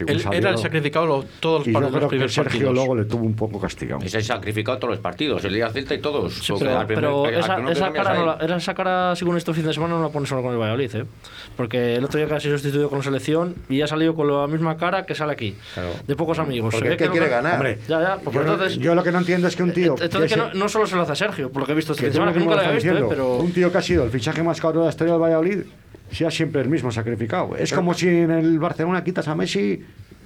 Él 0.08 0.20
salió. 0.20 0.39
era 0.39 0.49
el 0.49 0.58
sacrificado 0.58 1.06
lo- 1.06 1.24
todos 1.39 1.60
los, 1.60 1.68
Y 1.68 1.72
par- 1.72 1.84
yo 1.84 1.89
los 1.89 1.97
creo 1.97 2.10
que 2.10 2.28
Sergio 2.28 2.43
partidos. 2.43 2.74
luego 2.74 2.95
le 2.95 3.06
tuvo 3.06 3.24
un 3.24 3.36
poco 3.36 3.62
castigado. 3.62 4.01
Ese 4.03 4.20
sacrificado 4.24 4.78
todos 4.80 4.95
los 4.95 4.99
partidos, 4.99 5.45
el 5.45 5.53
día 5.53 5.70
Celta 5.70 5.93
y 5.93 5.99
todos. 5.99 6.34
Sí, 6.34 6.53
pero, 6.58 6.80
al 6.80 6.88
primer- 6.88 7.03
pero 7.06 7.26
al 7.26 7.34
esa, 7.36 7.72
esa 7.72 7.91
cara 7.93 8.10
a 8.12 8.14
no 8.16 8.26
la, 8.26 8.56
esa 8.58 8.74
cara, 8.74 9.16
según 9.16 9.38
este 9.38 9.53
fin 9.53 9.64
de 9.64 9.74
semana, 9.74 9.93
no 9.93 10.01
la 10.01 10.10
pone 10.10 10.26
solo 10.26 10.41
con 10.41 10.51
el 10.53 10.58
Valladolid, 10.58 10.93
¿eh? 10.95 11.06
Porque 11.56 11.95
el 11.95 12.03
otro 12.03 12.18
día 12.20 12.28
casi 12.28 12.49
sustituido 12.49 12.89
con 12.89 12.97
la 12.97 13.03
selección 13.06 13.56
y 13.70 13.82
ha 13.84 13.88
salido 13.88 14.16
con 14.16 14.28
la 14.28 14.47
misma 14.47 14.76
cara 14.76 15.06
que 15.06 15.14
sale 15.14 15.32
aquí. 15.34 15.56
Claro. 15.76 15.91
De 16.06 16.16
pocos 16.16 16.39
amigos. 16.39 16.74
Porque 16.74 16.80
Se 16.84 16.89
ve 16.89 16.95
es 16.95 16.97
que 16.97 17.06
no- 17.06 17.12
quiere 17.12 17.30
ganar. 17.30 17.53
Hombre, 17.53 17.78
Ya, 17.88 18.01
ya, 18.01 18.32
yo, 18.32 18.41
entonces. 18.41 18.78
yo 18.80 18.95
lo 18.95 19.03
que 19.03 19.12
no 19.12 19.20
entiendo 19.20 19.47
es 19.47 19.56
que 19.56 19.64
un 19.64 19.72
tío. 19.72 19.91
entonces 20.01 20.10
que 20.20 20.28
que 20.28 20.30
se- 20.30 20.36
no, 20.38 20.53
no 20.56 20.68
solo 20.68 20.88
se 20.88 20.95
lo 20.95 21.03
hace 21.03 21.12
a 21.12 21.16
Sergio, 21.16 21.51
por 21.51 21.62
lo 21.62 21.68
que 21.68 21.72
he 21.74 21.76
visto 21.76 21.93
este 21.93 22.06
que 22.06 22.12
fin 22.12 22.12
de 22.12 22.16
semana, 22.16 22.34
que 22.34 22.39
nunca 22.39 22.56
lo 22.56 22.62
había 22.62 22.72
visto, 22.74 22.97
¿eh? 22.97 23.06
pero. 23.08 23.36
Un 23.38 23.53
tío 23.53 23.72
que 23.72 23.78
ha 23.78 23.82
sido 23.84 24.03
el 24.03 24.10
fichaje 24.10 24.41
más 24.41 24.60
caro 24.60 24.84
de 24.84 24.89
historia 24.96 25.14
del 25.14 25.22
Valladolid, 25.22 25.60
sea 26.12 26.32
siempre 26.32 26.62
el 26.62 26.70
mismo 26.70 26.91
sacrificado. 26.91 27.56
Es 27.58 27.74
como 27.74 27.93
si 27.93 28.08
en 28.08 28.32
el 28.32 28.58
Barcelona 28.60 29.04
quitas 29.04 29.28
a 29.28 29.36
Messi 29.36 29.84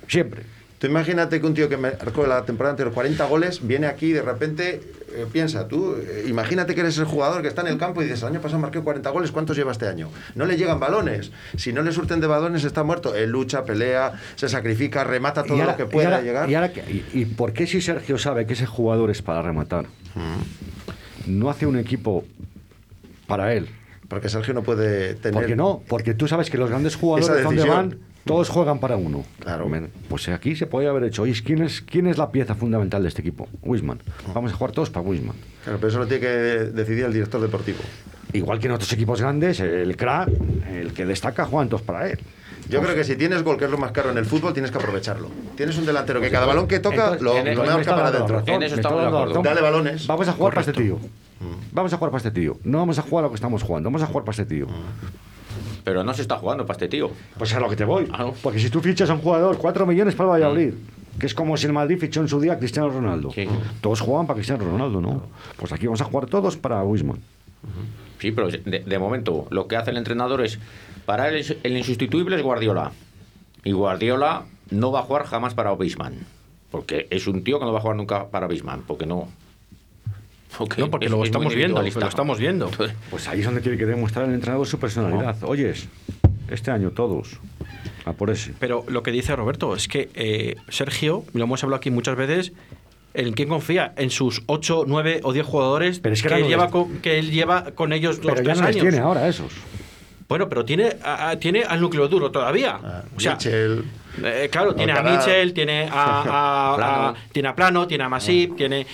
siempre. 0.07 0.43
Tú 0.77 0.87
imagínate 0.87 1.41
que 1.41 1.45
un 1.45 1.53
tío 1.53 1.67
que 1.67 1.75
marcó 1.75 2.25
la 2.25 2.45
temporada 2.45 2.71
anterior 2.71 2.93
40 2.93 3.25
goles 3.25 3.67
viene 3.67 3.85
aquí 3.87 4.07
y 4.07 4.11
de 4.13 4.21
repente 4.21 4.79
eh, 5.13 5.25
piensa, 5.29 5.67
tú, 5.67 5.95
eh, 5.97 6.23
imagínate 6.29 6.73
que 6.73 6.79
eres 6.79 6.97
el 6.99 7.03
jugador 7.03 7.41
que 7.41 7.49
está 7.49 7.61
en 7.63 7.67
el 7.67 7.77
campo 7.77 8.01
y 8.01 8.05
dices, 8.05 8.21
el 8.21 8.29
año 8.29 8.39
pasado 8.39 8.61
marqué 8.61 8.79
40 8.79 9.09
goles, 9.09 9.31
¿cuántos 9.31 9.57
lleva 9.57 9.73
este 9.73 9.87
año? 9.89 10.09
No 10.35 10.45
le 10.45 10.55
llegan 10.55 10.79
balones. 10.79 11.31
Si 11.57 11.73
no 11.73 11.81
le 11.81 11.91
surten 11.91 12.21
de 12.21 12.27
balones, 12.27 12.63
está 12.63 12.83
muerto. 12.83 13.13
Él 13.13 13.29
lucha, 13.29 13.65
pelea, 13.65 14.13
se 14.35 14.47
sacrifica, 14.47 15.03
remata 15.03 15.43
todo 15.43 15.55
ahora- 15.59 15.71
lo 15.71 15.77
que 15.77 15.83
y 15.83 15.85
pueda 15.87 16.07
ahora- 16.09 16.21
llegar. 16.21 16.49
Y, 16.49 16.55
ahora 16.55 16.71
que- 16.71 16.81
y- 16.89 17.05
y 17.13 17.25
por 17.25 17.51
qué 17.51 17.67
si 17.67 17.81
Sergio 17.81 18.17
sabe 18.17 18.45
que 18.45 18.53
ese 18.53 18.65
jugador 18.65 19.09
es 19.09 19.21
para 19.21 19.41
rematar? 19.41 19.85
No 21.25 21.49
hace 21.49 21.65
un 21.65 21.77
equipo 21.77 22.23
para 23.27 23.53
él. 23.53 23.67
Porque 24.09 24.27
Sergio 24.27 24.53
no 24.53 24.63
puede 24.63 25.13
tener. 25.13 25.33
¿Por 25.33 25.45
qué 25.45 25.55
no? 25.55 25.81
Porque 25.87 26.13
tú 26.13 26.27
sabes 26.27 26.49
que 26.49 26.57
los 26.57 26.69
grandes 26.69 26.95
jugadores 26.95 27.43
donde 27.43 27.63
van, 27.63 27.99
todos 28.25 28.49
juegan 28.49 28.79
para 28.79 28.97
uno. 28.97 29.23
Claro. 29.39 29.69
Pues 30.09 30.27
aquí 30.29 30.55
se 30.55 30.65
podría 30.65 30.89
haber 30.89 31.03
hecho. 31.05 31.21
Oye, 31.21 31.33
¿quién 31.45 31.61
es, 31.61 31.81
¿quién 31.81 32.07
es 32.07 32.17
la 32.17 32.31
pieza 32.31 32.55
fundamental 32.55 33.03
de 33.03 33.09
este 33.09 33.21
equipo? 33.21 33.47
Wisman. 33.61 33.99
Vamos 34.33 34.51
a 34.51 34.55
jugar 34.55 34.71
todos 34.71 34.89
para 34.89 35.07
Wisman. 35.07 35.35
Claro, 35.63 35.77
pero 35.77 35.89
eso 35.89 35.99
lo 35.99 36.07
tiene 36.07 36.21
que 36.21 36.27
decidir 36.27 37.05
el 37.05 37.13
director 37.13 37.39
deportivo. 37.39 37.79
Igual 38.33 38.59
que 38.59 38.67
en 38.67 38.73
otros 38.73 38.91
equipos 38.91 39.21
grandes, 39.21 39.59
el 39.59 39.95
crack, 39.95 40.29
el 40.71 40.93
que 40.93 41.05
destaca, 41.05 41.45
juegan 41.45 41.69
todos 41.69 41.83
para 41.83 42.09
él. 42.09 42.19
Yo 42.67 42.81
creo 42.81 42.93
que 42.93 43.03
si 43.03 43.15
tienes 43.15 43.41
gol, 43.41 43.57
que 43.57 43.65
es 43.65 43.71
lo 43.71 43.79
más 43.79 43.91
caro 43.91 44.11
en 44.11 44.17
el 44.17 44.25
fútbol, 44.25 44.53
tienes 44.53 44.69
que 44.69 44.77
aprovecharlo. 44.77 45.29
Tienes 45.55 45.75
un 45.77 45.87
delantero 45.87 46.21
que 46.21 46.29
cada 46.29 46.45
balón 46.45 46.67
que 46.67 46.79
toca 46.79 47.13
Entonces, 47.13 47.21
lo, 47.21 47.63
lo 47.63 47.65
marca 47.65 47.95
para 47.95 48.07
adentro. 48.09 48.43
Dale 49.41 49.61
balones. 49.61 50.05
Vamos 50.05 50.27
a 50.27 50.33
jugar 50.33 50.53
para 50.53 50.67
este 50.67 50.79
tío. 50.79 50.99
Vamos 51.71 51.93
a 51.93 51.97
jugar 51.97 52.11
para 52.11 52.17
este 52.19 52.31
tío. 52.31 52.57
No 52.63 52.79
vamos 52.79 52.99
a 52.99 53.01
jugar 53.01 53.23
a 53.23 53.27
lo 53.27 53.31
que 53.31 53.35
estamos 53.35 53.63
jugando, 53.63 53.87
vamos 53.87 54.01
a 54.01 54.07
jugar 54.07 54.23
para 54.25 54.31
este 54.31 54.45
tío. 54.45 54.67
Pero 55.83 56.03
no 56.03 56.13
se 56.13 56.21
está 56.21 56.37
jugando 56.37 56.65
para 56.65 56.75
este 56.75 56.87
tío. 56.87 57.11
Pues 57.37 57.53
a 57.53 57.59
lo 57.59 57.69
que 57.69 57.75
te 57.75 57.85
voy. 57.85 58.07
Ah, 58.11 58.23
no. 58.23 58.33
Porque 58.41 58.59
si 58.59 58.69
tú 58.69 58.81
fichas 58.81 59.09
a 59.09 59.13
un 59.13 59.21
jugador, 59.21 59.57
4 59.57 59.85
millones 59.85 60.15
para 60.15 60.25
el 60.27 60.31
Valladolid, 60.33 60.73
que 61.19 61.25
es 61.25 61.33
como 61.33 61.57
si 61.57 61.65
el 61.65 61.73
Madrid 61.73 61.97
fichó 61.99 62.21
en 62.21 62.27
su 62.27 62.39
día 62.39 62.53
a 62.53 62.59
Cristiano 62.59 62.89
Ronaldo. 62.89 63.31
Sí. 63.31 63.47
Todos 63.81 64.01
jugaban 64.01 64.27
para 64.27 64.35
Cristiano 64.35 64.63
Ronaldo, 64.65 65.01
¿no? 65.01 65.23
Pues 65.57 65.71
aquí 65.71 65.85
vamos 65.87 66.01
a 66.01 66.05
jugar 66.05 66.27
todos 66.27 66.57
para 66.57 66.83
Wisman. 66.83 67.19
Sí, 68.19 68.31
pero 68.31 68.49
de, 68.49 68.59
de 68.85 68.99
momento 68.99 69.47
lo 69.49 69.67
que 69.67 69.77
hace 69.77 69.91
el 69.91 69.97
entrenador 69.97 70.41
es, 70.43 70.59
para 71.05 71.29
él 71.29 71.59
el 71.63 71.77
insustituible 71.77 72.35
es 72.35 72.41
Guardiola. 72.43 72.91
Y 73.63 73.71
Guardiola 73.71 74.43
no 74.69 74.91
va 74.91 74.99
a 74.99 75.03
jugar 75.03 75.25
jamás 75.25 75.53
para 75.53 75.73
Bisman. 75.75 76.25
Porque 76.71 77.07
es 77.09 77.27
un 77.27 77.43
tío 77.43 77.59
que 77.59 77.65
no 77.65 77.71
va 77.73 77.79
a 77.79 77.81
jugar 77.81 77.97
nunca 77.97 78.27
para 78.27 78.47
Bisman. 78.47 78.83
Porque 78.85 79.05
no. 79.05 79.27
No, 80.77 80.89
porque 80.89 81.05
es- 81.05 81.11
lo 81.11 81.21
es 81.23 81.27
estamos 81.29 81.53
viendo, 81.55 81.81
lo 81.81 82.07
estamos 82.07 82.39
viendo. 82.39 82.69
Pues 83.09 83.27
ahí 83.27 83.39
es 83.39 83.45
donde 83.45 83.61
tiene 83.61 83.77
que 83.77 83.85
demostrar 83.85 84.25
el 84.27 84.33
entrenador 84.33 84.67
su 84.67 84.79
personalidad. 84.79 85.37
Oyes, 85.43 85.87
este 86.49 86.71
año 86.71 86.91
todos, 86.91 87.39
a 88.05 88.13
por 88.13 88.29
ese. 88.29 88.53
Pero 88.59 88.83
lo 88.87 89.03
que 89.03 89.11
dice 89.11 89.35
Roberto 89.35 89.75
es 89.75 89.87
que 89.87 90.09
eh, 90.15 90.55
Sergio, 90.69 91.23
lo 91.33 91.43
hemos 91.43 91.63
hablado 91.63 91.77
aquí 91.77 91.91
muchas 91.91 92.15
veces, 92.17 92.51
¿en 93.13 93.33
quién 93.33 93.47
confía? 93.49 93.93
En 93.97 94.09
sus 94.09 94.41
8, 94.47 94.85
9 94.87 95.21
o 95.23 95.33
10 95.33 95.45
jugadores 95.45 95.99
Pero 95.99 96.13
es 96.13 96.21
que 96.23 96.27
él 96.33 96.41
no 96.41 96.47
lleva 96.47 96.63
les- 96.63 96.71
con, 96.71 96.97
que 96.99 97.19
él 97.19 97.31
lleva 97.31 97.65
con 97.71 97.93
ellos 97.93 98.17
los 98.17 98.33
Pero 98.33 98.37
ya 98.37 98.43
tres 98.43 98.57
no 98.61 98.67
les 98.67 98.75
años. 98.75 98.81
tiene 98.89 98.97
ahora 99.05 99.27
esos. 99.27 99.51
Bueno, 100.27 100.47
pero 100.49 100.63
tiene, 100.65 100.95
a- 101.03 101.29
a- 101.29 101.39
tiene 101.39 101.63
al 101.63 101.81
núcleo 101.81 102.07
duro 102.07 102.29
todavía. 102.31 102.79
Ah, 102.83 103.03
o 103.15 103.19
sea, 103.19 103.31
Mitchell. 103.33 103.83
eh, 104.23 104.47
claro, 104.51 104.75
tiene 104.75 104.91
a. 104.91 105.01
Mitchell, 105.01 105.53
tiene 105.53 105.87
a, 105.91 105.91
a- 105.91 106.73
a- 106.73 106.75
Plano. 106.75 107.15
tiene 107.31 107.47
a 107.49 107.55
Plano, 107.55 107.87
tiene 107.87 108.03
a 108.03 108.09
Masip, 108.09 108.55
tiene... 108.55 108.85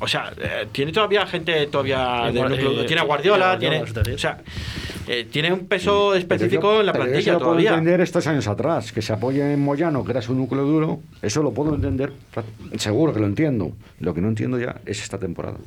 O 0.00 0.08
sea, 0.08 0.32
eh, 0.36 0.66
tiene 0.72 0.90
todavía 0.92 1.24
gente 1.26 1.66
todavía 1.68 2.30
Guar- 2.30 2.50
núcleo- 2.50 2.82
eh, 2.82 2.84
tiene 2.84 3.00
a 3.00 3.04
Guardiola, 3.04 3.58
tiene, 3.58 3.80
o 3.82 4.18
sea, 4.18 4.38
eh, 5.06 5.26
tiene 5.30 5.52
un 5.52 5.66
peso 5.68 6.14
específico 6.16 6.74
yo- 6.74 6.80
en 6.80 6.86
la 6.86 6.92
plantilla 6.92 7.18
eso 7.20 7.32
lo 7.34 7.38
puedo 7.38 7.50
todavía. 7.52 7.70
entender 7.70 8.00
estos 8.00 8.26
años 8.26 8.48
atrás, 8.48 8.92
que 8.92 9.02
se 9.02 9.12
apoye 9.12 9.52
en 9.52 9.60
Moyano, 9.62 10.04
que 10.04 10.10
era 10.10 10.20
su 10.20 10.34
núcleo 10.34 10.64
duro, 10.64 11.00
eso 11.22 11.42
lo 11.44 11.52
puedo 11.52 11.74
entender, 11.76 12.12
seguro 12.76 13.12
que 13.14 13.20
lo 13.20 13.26
entiendo. 13.26 13.72
Lo 14.00 14.14
que 14.14 14.20
no 14.20 14.28
entiendo 14.28 14.58
ya 14.58 14.80
es 14.84 15.00
esta 15.00 15.18
temporada. 15.18 15.58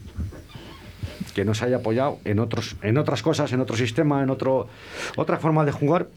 Que 1.34 1.46
no 1.46 1.54
se 1.54 1.66
haya 1.66 1.78
apoyado 1.78 2.18
en 2.26 2.40
otros, 2.40 2.76
en 2.82 2.98
otras 2.98 3.22
cosas, 3.22 3.52
en 3.54 3.62
otro 3.62 3.78
sistema, 3.78 4.24
en 4.24 4.30
otro, 4.30 4.68
otra 5.16 5.38
forma 5.38 5.64
de 5.66 5.72
jugar, 5.72 6.08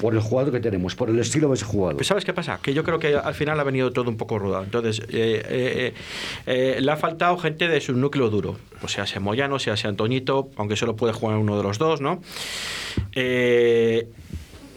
por 0.00 0.14
el 0.14 0.20
jugador 0.20 0.52
que 0.52 0.60
tenemos, 0.60 0.94
por 0.94 1.10
el 1.10 1.18
estilo 1.18 1.48
de 1.48 1.54
ese 1.54 1.64
jugador. 1.66 1.96
Pues 1.96 2.06
¿sabes 2.06 2.24
qué 2.24 2.32
pasa? 2.32 2.58
Que 2.62 2.72
yo 2.72 2.82
creo 2.84 2.98
que 2.98 3.14
al 3.14 3.34
final 3.34 3.60
ha 3.60 3.64
venido 3.64 3.92
todo 3.92 4.08
un 4.10 4.16
poco 4.16 4.38
rodado. 4.38 4.64
Entonces, 4.64 5.00
eh, 5.00 5.06
eh, 5.10 5.42
eh, 5.48 5.94
eh, 6.76 6.80
le 6.80 6.90
ha 6.90 6.96
faltado 6.96 7.36
gente 7.38 7.68
de 7.68 7.80
su 7.80 7.92
núcleo 7.92 8.30
duro. 8.30 8.56
O 8.82 8.88
sea, 8.88 9.06
sea 9.06 9.20
Moyano, 9.20 9.58
sea, 9.58 9.76
sea 9.76 9.90
Antoñito, 9.90 10.48
aunque 10.56 10.76
solo 10.76 10.96
puede 10.96 11.12
jugar 11.12 11.36
uno 11.36 11.56
de 11.56 11.62
los 11.62 11.78
dos, 11.78 12.00
¿no? 12.00 12.22
Eh, 13.14 14.08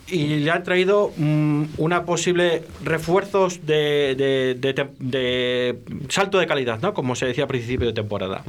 y 0.07 0.39
le 0.39 0.51
han 0.51 0.63
traído 0.63 1.11
mm, 1.15 1.63
una 1.77 2.03
posible 2.05 2.63
refuerzos 2.83 3.65
de, 3.65 4.15
de- 4.17 4.55
de 4.59 4.87
de 4.99 5.79
salto 6.09 6.37
de 6.39 6.45
calidad, 6.45 6.79
¿no? 6.81 6.93
Como 6.93 7.15
se 7.15 7.25
decía 7.25 7.45
a 7.45 7.47
principio 7.47 7.87
de 7.87 7.93
temporada. 7.93 8.43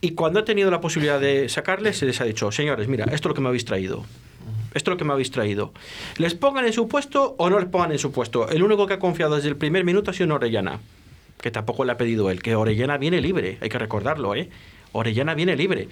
Y 0.00 0.10
cuando 0.12 0.40
ha 0.40 0.44
tenido 0.44 0.70
la 0.70 0.80
posibilidad 0.80 1.20
de 1.20 1.48
sacarles, 1.48 1.98
se 1.98 2.06
les 2.06 2.20
ha 2.20 2.24
dicho, 2.24 2.50
señores, 2.50 2.88
mira, 2.88 3.04
esto 3.04 3.14
es 3.16 3.24
lo 3.26 3.34
que 3.34 3.40
me 3.42 3.48
habéis 3.48 3.64
traído. 3.64 4.04
Esto 4.74 4.90
es 4.90 4.94
lo 4.94 4.96
que 4.98 5.04
me 5.04 5.12
habéis 5.12 5.30
traído. 5.30 5.72
¿Les 6.18 6.34
pongan 6.34 6.64
en 6.66 6.72
su 6.72 6.88
puesto 6.88 7.34
o 7.38 7.48
no 7.50 7.58
les 7.58 7.68
pongan 7.68 7.92
en 7.92 7.98
su 7.98 8.12
puesto? 8.12 8.48
El 8.48 8.62
único 8.62 8.86
que 8.86 8.94
ha 8.94 8.98
confiado 8.98 9.36
desde 9.36 9.48
el 9.48 9.56
primer 9.56 9.84
minuto 9.84 10.10
ha 10.10 10.14
sido 10.14 10.34
Orellana, 10.34 10.80
que 11.40 11.50
tampoco 11.50 11.84
le 11.84 11.92
ha 11.92 11.96
pedido 11.96 12.30
él, 12.30 12.42
que 12.42 12.54
Orellana 12.56 12.98
viene 12.98 13.20
libre, 13.20 13.58
hay 13.60 13.68
que 13.68 13.78
recordarlo, 13.78 14.34
¿eh? 14.34 14.48
Orellana 14.92 15.34
viene 15.34 15.56
libre. 15.56 15.88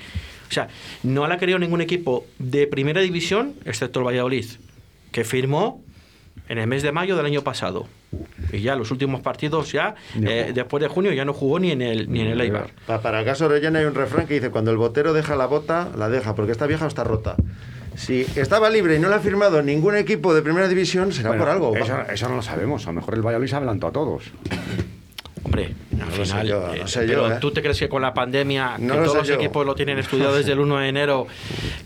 O 0.48 0.52
sea, 0.52 0.68
no 1.02 1.26
le 1.26 1.34
ha 1.34 1.38
querido 1.38 1.58
ningún 1.58 1.80
equipo 1.80 2.24
de 2.38 2.66
primera 2.66 3.00
división, 3.00 3.54
excepto 3.64 4.00
el 4.00 4.06
Valladolid, 4.06 4.46
que 5.10 5.24
firmó 5.24 5.82
en 6.48 6.58
el 6.58 6.66
mes 6.66 6.82
de 6.82 6.92
mayo 6.92 7.16
del 7.16 7.26
año 7.26 7.42
pasado. 7.42 7.86
Y 8.52 8.60
ya 8.60 8.76
los 8.76 8.90
últimos 8.90 9.20
partidos, 9.22 9.72
ya 9.72 9.94
eh, 10.22 10.52
después 10.54 10.82
de 10.82 10.88
junio, 10.88 11.12
ya 11.12 11.24
no 11.24 11.32
jugó 11.32 11.58
ni 11.58 11.70
en 11.70 11.82
el, 11.82 12.10
ni 12.12 12.20
en 12.20 12.28
el 12.28 12.40
Eibar. 12.40 12.70
Pa- 12.86 13.00
Para 13.00 13.20
el 13.20 13.24
caso 13.24 13.44
de 13.48 13.54
Orellana 13.54 13.78
hay 13.80 13.86
un 13.86 13.94
refrán 13.94 14.26
que 14.26 14.34
dice, 14.34 14.50
cuando 14.50 14.70
el 14.70 14.76
botero 14.76 15.12
deja 15.12 15.34
la 15.36 15.46
bota, 15.46 15.90
la 15.96 16.08
deja, 16.08 16.34
porque 16.34 16.52
está 16.52 16.66
vieja 16.66 16.84
o 16.84 16.88
está 16.88 17.04
rota. 17.04 17.36
Si 17.96 18.26
estaba 18.36 18.70
libre 18.70 18.96
y 18.96 18.98
no 18.98 19.08
la 19.08 19.16
ha 19.16 19.20
firmado 19.20 19.62
ningún 19.62 19.96
equipo 19.96 20.34
de 20.34 20.42
primera 20.42 20.68
división, 20.68 21.12
será 21.12 21.30
Bueno, 21.30 21.44
por 21.44 21.52
algo. 21.52 21.76
Eso, 21.76 21.96
eso 22.10 22.28
no 22.28 22.36
lo 22.36 22.42
sabemos. 22.42 22.86
A 22.86 22.90
lo 22.90 22.94
mejor 22.94 23.14
el 23.14 23.22
Valladolid 23.22 23.48
se 23.48 23.56
adelantó 23.56 23.86
a 23.88 23.92
todos. 23.92 24.24
Hombre, 25.44 25.74
al 25.92 25.98
No 25.98 26.06
final, 26.06 26.46
yo, 26.46 26.60
no 26.68 26.72
eh, 26.74 26.82
sé 26.86 27.00
pero 27.00 27.28
yo, 27.28 27.34
¿eh? 27.34 27.38
¿tú 27.40 27.50
te 27.50 27.62
crees 27.62 27.76
que 27.78 27.88
con 27.88 28.00
la 28.00 28.14
pandemia, 28.14 28.76
No 28.78 28.94
que 28.94 29.00
lo 29.00 29.04
todos 29.06 29.16
los 29.18 29.28
yo. 29.28 29.34
equipos 29.34 29.66
lo 29.66 29.74
tienen 29.74 29.98
estudiado 29.98 30.36
desde 30.36 30.52
el 30.52 30.60
1 30.60 30.78
de 30.78 30.88
enero, 30.88 31.26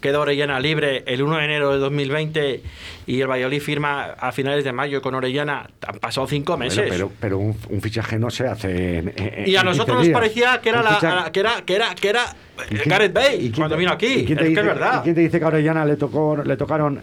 queda 0.02 0.20
Orellana 0.20 0.60
libre 0.60 1.02
el 1.06 1.22
1 1.22 1.36
de 1.38 1.44
enero 1.44 1.72
de 1.72 1.78
2020 1.78 2.62
y 3.06 3.20
el 3.20 3.26
Valladolid 3.28 3.60
firma 3.62 4.04
a 4.18 4.30
finales 4.32 4.62
de 4.62 4.72
mayo 4.72 5.00
con 5.00 5.14
Orellana? 5.14 5.70
Han 5.86 5.98
pasado 6.00 6.26
cinco 6.26 6.56
meses. 6.58 6.84
Pero, 6.88 7.10
pero 7.18 7.38
un, 7.38 7.56
un 7.70 7.80
fichaje 7.80 8.18
no 8.18 8.28
se 8.30 8.46
hace 8.46 8.98
en, 8.98 9.12
en- 9.16 9.48
y 9.48 9.56
a 9.56 9.60
en 9.60 9.66
nosotros 9.66 9.96
15 9.98 10.10
nos 10.12 10.20
parecía 10.20 10.60
que 10.60 10.68
era, 10.68 10.82
la, 10.82 11.30
que 11.32 11.40
era, 11.40 11.62
que 11.64 11.74
era, 11.74 11.94
que 11.94 12.08
era 12.10 12.36
¿Y 12.70 12.76
eh, 12.76 12.82
Gareth 12.84 13.12
Bale 13.14 13.36
y 13.36 13.38
quién 13.40 13.52
cuando 13.54 13.76
te- 13.76 13.80
vino 13.80 13.92
aquí. 13.92 14.06
¿y 14.06 14.24
quién 14.26 14.36
te 14.38 14.44
es 14.44 14.50
dice, 14.50 14.60
que 14.62 14.68
es 14.68 14.74
verdad. 14.74 15.00
¿y 15.00 15.02
quién 15.02 15.14
te 15.14 15.20
dice 15.22 15.38
que 15.38 15.44
a 15.44 15.48
Orellana 15.48 15.84
le, 15.86 15.96
tocó, 15.96 16.36
le 16.44 16.56
tocaron 16.58 17.00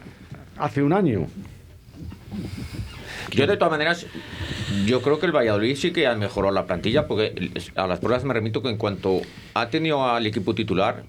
hace 0.59 0.83
un 0.83 0.93
año? 0.93 1.27
Yo 3.33 3.47
de 3.47 3.57
todas 3.57 3.71
maneras, 3.71 4.05
yo 4.85 5.01
creo 5.01 5.19
que 5.19 5.25
el 5.25 5.31
Valladolid 5.31 5.75
sí 5.75 5.91
que 5.91 6.07
ha 6.07 6.15
mejorado 6.15 6.53
la 6.53 6.65
plantilla, 6.65 7.07
porque 7.07 7.51
a 7.75 7.87
las 7.87 7.99
pruebas 7.99 8.23
me 8.23 8.33
remito 8.33 8.61
que 8.61 8.69
en 8.69 8.77
cuanto 8.77 9.21
ha 9.53 9.69
tenido 9.69 10.05
al 10.05 10.25
equipo 10.25 10.53
titular, 10.55 11.03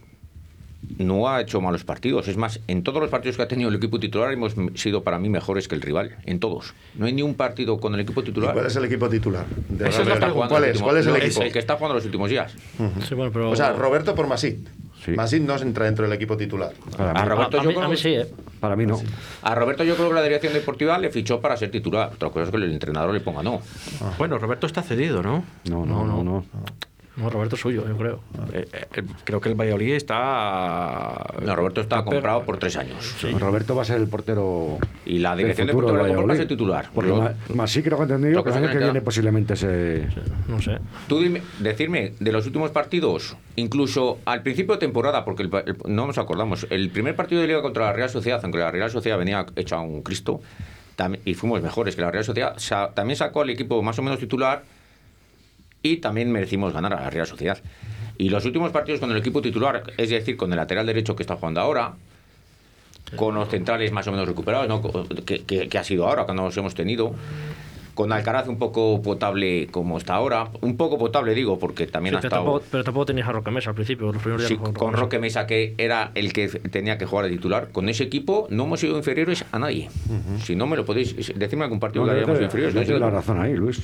no 0.99 1.29
ha 1.29 1.41
hecho 1.41 1.61
malos 1.61 1.85
partidos. 1.85 2.29
Es 2.29 2.37
más, 2.37 2.61
en 2.69 2.83
todos 2.83 3.01
los 3.01 3.11
partidos 3.11 3.37
que 3.37 3.43
ha 3.43 3.49
tenido 3.49 3.71
el 3.71 3.77
equipo 3.77 3.99
titular 3.99 4.33
hemos 4.33 4.55
sido 4.75 5.03
para 5.03 5.19
mí 5.19 5.29
mejores 5.29 5.69
que 5.69 5.75
el 5.75 5.83
rival, 5.83 6.17
en 6.25 6.41
todos. 6.41 6.75
No 6.95 7.07
hay 7.07 7.13
ni 7.13 7.23
un 7.23 7.35
partido 7.35 7.79
con 7.79 7.95
el 7.95 8.01
equipo 8.01 8.21
¿Y 8.21 8.25
titular. 8.25 8.53
¿Cuál 8.53 8.67
es 8.67 8.77
el 8.77 8.85
equipo 8.85 9.09
titular? 9.09 9.47
de? 9.47 9.91
¿Cuál 10.49 10.65
es? 10.65 10.81
¿Cuál 10.81 10.99
es 10.99 11.07
el 11.07 11.13
no, 11.13 11.19
equipo? 11.19 11.43
el 11.43 11.53
que 11.53 11.59
está 11.59 11.77
jugando 11.77 11.95
los 11.95 12.05
últimos 12.05 12.31
días. 12.31 12.53
Sí, 13.09 13.15
bueno, 13.15 13.33
pero... 13.33 13.51
O 13.51 13.57
sea, 13.57 13.73
Roberto 13.73 14.15
por 14.15 14.27
Masip. 14.27 14.67
Sí. 15.05 15.13
Masip 15.13 15.43
no 15.47 15.59
se 15.59 15.65
entra 15.65 15.85
dentro 15.85 16.05
del 16.05 16.13
equipo 16.15 16.37
titular. 16.37 16.73
Para 16.97 17.11
A 17.11 17.23
mí, 17.25 17.29
Roberto 17.29 17.59
a, 17.59 17.63
yo 17.63 17.69
mí, 17.69 17.75
creo 17.75 17.87
a 17.87 17.89
mí 17.89 17.97
que- 17.97 18.03
sí, 18.03 18.09
¿eh? 18.15 18.27
para 18.61 18.75
mí 18.77 18.87
no. 18.87 18.99
A 19.43 19.55
Roberto 19.55 19.85
yo 19.85 19.97
creo 19.97 20.09
que 20.09 20.15
la 20.15 20.23
dirección 20.23 20.53
deportiva 20.55 20.97
le 20.99 21.11
fichó 21.11 21.41
para 21.41 21.57
ser 21.57 21.71
titular. 21.71 22.11
Otra 22.15 22.31
cosa 22.31 22.45
es 22.45 22.51
que 22.51 22.57
el 22.57 22.73
entrenador 22.73 23.13
le 23.13 23.21
ponga 23.21 23.43
no. 23.43 23.61
Bueno, 24.19 24.39
Roberto 24.39 24.67
está 24.67 24.83
cedido, 24.83 25.23
¿no? 25.23 25.45
No, 25.69 25.85
no, 25.85 26.05
no, 26.07 26.23
no. 26.25 26.25
No, 26.25 26.45
Roberto 27.17 27.55
es 27.55 27.61
suyo, 27.63 27.85
yo 27.87 27.97
creo. 27.97 28.21
Eh, 28.53 28.67
eh, 28.73 29.03
creo 29.25 29.41
que 29.41 29.49
el 29.49 29.55
Valladolid 29.55 29.93
está... 29.95 31.15
No, 31.43 31.55
Roberto 31.55 31.81
está 31.81 31.99
Está 32.01 32.11
comprado 32.11 32.41
per- 32.41 32.47
por 32.47 32.59
tres 32.59 32.77
años. 32.77 33.15
Roberto 33.39 33.77
va 33.77 33.83
a 33.83 33.85
ser 33.85 33.99
el 34.01 34.09
portero. 34.09 34.79
Y 35.07 35.19
la 35.19 35.37
dirección 35.37 35.67
le 35.69 35.73
compró 35.75 35.91
para 35.93 36.03
Valladolid. 36.03 36.37
ser 36.37 36.49
titular. 36.49 36.91
Porque 36.93 37.11
Lo- 37.11 37.31
más 37.55 37.71
sí 37.71 37.83
creo 37.83 37.99
que 37.99 38.03
he 38.03 38.07
entendido 38.07 38.35
Lo 38.35 38.43
que 38.45 38.51
el 38.51 38.55
se 38.55 38.59
año 38.65 38.71
que 38.71 38.79
viene 38.79 39.01
posiblemente 39.01 39.55
se. 39.57 40.09
No 40.49 40.61
sé. 40.61 40.79
Tú 41.09 41.21
dime, 41.21 41.43
decirme, 41.61 42.15
de 42.19 42.33
los 42.33 42.47
últimos 42.47 42.71
partidos, 42.73 43.37
incluso 43.57 44.19
al 44.25 44.43
principio 44.43 44.75
de 44.75 44.81
temporada, 44.81 45.25
porque 45.25 45.45
el 45.45 45.51
no 45.87 46.07
nos 46.07 46.19
acordamos, 46.19 46.67
el 46.71 46.91
primer 46.91 47.15
partido 47.15 47.41
de 47.41 47.47
Liga 47.47 47.63
contra 47.63 47.85
la 47.87 47.93
Real 47.93 48.11
Sociedad, 48.11 48.41
aunque 48.43 48.59
la 48.59 48.71
Real 48.73 48.91
Sociedad 48.91 49.19
venía 49.19 49.47
hecha 49.57 49.79
un 49.81 50.03
Cristo, 50.03 50.41
tam- 50.97 51.19
y 51.25 51.35
fuimos 51.35 51.63
mejores 51.63 51.95
que 51.95 52.03
la 52.03 52.11
Real 52.11 52.25
Sociedad, 52.25 52.55
sa- 52.59 52.91
también 52.93 53.17
sacó 53.17 53.43
al 53.43 53.51
equipo 53.51 53.81
más 53.83 53.99
o 53.99 54.03
menos 54.03 54.19
titular 54.19 54.63
y 55.85 55.99
también 55.99 56.33
merecimos 56.33 56.73
ganar 56.73 56.95
a 56.95 57.01
la 57.03 57.11
Real 57.11 57.27
Sociedad. 57.27 57.59
Y 58.17 58.31
los 58.31 58.45
últimos 58.47 58.73
partidos 58.73 59.01
con 59.01 59.11
el 59.11 59.19
equipo 59.19 59.43
titular, 59.43 59.83
es 59.99 60.09
decir, 60.09 60.37
con 60.37 60.51
el 60.51 60.57
lateral 60.57 60.87
derecho 60.87 61.15
que 61.15 61.23
está 61.23 61.37
jugando 61.37 61.61
ahora, 61.61 61.93
con 63.17 63.35
los 63.35 63.51
centrales 63.51 63.93
más 63.93 64.07
o 64.09 64.11
menos 64.11 64.27
recuperados, 64.27 64.67
¿no? 64.67 64.81
Que, 65.27 65.45
que- 65.45 65.69
que 65.69 65.79
ha 65.79 65.85
sido 65.85 66.09
ahora 66.09 66.25
cuando 66.25 66.43
nos 66.43 66.57
hemos 66.57 66.75
tenido, 66.75 67.15
con 67.95 68.13
Alcaraz 68.13 68.49
un 68.49 68.59
poco 68.59 69.01
potable 69.03 69.69
como 69.71 69.99
está 69.99 70.15
ahora. 70.15 70.49
Un 70.61 70.77
poco 70.77 70.99
potable, 70.99 71.35
digo, 71.35 71.59
porque 71.59 71.87
también 71.87 72.15
Sí, 72.15 72.17
ha 72.17 72.21
pero, 72.21 72.29
estado. 72.29 72.45
tampoco, 72.45 72.65
pero 72.71 72.85
tampoco 72.85 73.07
tenías 73.07 73.29
a 73.29 73.33
Roque 73.33 73.51
Mesa 73.51 73.71
al 73.71 73.77
principio, 73.77 74.13
los 74.13 74.23
primeros 74.23 74.41
días. 74.43 74.49
Sí, 74.49 74.57
jugó 74.57 74.73
con. 74.75 74.93
Roque 74.95 75.19
Mesa, 75.19 75.47
que 75.47 75.75
era 75.79 76.11
el 76.15 76.33
que 76.33 76.49
tenía 76.49 76.99
que 76.99 77.07
jugar 77.07 77.27
de 77.27 77.31
titular. 77.33 77.69
Con 77.73 77.89
ese 77.89 78.05
equipo 78.05 78.47
no 78.51 78.65
hemos 78.65 78.81
sido 78.81 78.97
inferiores 78.97 79.45
a 79.53 79.59
nadie. 79.59 79.89
Si 80.43 80.57
no 80.57 80.67
me 80.67 80.77
lo 80.77 80.85
podéis 80.85 81.15
decirme 81.39 81.65
algún 81.65 81.81
partido 81.81 82.05
No, 82.05 82.13
que 82.13 82.19
hayamos 82.19 82.41
inferiores. 82.41 82.89
no 82.89 82.99
la 82.99 83.11
razón 83.11 83.41
ahí, 83.41 83.55
Luis. 83.55 83.83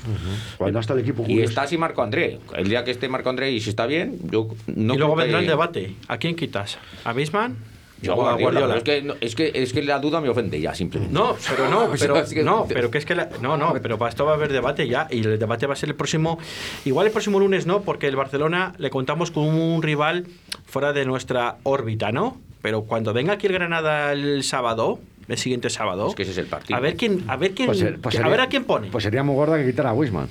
Cuando 0.58 0.78
hasta 0.78 0.92
el 0.94 1.00
equipo 1.00 1.24
Y 1.28 1.40
está 1.40 1.62
así 1.62 1.78
Marco 1.78 2.02
André. 2.02 2.38
El 2.56 2.68
día 2.68 2.84
que 2.84 2.90
esté 2.90 3.08
Marco 3.08 3.30
André 3.30 3.50
y 3.52 3.60
si 3.60 3.70
está 3.70 3.86
bien, 3.86 4.18
yo 4.30 4.48
no 4.66 4.94
y 4.94 4.98
luego 4.98 5.14
que- 5.16 5.22
vendrá 5.22 5.40
el 5.40 5.46
debate. 5.46 5.94
¿A 6.08 6.18
quién 6.18 6.34
quitas? 6.36 6.78
¿A 7.04 7.12
Bisman? 7.12 7.56
Yo 8.02 8.14
Guardiola, 8.14 8.60
Guardiola? 8.60 8.76
Es, 8.78 8.82
que, 8.84 9.02
no- 9.02 9.14
es, 9.20 9.34
que, 9.34 9.50
es 9.54 9.72
que 9.72 9.82
la 9.82 9.98
duda 9.98 10.20
me 10.20 10.28
ofende 10.28 10.60
ya, 10.60 10.74
simplemente. 10.74 11.12
No, 11.14 11.36
pero 11.48 11.68
no, 11.68 11.84
O 11.84 11.96
sea, 11.96 12.12
pero, 12.12 12.26
que- 12.28 12.42
no, 12.42 12.66
pero 12.68 12.90
que 12.90 12.98
es 12.98 13.04
que 13.06 13.14
la- 13.14 13.28
no, 13.42 13.56
no, 13.56 13.74
pero 13.82 13.98
para 13.98 14.08
esto 14.08 14.24
va 14.24 14.32
a 14.32 14.34
haber 14.34 14.52
debate 14.52 14.88
ya 14.88 15.06
y 15.10 15.20
el 15.20 15.38
debate 15.38 15.66
va 15.66 15.74
a 15.74 15.76
ser 15.76 15.88
el 15.90 15.94
próximo, 15.94 16.38
igual 16.84 17.06
el 17.06 17.12
próximo 17.12 17.38
lunes 17.38 17.66
no, 17.66 17.82
porque 17.82 18.06
el 18.08 18.16
Barcelona 18.16 18.72
le 18.78 18.90
contamos 18.90 19.30
con 19.30 19.44
un 19.44 19.82
rival 19.82 20.26
fuera 20.66 20.92
de 20.92 21.04
nuestra 21.04 21.56
órbita, 21.62 22.10
¿no? 22.12 22.38
Pero 22.62 22.82
cuando 22.82 23.12
venga 23.12 23.34
aquí 23.34 23.46
el 23.46 23.52
Granada 23.54 24.12
el 24.12 24.42
sábado, 24.44 24.98
el 25.28 25.38
siguiente 25.38 25.70
sábado, 25.70 26.08
Es 26.08 26.14
que 26.14 26.22
ese 26.22 26.32
es 26.32 26.38
el 26.38 26.46
partido. 26.46 26.76
a 26.76 26.80
ver 26.80 26.96
quién, 26.96 27.24
a 27.28 27.36
ver 27.36 27.52
quién, 27.52 27.66
Pues, 27.68 27.78
pues 28.02 28.14
a 28.14 28.18
sería- 28.18 28.30
ver 28.30 28.40
a 28.40 28.46
quién 28.48 28.64
pone. 28.64 28.88
Pues 28.90 29.04
sería 29.04 29.22
muy 29.22 29.34
gorda 29.34 29.56
que 29.58 29.66
quitara 29.66 29.90
a 29.90 29.92
Wisman. 29.94 30.28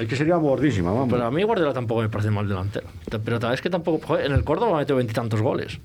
Es 0.00 0.08
que 0.08 0.16
sería 0.16 0.36
gordísima, 0.36 0.90
vamos. 0.90 1.08
Pero 1.10 1.24
a 1.26 1.30
mí 1.30 1.42
Guardiola 1.42 1.72
tampoco 1.72 2.00
me 2.00 2.08
parece 2.08 2.30
mal 2.30 2.48
delantero. 2.48 2.86
Pero 3.24 3.38
tal 3.38 3.50
vez 3.50 3.60
que 3.60 3.70
tampoco. 3.70 4.04
joder, 4.06 4.26
en 4.26 4.32
el 4.32 4.42
Córdoba 4.42 4.78
metió 4.78 4.96
veintitantos 4.96 5.40
goles. 5.42 5.78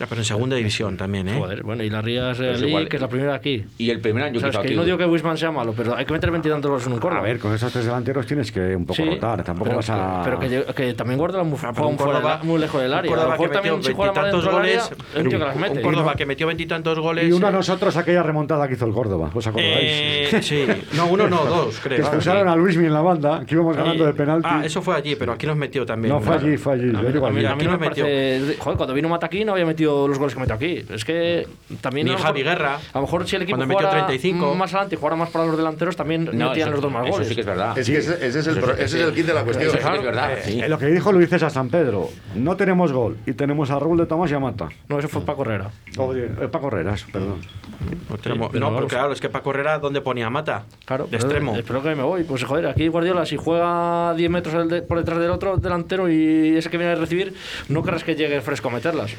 Ya, 0.00 0.06
pero 0.06 0.22
en 0.22 0.24
segunda 0.24 0.56
división 0.56 0.96
también, 0.96 1.28
¿eh? 1.28 1.36
Joder, 1.38 1.62
bueno, 1.62 1.82
y 1.84 1.90
la 1.90 2.00
Rías 2.00 2.38
League, 2.38 2.88
que 2.88 2.96
es 2.96 3.02
la 3.02 3.08
primera 3.08 3.34
aquí. 3.34 3.62
Y 3.76 3.90
el 3.90 4.00
primer 4.00 4.24
año 4.24 4.38
O 4.38 4.40
sea, 4.40 4.48
que 4.48 4.56
es 4.56 4.60
que 4.62 4.68
aquí- 4.68 4.74
no 4.76 4.82
digo 4.84 4.96
que 4.96 5.04
Wisman 5.04 5.36
sea 5.36 5.50
malo, 5.50 5.74
pero 5.76 5.94
hay 5.94 6.06
que 6.06 6.12
meter 6.14 6.30
veintitantos 6.30 6.70
goles 6.70 6.86
en 6.86 6.92
un 6.94 6.98
Córdoba. 7.00 7.20
A 7.20 7.24
ver, 7.24 7.38
con 7.38 7.54
esos 7.54 7.70
tres 7.70 7.84
delanteros 7.84 8.24
tienes 8.24 8.50
que 8.50 8.74
un 8.74 8.86
poco 8.86 8.96
Sí, 8.96 9.04
rotar. 9.04 9.44
Tampoco 9.44 9.64
pero, 9.66 9.76
vas 9.76 9.90
a. 9.90 10.22
pero 10.24 10.38
que, 10.40 10.64
que 10.74 10.94
también 10.94 11.18
Guardiola 11.18 11.42
Ah, 11.42 11.82
un 11.86 11.96
muy 11.96 12.48
muy 12.48 12.60
lejos 12.60 12.80
del 12.80 12.90
un 12.92 12.96
área. 12.96 13.12
A 13.12 13.14
Córdoba 13.14 13.36
que 13.36 13.48
también 13.48 13.76
metió 13.76 13.94
veintitantos 13.98 14.44
del 14.44 14.52
goles, 14.54 14.82
área, 14.90 15.22
un 15.22 15.28
tío 15.28 15.38
que 15.38 15.44
las 15.44 15.54
un 15.56 15.60
mete. 15.60 15.80
Córdoba 15.82 16.14
que 16.14 16.24
metió 16.26 16.46
veintitantos 16.46 16.98
goles. 16.98 17.28
Y 17.28 17.32
uno 17.32 17.46
a 17.46 17.50
nosotros 17.50 17.96
aquella 17.98 18.22
remontada 18.22 18.66
que 18.68 18.74
hizo 18.74 18.86
el 18.86 18.92
Córdoba. 18.94 19.30
¿Os 19.34 19.46
acordáis? 19.46 19.76
eh, 19.82 20.38
sí, 20.40 20.64
no, 20.96 21.08
uno 21.08 21.28
no, 21.28 21.44
dos, 21.44 21.78
que 21.80 21.90
creo. 21.90 21.98
expulsaron 22.00 22.48
a 22.48 22.56
Luismi 22.56 22.86
en 22.86 22.94
la 22.94 23.02
banda, 23.02 23.44
que 23.46 23.54
íbamos 23.54 23.76
ganando 23.76 24.06
de 24.06 24.14
penalti. 24.14 24.48
Ah, 24.50 24.62
eso 24.64 24.80
fue 24.80 24.94
allí, 24.96 25.14
pero 25.16 25.32
aquí 25.32 25.46
nos 25.46 25.56
metió 25.58 25.84
también. 25.84 26.14
no 26.14 26.20
fue 26.22 26.36
allí, 26.36 26.56
fue 26.56 26.72
allí. 26.72 26.88
A 26.88 26.92
yo 26.92 27.02
mí, 27.02 27.12
digo 27.12 27.26
a 27.26 27.30
mí- 27.30 27.38
allí. 27.40 27.46
a 27.46 27.54
mí 27.54 27.64
no 27.64 27.70
nos 27.72 27.80
me 27.80 27.86
parece. 27.90 28.56
Joder, 28.58 28.76
cuando 28.78 28.94
vino 28.94 29.08
Mata 29.10 29.26
aquí 29.26 29.44
no 29.44 29.52
había 29.52 29.66
metido 29.66 29.89
los 30.08 30.18
goles 30.18 30.34
que 30.34 30.40
metió 30.40 30.54
aquí. 30.54 30.84
Es 30.90 31.04
que 31.04 31.46
también. 31.80 32.06
Ni 32.06 32.10
a 32.10 32.14
lo 32.14 32.18
mejor- 32.18 32.32
Javi 32.32 32.42
Guerra. 32.42 32.74
A 32.92 32.98
lo 32.98 33.02
mejor 33.02 33.26
si 33.28 33.36
el 33.36 33.42
equipo 33.42 33.56
Cuando 33.58 33.74
metió 33.74 33.86
jugara 33.88 34.06
35. 34.06 34.54
más 34.54 34.72
adelante 34.74 34.94
y 34.94 34.98
jugara 34.98 35.16
más 35.16 35.30
para 35.30 35.46
los 35.46 35.56
delanteros, 35.56 35.96
también 35.96 36.24
No, 36.24 36.48
metían 36.48 36.68
eso- 36.68 36.70
los 36.70 36.80
dos 36.80 36.92
más 36.92 37.04
Eso 37.04 37.12
goles. 37.12 37.28
sí 37.28 37.34
que 37.34 37.40
es 37.40 37.46
verdad. 37.46 37.78
Es 37.78 37.86
que 37.88 37.96
ese, 37.98 38.26
ese 38.26 38.38
es, 38.40 38.46
el, 38.46 38.58
pro- 38.60 38.72
ese 38.74 38.84
es 38.84 38.94
el 38.94 39.14
kit 39.14 39.26
de 39.26 39.34
la 39.34 39.44
cuestión. 39.44 39.68
Eso 39.68 39.78
sí 39.78 39.88
que 39.92 39.96
es 39.98 40.02
verdad. 40.04 40.30
sí. 40.44 40.60
Eh, 40.60 40.68
lo 40.68 40.78
que 40.78 40.86
dijo 40.86 41.12
Luis 41.12 41.28
César 41.28 41.50
San 41.50 41.68
Pedro, 41.68 42.08
no 42.34 42.56
tenemos 42.56 42.92
gol 42.92 43.16
y 43.26 43.32
tenemos 43.32 43.70
a 43.70 43.78
Raúl 43.78 43.98
de 43.98 44.06
Tomás 44.06 44.30
y 44.30 44.34
a 44.34 44.38
Mata. 44.38 44.68
No, 44.88 44.98
eso 44.98 45.08
fue 45.08 45.22
para 45.22 45.36
correr. 45.36 45.62
Oye, 45.98 46.24
eh, 46.40 46.48
Paco 46.50 46.68
Herreras, 46.68 47.04
perdón. 47.12 47.40
No, 47.80 48.16
Sí, 48.16 48.20
pero 48.22 48.34
no, 48.52 48.86
claro, 48.86 49.12
es 49.12 49.20
que 49.20 49.28
para 49.30 49.42
correr 49.42 49.66
a 49.68 49.78
donde 49.78 50.00
ponía 50.02 50.28
Mata. 50.28 50.64
Claro, 50.84 51.06
de 51.10 51.16
extremo. 51.16 51.56
Espero 51.56 51.82
que 51.82 51.94
me 51.94 52.02
voy. 52.02 52.24
Pues 52.24 52.44
joder, 52.44 52.66
aquí 52.66 52.88
Guardiola, 52.88 53.24
si 53.24 53.36
juega 53.36 54.12
10 54.14 54.30
metros 54.30 54.66
por 54.86 54.98
detrás 54.98 55.18
del 55.18 55.30
otro 55.30 55.56
delantero 55.56 56.10
y 56.10 56.56
ese 56.56 56.68
que 56.68 56.76
viene 56.76 56.92
a 56.92 56.96
recibir, 56.96 57.34
no 57.68 57.82
querrás 57.82 58.04
que 58.04 58.14
llegue 58.14 58.40
fresco 58.42 58.68
a 58.68 58.72
meterlas. 58.72 59.12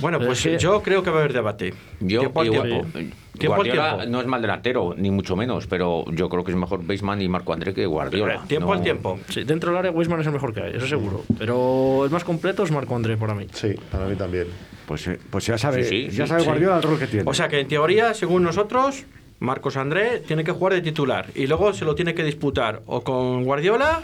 Bueno, 0.00 0.18
Es 0.18 0.26
pues 0.26 0.42
que- 0.42 0.58
yo 0.58 0.82
creo 0.82 1.02
que 1.02 1.10
va 1.10 1.16
a 1.16 1.20
haber 1.20 1.32
debate. 1.32 1.74
Yo, 2.00 2.20
tiempo 2.20 2.40
al 2.40 2.46
igual- 2.46 2.68
tiempo. 2.68 2.98
eh, 2.98 3.10
Tiempo 3.38 3.54
al 3.54 3.58
Guardiola 3.68 3.96
tiempo. 3.96 4.10
no 4.12 4.20
es 4.20 4.26
mal 4.26 4.42
delantero, 4.42 4.94
ni 4.98 5.10
mucho 5.10 5.34
menos, 5.36 5.66
pero 5.66 6.04
yo 6.12 6.28
creo 6.28 6.44
que 6.44 6.50
es 6.50 6.56
mejor 6.58 6.84
Baseman 6.86 7.22
y 7.22 7.28
Marco 7.28 7.52
André 7.54 7.72
que 7.72 7.86
Guardiola. 7.86 8.42
Tiempo 8.46 8.68
No- 8.68 8.72
al 8.74 8.82
tiempo. 8.82 9.18
Sí, 9.30 9.44
dentro 9.44 9.70
del 9.70 9.78
área 9.78 9.90
Wisman 9.92 10.20
es 10.20 10.26
el 10.26 10.32
mejor 10.32 10.52
que 10.52 10.60
hay, 10.62 10.76
eso 10.76 10.86
seguro. 10.86 11.22
Pero 11.38 12.04
el 12.04 12.10
más 12.10 12.22
completo 12.24 12.64
es 12.64 12.70
Marco 12.70 12.94
André 12.96 13.16
para 13.16 13.34
mí. 13.34 13.46
Sí, 13.52 13.74
para 13.90 14.06
mí 14.06 14.14
también. 14.16 14.46
Pues, 14.86 15.06
eh, 15.06 15.18
pues 15.30 15.46
ya 15.46 15.56
sabe, 15.56 15.84
Sí, 15.84 16.08
sí, 16.10 16.16
ya 16.16 16.26
sabe 16.26 16.40
sí. 16.40 16.46
Guardiola 16.46 16.76
el 16.76 16.82
rol 16.82 16.98
que 16.98 17.06
tiene. 17.06 17.30
O 17.30 17.32
sea 17.32 17.48
que 17.48 17.60
en 17.60 17.68
teoría, 17.68 18.12
según 18.12 18.42
nosotros, 18.42 19.04
Marcos 19.38 19.76
André 19.78 20.18
tiene 20.18 20.44
que 20.44 20.52
jugar 20.52 20.74
de 20.74 20.82
titular 20.82 21.26
y 21.34 21.46
luego 21.46 21.72
se 21.72 21.84
lo 21.86 21.94
tiene 21.94 22.12
que 22.14 22.24
disputar 22.24 22.82
o 22.86 23.02
con 23.02 23.44
Guardiola 23.44 24.02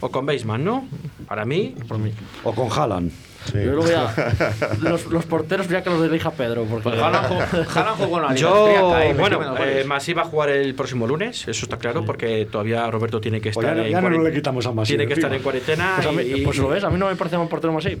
o 0.00 0.08
con 0.10 0.24
Baseman, 0.24 0.64
¿no? 0.64 0.88
Para 1.28 1.44
mí, 1.44 1.74
Por 1.86 1.98
mí. 1.98 2.12
o 2.44 2.54
con 2.54 2.68
Haaland. 2.70 3.12
Sí. 3.46 3.52
Yo 3.64 3.72
luego 3.72 3.88
ya. 3.88 4.14
los, 4.82 5.06
los 5.06 5.24
porteros 5.26 5.68
ya 5.68 5.82
que 5.82 5.90
los 5.90 6.02
dirija 6.02 6.30
Pedro. 6.30 6.64
Porque 6.64 6.90
Pues 6.90 7.00
Haaland 7.00 7.26
jugó- 7.28 7.70
Haaland 7.74 7.96
jugó 7.96 8.16
en 8.18 8.22
la 8.22 8.28
Liga 8.34 8.40
Yo, 8.40 8.94
metió 8.98 9.14
bueno, 9.38 9.56
eh. 9.58 9.84
Masi 9.86 10.12
va 10.12 10.22
a 10.22 10.24
jugar 10.26 10.50
el 10.50 10.74
próximo 10.74 11.06
lunes, 11.06 11.48
eso 11.48 11.64
está 11.64 11.78
claro, 11.78 12.04
porque 12.04 12.46
todavía 12.50 12.90
Roberto 12.90 13.20
tiene 13.20 13.40
que 13.40 13.50
Pues 13.50 13.64
estar 13.64 13.76
ya 13.76 13.82
no- 13.82 13.86
en 13.86 13.92
ya 13.92 14.00
no 14.18 14.22
le 14.22 14.32
quitamos 14.32 14.66
a 14.66 14.72
Masip 14.72 14.96
Tiene 14.96 15.06
que 15.08 15.14
estar 15.14 15.32
en 15.32 15.42
cuarentena. 15.42 15.92
Pues, 15.96 16.06
a 16.06 16.12
mí- 16.12 16.22
y- 16.22 16.44
pues 16.44 16.58
lo 16.58 16.68
ves, 16.68 16.84
a 16.84 16.90
mí 16.90 16.98
no 16.98 17.06
me 17.08 17.16
parece 17.16 17.36
un 17.36 17.48
portero 17.48 17.72
más 17.72 17.84
así. 17.86 17.98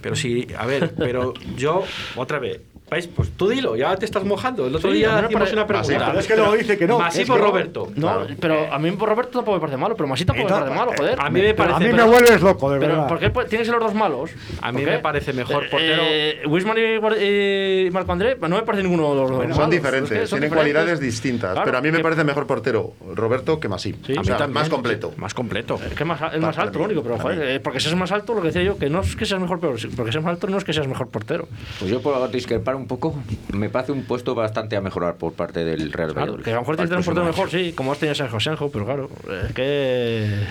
Pero 0.00 0.14
sí, 0.16 0.46
a 0.58 0.66
ver, 0.66 0.92
pero 0.96 1.32
yo, 1.56 1.84
otra 2.16 2.38
vez, 2.38 2.60
¿veis? 2.92 3.08
Pues 3.08 3.30
tú 3.36 3.48
dilo, 3.48 3.74
ya 3.76 3.96
te 3.96 4.04
estás 4.04 4.24
mojando. 4.24 4.66
El 4.66 4.74
otro 4.76 4.90
Sí, 4.90 4.98
día 4.98 5.08
hicimos 5.24 5.32
pare- 5.42 5.52
una 5.52 5.66
pregunta. 5.66 6.06
pero 6.06 6.20
es 6.20 6.26
que 6.26 6.36
luego 6.36 6.52
dice 6.54 6.78
que 6.78 6.86
no. 6.86 6.98
Masip 6.98 7.22
Es 7.22 7.30
que. 7.30 7.36
Roberto. 7.38 7.88
No, 7.96 8.00
Claro. 8.02 8.26
pero 8.40 8.72
a 8.72 8.78
mí 8.78 8.90
por 8.92 9.08
Roberto 9.08 9.32
tampoco 9.32 9.56
me 9.56 9.60
parece 9.60 9.76
malo, 9.78 9.94
pero 9.96 10.08
Masí 10.08 10.24
tampoco 10.24 10.48
me 10.48 10.54
parece 10.60 10.76
malo, 10.76 10.92
joder. 10.96 11.18
A 11.20 11.30
mí 11.30 11.40
me 11.40 11.54
parece. 11.54 11.76
a 11.76 11.78
mí 11.80 11.86
me 11.86 11.92
pero- 11.92 12.06
vuelves 12.06 12.40
loco, 12.42 12.70
de 12.70 12.78
Pero 12.80 12.92
verdad. 12.92 13.08
¿por 13.08 13.18
qué 13.18 13.48
tienes 13.48 13.68
los 13.68 13.80
dos 13.80 13.94
malos? 13.94 14.30
A 14.60 14.70
mí 14.72 14.84
me 14.84 14.98
parece 14.98 15.32
mejor 15.32 15.64
Eh, 15.64 15.68
portero. 15.70 16.02
Eh, 16.04 16.42
Wisman 16.46 16.76
y, 16.78 17.86
y 17.86 17.90
Marco 17.90 18.12
André, 18.12 18.36
no 18.40 18.48
me 18.56 18.62
parece 18.62 18.82
ninguno 18.84 19.10
de 19.10 19.20
los 19.20 19.28
dos 19.30 19.36
Bueno, 19.38 19.42
malos. 19.54 19.56
son 19.56 19.72
Es 19.72 19.80
diferentes, 19.82 20.10
que 20.20 20.26
son 20.26 20.38
tienen 20.38 20.50
diferentes. 20.50 20.74
cualidades 20.74 21.00
distintas. 21.00 21.52
Claro, 21.52 21.64
pero 21.64 21.78
a 21.78 21.80
mí 21.80 21.90
me 21.90 21.98
que- 21.98 22.02
parece 22.02 22.24
mejor 22.24 22.46
portero 22.46 22.92
Roberto 23.14 23.58
que 23.60 23.68
Masip. 23.68 24.04
Sí, 24.06 24.12
o 24.12 24.18
a 24.18 24.20
mí 24.20 24.26
sea, 24.26 24.36
también. 24.36 24.54
más 24.54 24.68
completo. 24.68 25.12
Más 25.16 25.34
completo. 25.34 25.80
Es 25.84 25.94
que 25.94 26.04
más, 26.04 26.20
es 26.34 26.40
más 26.40 26.58
alto, 26.58 26.78
lo 26.78 26.84
único, 26.86 27.02
pero 27.02 27.18
joder, 27.18 27.42
eh, 27.42 27.60
porque 27.60 27.80
seas 27.80 27.94
más 27.96 28.12
alto, 28.12 28.34
lo 28.34 28.40
que 28.42 28.48
decía 28.48 28.62
yo, 28.62 28.76
que 28.78 28.88
no 28.90 29.00
es 29.00 29.16
que 29.16 29.24
seas 29.26 29.40
mejor, 29.40 29.60
porque 29.60 29.78
seas 30.12 30.24
más 30.24 30.32
alto 30.34 30.46
no 30.48 30.58
es 30.58 30.64
que 30.64 30.72
seas 30.72 30.86
mejor 30.88 31.08
portero. 31.08 31.48
Pues 31.78 31.90
yo 31.90 32.00
puedo 32.00 32.26
discrepar 32.28 32.74
un 32.76 32.81
poco. 32.86 33.14
Me 33.52 33.68
parece 33.70 33.92
un 33.92 34.04
puesto 34.04 34.34
bastante 34.34 34.76
a 34.76 34.80
mejorar 34.80 35.14
por 35.16 35.32
parte 35.32 35.64
del 35.64 35.92
Real 35.92 36.12
Claro, 36.12 36.20
Valladolid. 36.32 36.44
que 36.44 36.50
a 36.50 36.54
lo 36.54 36.60
mejor 36.60 36.76
tener 36.76 36.92
un 36.96 37.02
próximo 37.04 37.26
mejor, 37.26 37.50
sí, 37.50 37.72
como 37.72 37.92
has 37.92 37.98
tenido 37.98 38.14
Sergio 38.14 38.40
Senjo, 38.40 38.70
pero 38.70 38.84
claro, 38.84 39.10
es 39.48 39.52
que. 39.54 40.44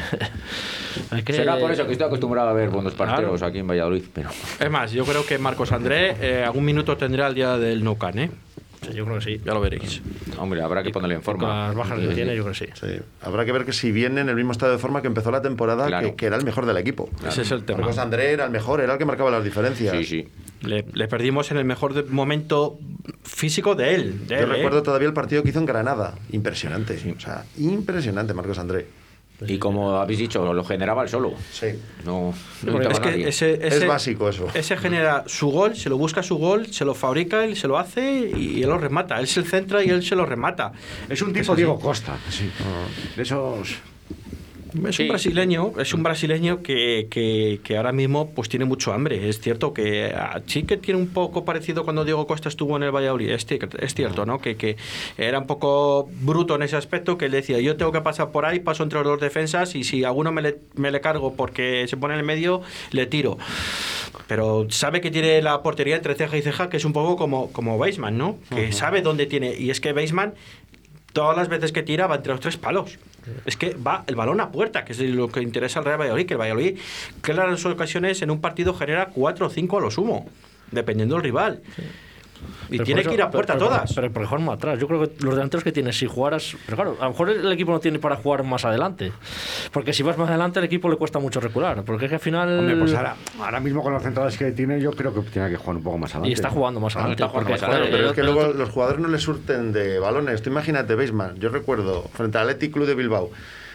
Será 1.34 1.58
por 1.58 1.72
eso 1.72 1.86
que 1.86 1.94
estoy 1.94 2.08
acostumbrado 2.08 2.50
a 2.50 2.54
ver 2.54 2.70
buenos 2.70 2.94
partidos 2.94 3.40
Claro. 3.40 3.46
aquí 3.48 3.60
en 3.60 3.68
Valladolid. 3.68 4.04
Pero 4.14 4.30
Es 4.60 4.70
más, 4.72 4.92
yo 4.92 5.06
creo 5.06 5.26
que 5.26 5.38
Marcos 5.38 5.72
André 5.72 6.16
eh, 6.22 6.44
algún 6.44 6.66
minuto 6.66 6.98
tendrá 6.98 7.28
el 7.28 7.36
día 7.36 7.58
del 7.58 7.84
Nou 7.84 7.98
Camp, 7.98 8.18
¿eh? 8.18 8.30
Sí, 8.82 8.94
yo 8.96 9.06
creo 9.06 9.20
que 9.20 9.24
sí. 9.24 9.42
Ya 9.46 9.54
lo 9.54 9.62
veréis. 9.62 10.02
hombre, 10.40 10.62
habrá 10.62 10.82
que 10.82 10.90
ponerle 10.90 11.16
en 11.16 11.22
Con 11.22 11.38
forma. 11.38 11.68
las 11.68 11.76
bajas 11.76 12.00
que 12.00 12.08
Sí, 12.10 12.16
tiene, 12.16 12.32
sí. 12.32 12.38
yo 12.38 12.44
creo 12.44 12.54
que 12.54 12.66
sí. 12.66 12.72
Sí. 12.74 13.04
Habrá 13.22 13.46
que 13.46 13.52
ver 13.52 13.64
que 13.66 13.74
si 13.74 13.92
viene 13.92 14.22
en 14.22 14.30
el 14.30 14.36
mismo 14.36 14.52
estado 14.52 14.72
de 14.72 14.80
forma 14.80 15.02
que 15.02 15.08
empezó 15.08 15.30
la 15.32 15.42
temporada, 15.42 15.86
Claro. 15.86 16.08
que, 16.10 16.16
que 16.16 16.26
era 16.26 16.36
el 16.38 16.44
mejor 16.44 16.66
del 16.66 16.78
equipo. 16.78 17.10
Ese 17.28 17.44
es 17.44 17.52
el 17.52 17.64
tema. 17.64 17.80
Marcos 17.80 18.00
André 18.00 18.32
era 18.32 18.46
el 18.46 18.52
mejor, 18.52 18.82
era 18.82 18.94
el 18.94 19.00
que 19.00 19.06
marcaba 19.06 19.30
las 19.30 19.44
diferencias. 19.44 19.96
Sí, 19.96 20.04
sí. 20.04 20.28
Le, 20.62 20.84
le 20.94 21.08
perdimos 21.08 21.52
en 21.52 21.58
el 21.58 21.66
mejor 21.66 21.94
de- 21.94 22.04
momento 22.04 22.80
físico 23.24 23.76
de 23.76 23.94
él. 23.96 24.28
de 24.28 24.36
Yo 24.38 24.42
él, 24.42 24.52
¿eh? 24.52 24.56
recuerdo 24.56 24.82
todavía 24.84 25.08
el 25.08 25.14
partido 25.14 25.44
que 25.44 25.50
hizo 25.50 25.60
en 25.60 25.66
Granada. 25.68 26.16
Impresionante. 26.32 26.96
O 27.16 27.20
sea, 27.20 27.46
impresionante 27.58 28.34
Marcos 28.34 28.58
André. 28.60 28.88
Y 29.48 29.58
como 29.58 29.96
habéis 29.96 30.20
dicho, 30.20 30.54
lo 30.54 30.64
generaba 30.64 31.04
él 31.04 31.10
solo. 31.10 31.34
Sí. 31.52 31.68
No, 32.06 32.34
no 32.64 32.82
Es 32.82 33.00
que 33.00 33.28
ese, 33.28 33.54
ese- 33.56 33.78
Es 33.78 33.88
básico 33.88 34.30
eso. 34.30 34.48
Ese 34.54 34.78
genera 34.78 35.24
su 35.28 35.50
gol, 35.50 35.76
se 35.76 35.90
lo 35.90 35.98
busca 35.98 36.22
su 36.24 36.38
gol, 36.38 36.68
se 36.68 36.86
lo 36.86 36.94
fabrica, 36.94 37.44
él 37.44 37.56
se 37.58 37.68
lo 37.68 37.78
hace 37.78 38.32
y 38.36 38.62
él 38.62 38.70
lo 38.70 38.78
remata. 38.78 39.20
Él 39.20 39.28
se 39.28 39.44
centra 39.44 39.84
y 39.84 39.90
él 39.90 40.04
se 40.04 40.16
lo 40.16 40.26
remata. 40.26 40.72
Es 41.10 41.22
un 41.22 41.34
tipo. 41.34 41.56
Diego 41.56 41.80
Costa. 41.80 42.18
sí. 42.30 42.50
De 43.16 43.24
esos. 43.24 43.76
Es 44.88 44.96
Sí. 44.96 45.04
un 45.04 45.10
brasileño, 45.10 45.74
es 45.80 45.94
un 45.94 46.04
brasileño 46.04 46.62
que, 46.64 47.08
que- 47.10 47.60
que 47.64 47.78
ahora 47.78 47.92
mismo 47.92 48.30
pues 48.32 48.48
tiene 48.50 48.66
mucho 48.66 48.94
hambre. 48.94 49.28
Es 49.30 49.40
cierto 49.42 49.74
que 49.74 50.14
ah, 50.16 50.42
sí 50.46 50.64
que 50.64 50.78
tiene 50.78 51.00
un 51.00 51.08
poco 51.10 51.44
parecido 51.46 51.84
cuando 51.84 52.06
Diego 52.06 52.26
Costa 52.28 52.48
estuvo 52.50 52.78
en 52.78 52.84
el 52.84 52.92
Valladolid. 52.92 53.30
Es 53.32 53.46
cierto, 53.96 54.26
¿no? 54.26 54.40
Que, 54.40 54.56
que 54.56 54.78
era 55.18 55.40
un 55.40 55.48
poco 55.48 56.10
bruto 56.22 56.56
en 56.56 56.64
ese 56.64 56.78
aspecto, 56.78 57.18
que 57.18 57.26
él 57.26 57.32
decía, 57.32 57.60
yo 57.60 57.76
tengo 57.76 57.92
que 57.92 58.02
pasar 58.02 58.32
por 58.32 58.46
ahí, 58.46 58.60
paso 58.60 58.84
entre 58.84 59.00
los 59.00 59.08
dos 59.08 59.20
defensas 59.20 59.76
y 59.76 59.84
si 59.84 60.04
alguno 60.04 60.32
me 60.32 60.42
le, 60.42 60.58
me 60.76 60.90
le 60.92 61.02
cargo 61.02 61.34
porque 61.36 61.86
se 61.88 61.98
pone 61.98 62.14
en 62.14 62.20
el 62.22 62.26
medio, 62.26 62.62
le 62.92 63.06
tiro. 63.08 63.38
Pero 64.28 64.68
sabe 64.70 65.02
que 65.02 65.12
tiene 65.12 65.42
la 65.42 65.62
portería 65.64 65.96
entre 65.98 66.16
ceja 66.16 66.38
y 66.38 66.42
ceja, 66.42 66.70
que 66.70 66.78
es 66.78 66.86
un 66.86 66.94
poco 66.94 67.16
como, 67.18 67.52
como 67.52 67.76
Weisman, 67.76 68.18
¿no? 68.18 68.38
Que 68.54 68.72
sabe 68.72 69.02
dónde 69.02 69.26
tiene. 69.26 69.54
Y 69.58 69.70
es 69.70 69.82
que 69.82 69.92
Weisman 69.92 70.34
todas 71.14 71.36
las 71.36 71.50
veces 71.50 71.72
que 71.74 71.84
tira 71.84 72.08
va 72.08 72.16
entre 72.16 72.32
los 72.32 72.40
tres 72.42 72.58
palos. 72.58 72.98
Es 73.46 73.56
que 73.56 73.76
va 73.76 74.04
el 74.08 74.16
balón 74.16 74.42
a 74.42 74.52
puerta, 74.52 74.84
que 74.86 74.94
es 74.94 75.00
lo 75.00 75.30
que 75.30 75.42
interesa 75.42 75.80
al 75.80 75.86
Real 75.86 76.00
Valladolid, 76.00 76.26
que 76.26 76.34
el 76.34 76.40
Valladolid, 76.40 76.80
las 77.28 77.66
ocasiones 77.66 78.22
en 78.22 78.32
un 78.32 78.42
partido 78.42 78.74
genera 78.74 79.08
cuatro 79.08 79.48
o 79.48 79.50
cinco 79.50 79.78
a 79.78 79.82
lo 79.82 79.92
sumo, 79.92 80.30
dependiendo 80.72 81.16
del 81.16 81.24
rival. 81.24 81.62
Y 82.70 82.78
Pero 82.78 82.84
tiene 82.86 83.02
por 83.02 83.10
que 83.12 83.16
ir 83.16 83.22
a 83.22 83.26
eso- 83.26 83.32
puerta 83.32 83.54
pero- 83.54 83.66
pero- 83.68 83.78
todas. 83.78 83.94
Pero, 83.94 84.12
porque 84.12 84.28
juegan 84.28 84.46
más 84.46 84.56
atrás. 84.56 84.80
Yo 84.80 84.88
creo 84.88 85.02
que 85.02 85.12
los 85.24 85.36
delanteros 85.36 85.64
que 85.64 85.72
tienes, 85.72 85.98
si 85.98 86.08
jugaras. 86.08 86.56
Pero 86.66 86.76
claro, 86.78 86.98
a 87.00 87.04
lo 87.06 87.10
mejor 87.12 87.30
el 87.30 87.52
equipo 87.52 87.72
no 87.72 87.80
tiene 87.80 88.00
para 88.00 88.16
jugar 88.16 88.44
más 88.44 88.64
adelante. 88.66 89.12
Porque 89.72 89.94
si 89.94 90.04
vas 90.04 90.18
más 90.18 90.30
adelante, 90.30 90.60
al 90.60 90.66
equipo 90.66 90.90
le 90.90 90.96
cuesta 90.96 91.20
mucho 91.20 91.40
recular. 91.40 91.84
Porque 91.84 92.06
es 92.06 92.10
que 92.10 92.16
al 92.16 92.22
final. 92.22 92.60
Hombre, 92.60 92.76
pues 92.78 92.94
ahora, 92.94 93.16
ahora 93.40 93.60
mismo 93.60 93.84
con 93.84 93.94
los 93.94 94.02
centrales 94.04 94.38
que 94.38 94.52
tiene, 94.52 94.80
yo 94.80 94.92
creo 94.92 95.14
que 95.14 95.22
tiene 95.22 95.50
que 95.50 95.58
jugar 95.58 95.78
un 95.78 95.84
poco 95.84 95.98
más 95.98 96.12
adelante. 96.12 96.30
Y 96.30 96.34
está 96.34 96.50
jugando 96.50 96.80
más 96.80 96.96
adelante. 96.96 97.26
porque, 97.32 97.54
Claro, 97.56 97.74
joder, 97.74 97.90
pero 97.92 98.04
el 98.04 98.10
es 98.10 98.14
que 98.16 98.24
luego 98.24 98.48
los 98.54 98.70
jugadores 98.70 99.02
no 99.02 99.08
les 99.10 99.22
surten 99.22 99.74
de 99.74 100.00
balones. 100.00 100.42
Tú 100.42 100.50
imagínate, 100.50 100.96
Beisman, 100.96 101.36
yo 101.38 101.50
recuerdo, 101.50 102.04
frente 102.14 102.38
al 102.38 102.46
Athletic 102.50 102.72
Club 102.74 102.86
de 102.88 102.96
Bilbao, 102.96 103.32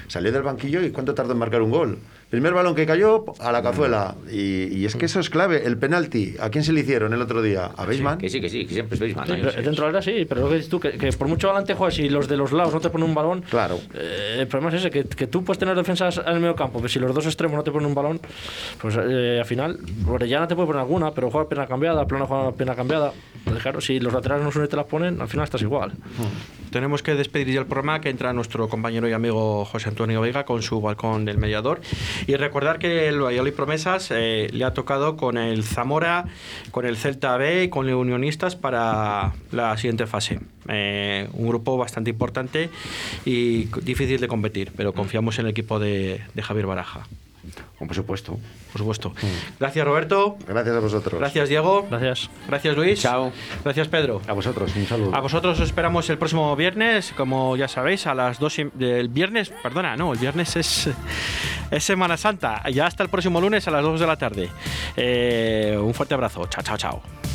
salió 0.08 0.32
del 0.32 0.42
banquillo 0.42 0.80
y 0.82 0.90
¿cuánto 0.90 1.14
tardó 1.14 1.32
en 1.32 1.38
marcar 1.38 1.62
un 1.62 1.70
gol? 1.70 1.98
Primer 2.30 2.52
balón 2.54 2.74
que 2.74 2.86
cayó, 2.86 3.24
a 3.38 3.52
la 3.52 3.62
cazuela. 3.62 4.16
Y, 4.30 4.64
y 4.76 4.84
es 4.84 4.96
que 4.96 5.06
eso 5.06 5.20
es 5.20 5.30
clave. 5.30 5.64
El 5.64 5.78
penalti, 5.78 6.34
¿a 6.40 6.50
quién 6.50 6.64
se 6.64 6.72
le 6.72 6.80
hicieron 6.80 7.12
el 7.14 7.22
otro 7.22 7.40
día? 7.40 7.70
¿A 7.76 7.86
Beisman? 7.86 8.18
Que 8.18 8.28
sí, 8.28 8.40
que 8.40 8.48
sí, 8.48 8.66
que 8.66 8.74
siempre 8.74 8.94
es 8.94 9.00
Beisman. 9.00 9.26
Sí, 9.28 9.34
¿no? 9.40 9.52
dentro 9.52 9.86
de 9.86 9.92
la 9.92 9.98
área 9.98 10.02
sí, 10.02 10.24
pero 10.28 10.40
lo 10.42 10.48
que 10.48 10.56
dices 10.56 10.68
tú, 10.68 10.80
que, 10.80 10.92
que 10.98 11.12
por 11.12 11.28
mucho 11.28 11.48
adelante 11.48 11.74
juegas 11.74 11.98
y 12.00 12.08
los 12.08 12.26
de 12.26 12.36
los 12.36 12.50
lados 12.50 12.74
no 12.74 12.80
te 12.80 12.90
ponen 12.90 13.08
un 13.08 13.14
balón. 13.14 13.42
Claro. 13.42 13.78
eh, 13.94 14.38
el 14.40 14.48
problema 14.48 14.70
es 14.74 14.80
ese, 14.80 14.90
que, 14.90 15.04
que 15.04 15.28
tú 15.28 15.44
puedes 15.44 15.58
tener 15.60 15.76
defensas 15.76 16.18
en 16.18 16.32
el 16.32 16.40
medio 16.40 16.56
campo, 16.56 16.78
pero 16.80 16.88
si 16.88 16.98
los 16.98 17.14
dos 17.14 17.26
extremos 17.26 17.56
no 17.56 17.62
te 17.62 17.70
ponen 17.70 17.86
un 17.86 17.94
balón, 17.94 18.20
pues 18.80 18.98
eh, 19.00 19.38
al 19.40 19.46
final, 19.46 19.78
Orellana 20.08 20.48
te 20.48 20.56
puede 20.56 20.66
poner 20.66 20.80
alguna, 20.80 21.12
pero 21.12 21.30
juega 21.30 21.48
pena 21.48 21.66
cambiada, 21.66 22.06
Plana 22.06 22.26
juega 22.26 22.52
pena 22.52 22.74
cambiada. 22.74 23.12
Entonces, 23.38 23.62
claro, 23.62 23.80
si 23.80 24.00
los 24.00 24.12
laterales 24.12 24.44
no 24.44 24.50
son 24.50 24.64
y 24.64 24.68
te 24.68 24.74
las 24.74 24.86
ponen, 24.86 25.20
al 25.20 25.28
final 25.28 25.44
estás 25.44 25.62
igual. 25.62 25.92
Tenemos 26.70 27.02
que 27.02 27.14
despedir 27.14 27.54
ya 27.54 27.60
el 27.60 27.66
programa 27.66 28.00
que 28.00 28.10
entra 28.10 28.32
nuestro 28.32 28.68
compañero 28.68 29.08
y 29.08 29.12
amigo 29.12 29.64
José 29.64 29.88
Antonio 29.88 30.20
Vega 30.20 30.44
con 30.44 30.62
su 30.62 30.80
balcón 30.80 31.24
del 31.24 31.38
mediador. 31.38 31.80
Y 32.26 32.34
recordar 32.36 32.78
que 32.78 33.08
el 33.08 33.20
Valladolid 33.20 33.52
Promesas 33.52 34.10
eh, 34.10 34.48
le 34.52 34.64
ha 34.64 34.72
tocado 34.74 35.16
con 35.16 35.38
el 35.38 35.64
Zamora, 35.64 36.26
con 36.70 36.86
el 36.86 36.96
Celta 36.96 37.36
B 37.36 37.64
y 37.64 37.68
con 37.68 37.86
los 37.86 37.96
Unionistas 37.96 38.56
para 38.56 39.32
la 39.52 39.76
siguiente 39.76 40.06
fase. 40.06 40.40
Eh, 40.68 41.28
un 41.32 41.48
grupo 41.48 41.76
bastante 41.76 42.10
importante 42.10 42.70
y 43.24 43.64
difícil 43.82 44.20
de 44.20 44.28
competir, 44.28 44.72
pero 44.76 44.92
confiamos 44.92 45.38
en 45.38 45.46
el 45.46 45.50
equipo 45.52 45.78
de, 45.78 46.20
de 46.34 46.42
Javier 46.42 46.66
Baraja. 46.66 47.06
Por 47.78 47.94
supuesto. 47.94 48.38
Por 48.76 48.80
supuesto. 48.80 49.14
Gracias 49.58 49.86
Roberto. 49.86 50.36
Gracias 50.46 50.76
a 50.76 50.80
vosotros. 50.80 51.18
Gracias 51.18 51.48
Diego. 51.48 51.86
Gracias. 51.90 52.28
Gracias 52.46 52.76
Luis. 52.76 53.00
Chao. 53.00 53.32
Gracias 53.64 53.88
Pedro. 53.88 54.20
A 54.28 54.34
vosotros, 54.34 54.70
un 54.76 54.86
saludo. 54.86 55.14
A 55.16 55.20
vosotros 55.20 55.58
os 55.58 55.66
esperamos 55.66 56.10
el 56.10 56.18
próximo 56.18 56.54
viernes, 56.56 57.14
como 57.16 57.56
ya 57.56 57.68
sabéis, 57.68 58.06
a 58.06 58.14
las 58.14 58.38
2 58.38 58.58
y- 58.58 58.64
del 58.74 59.08
viernes, 59.08 59.50
perdona, 59.62 59.96
no, 59.96 60.12
el 60.12 60.18
viernes 60.18 60.56
es, 60.56 60.90
es 61.70 61.84
Semana 61.84 62.18
Santa, 62.18 62.62
ya 62.68 62.84
hasta 62.86 63.02
el 63.02 63.08
próximo 63.08 63.40
lunes 63.40 63.66
a 63.66 63.70
las 63.70 63.82
2 63.82 63.98
de 63.98 64.06
la 64.06 64.16
tarde. 64.16 64.50
Eh, 64.94 65.78
un 65.80 65.94
fuerte 65.94 66.12
abrazo, 66.12 66.46
chao, 66.50 66.62
chao, 66.62 66.76
chao. 66.76 67.25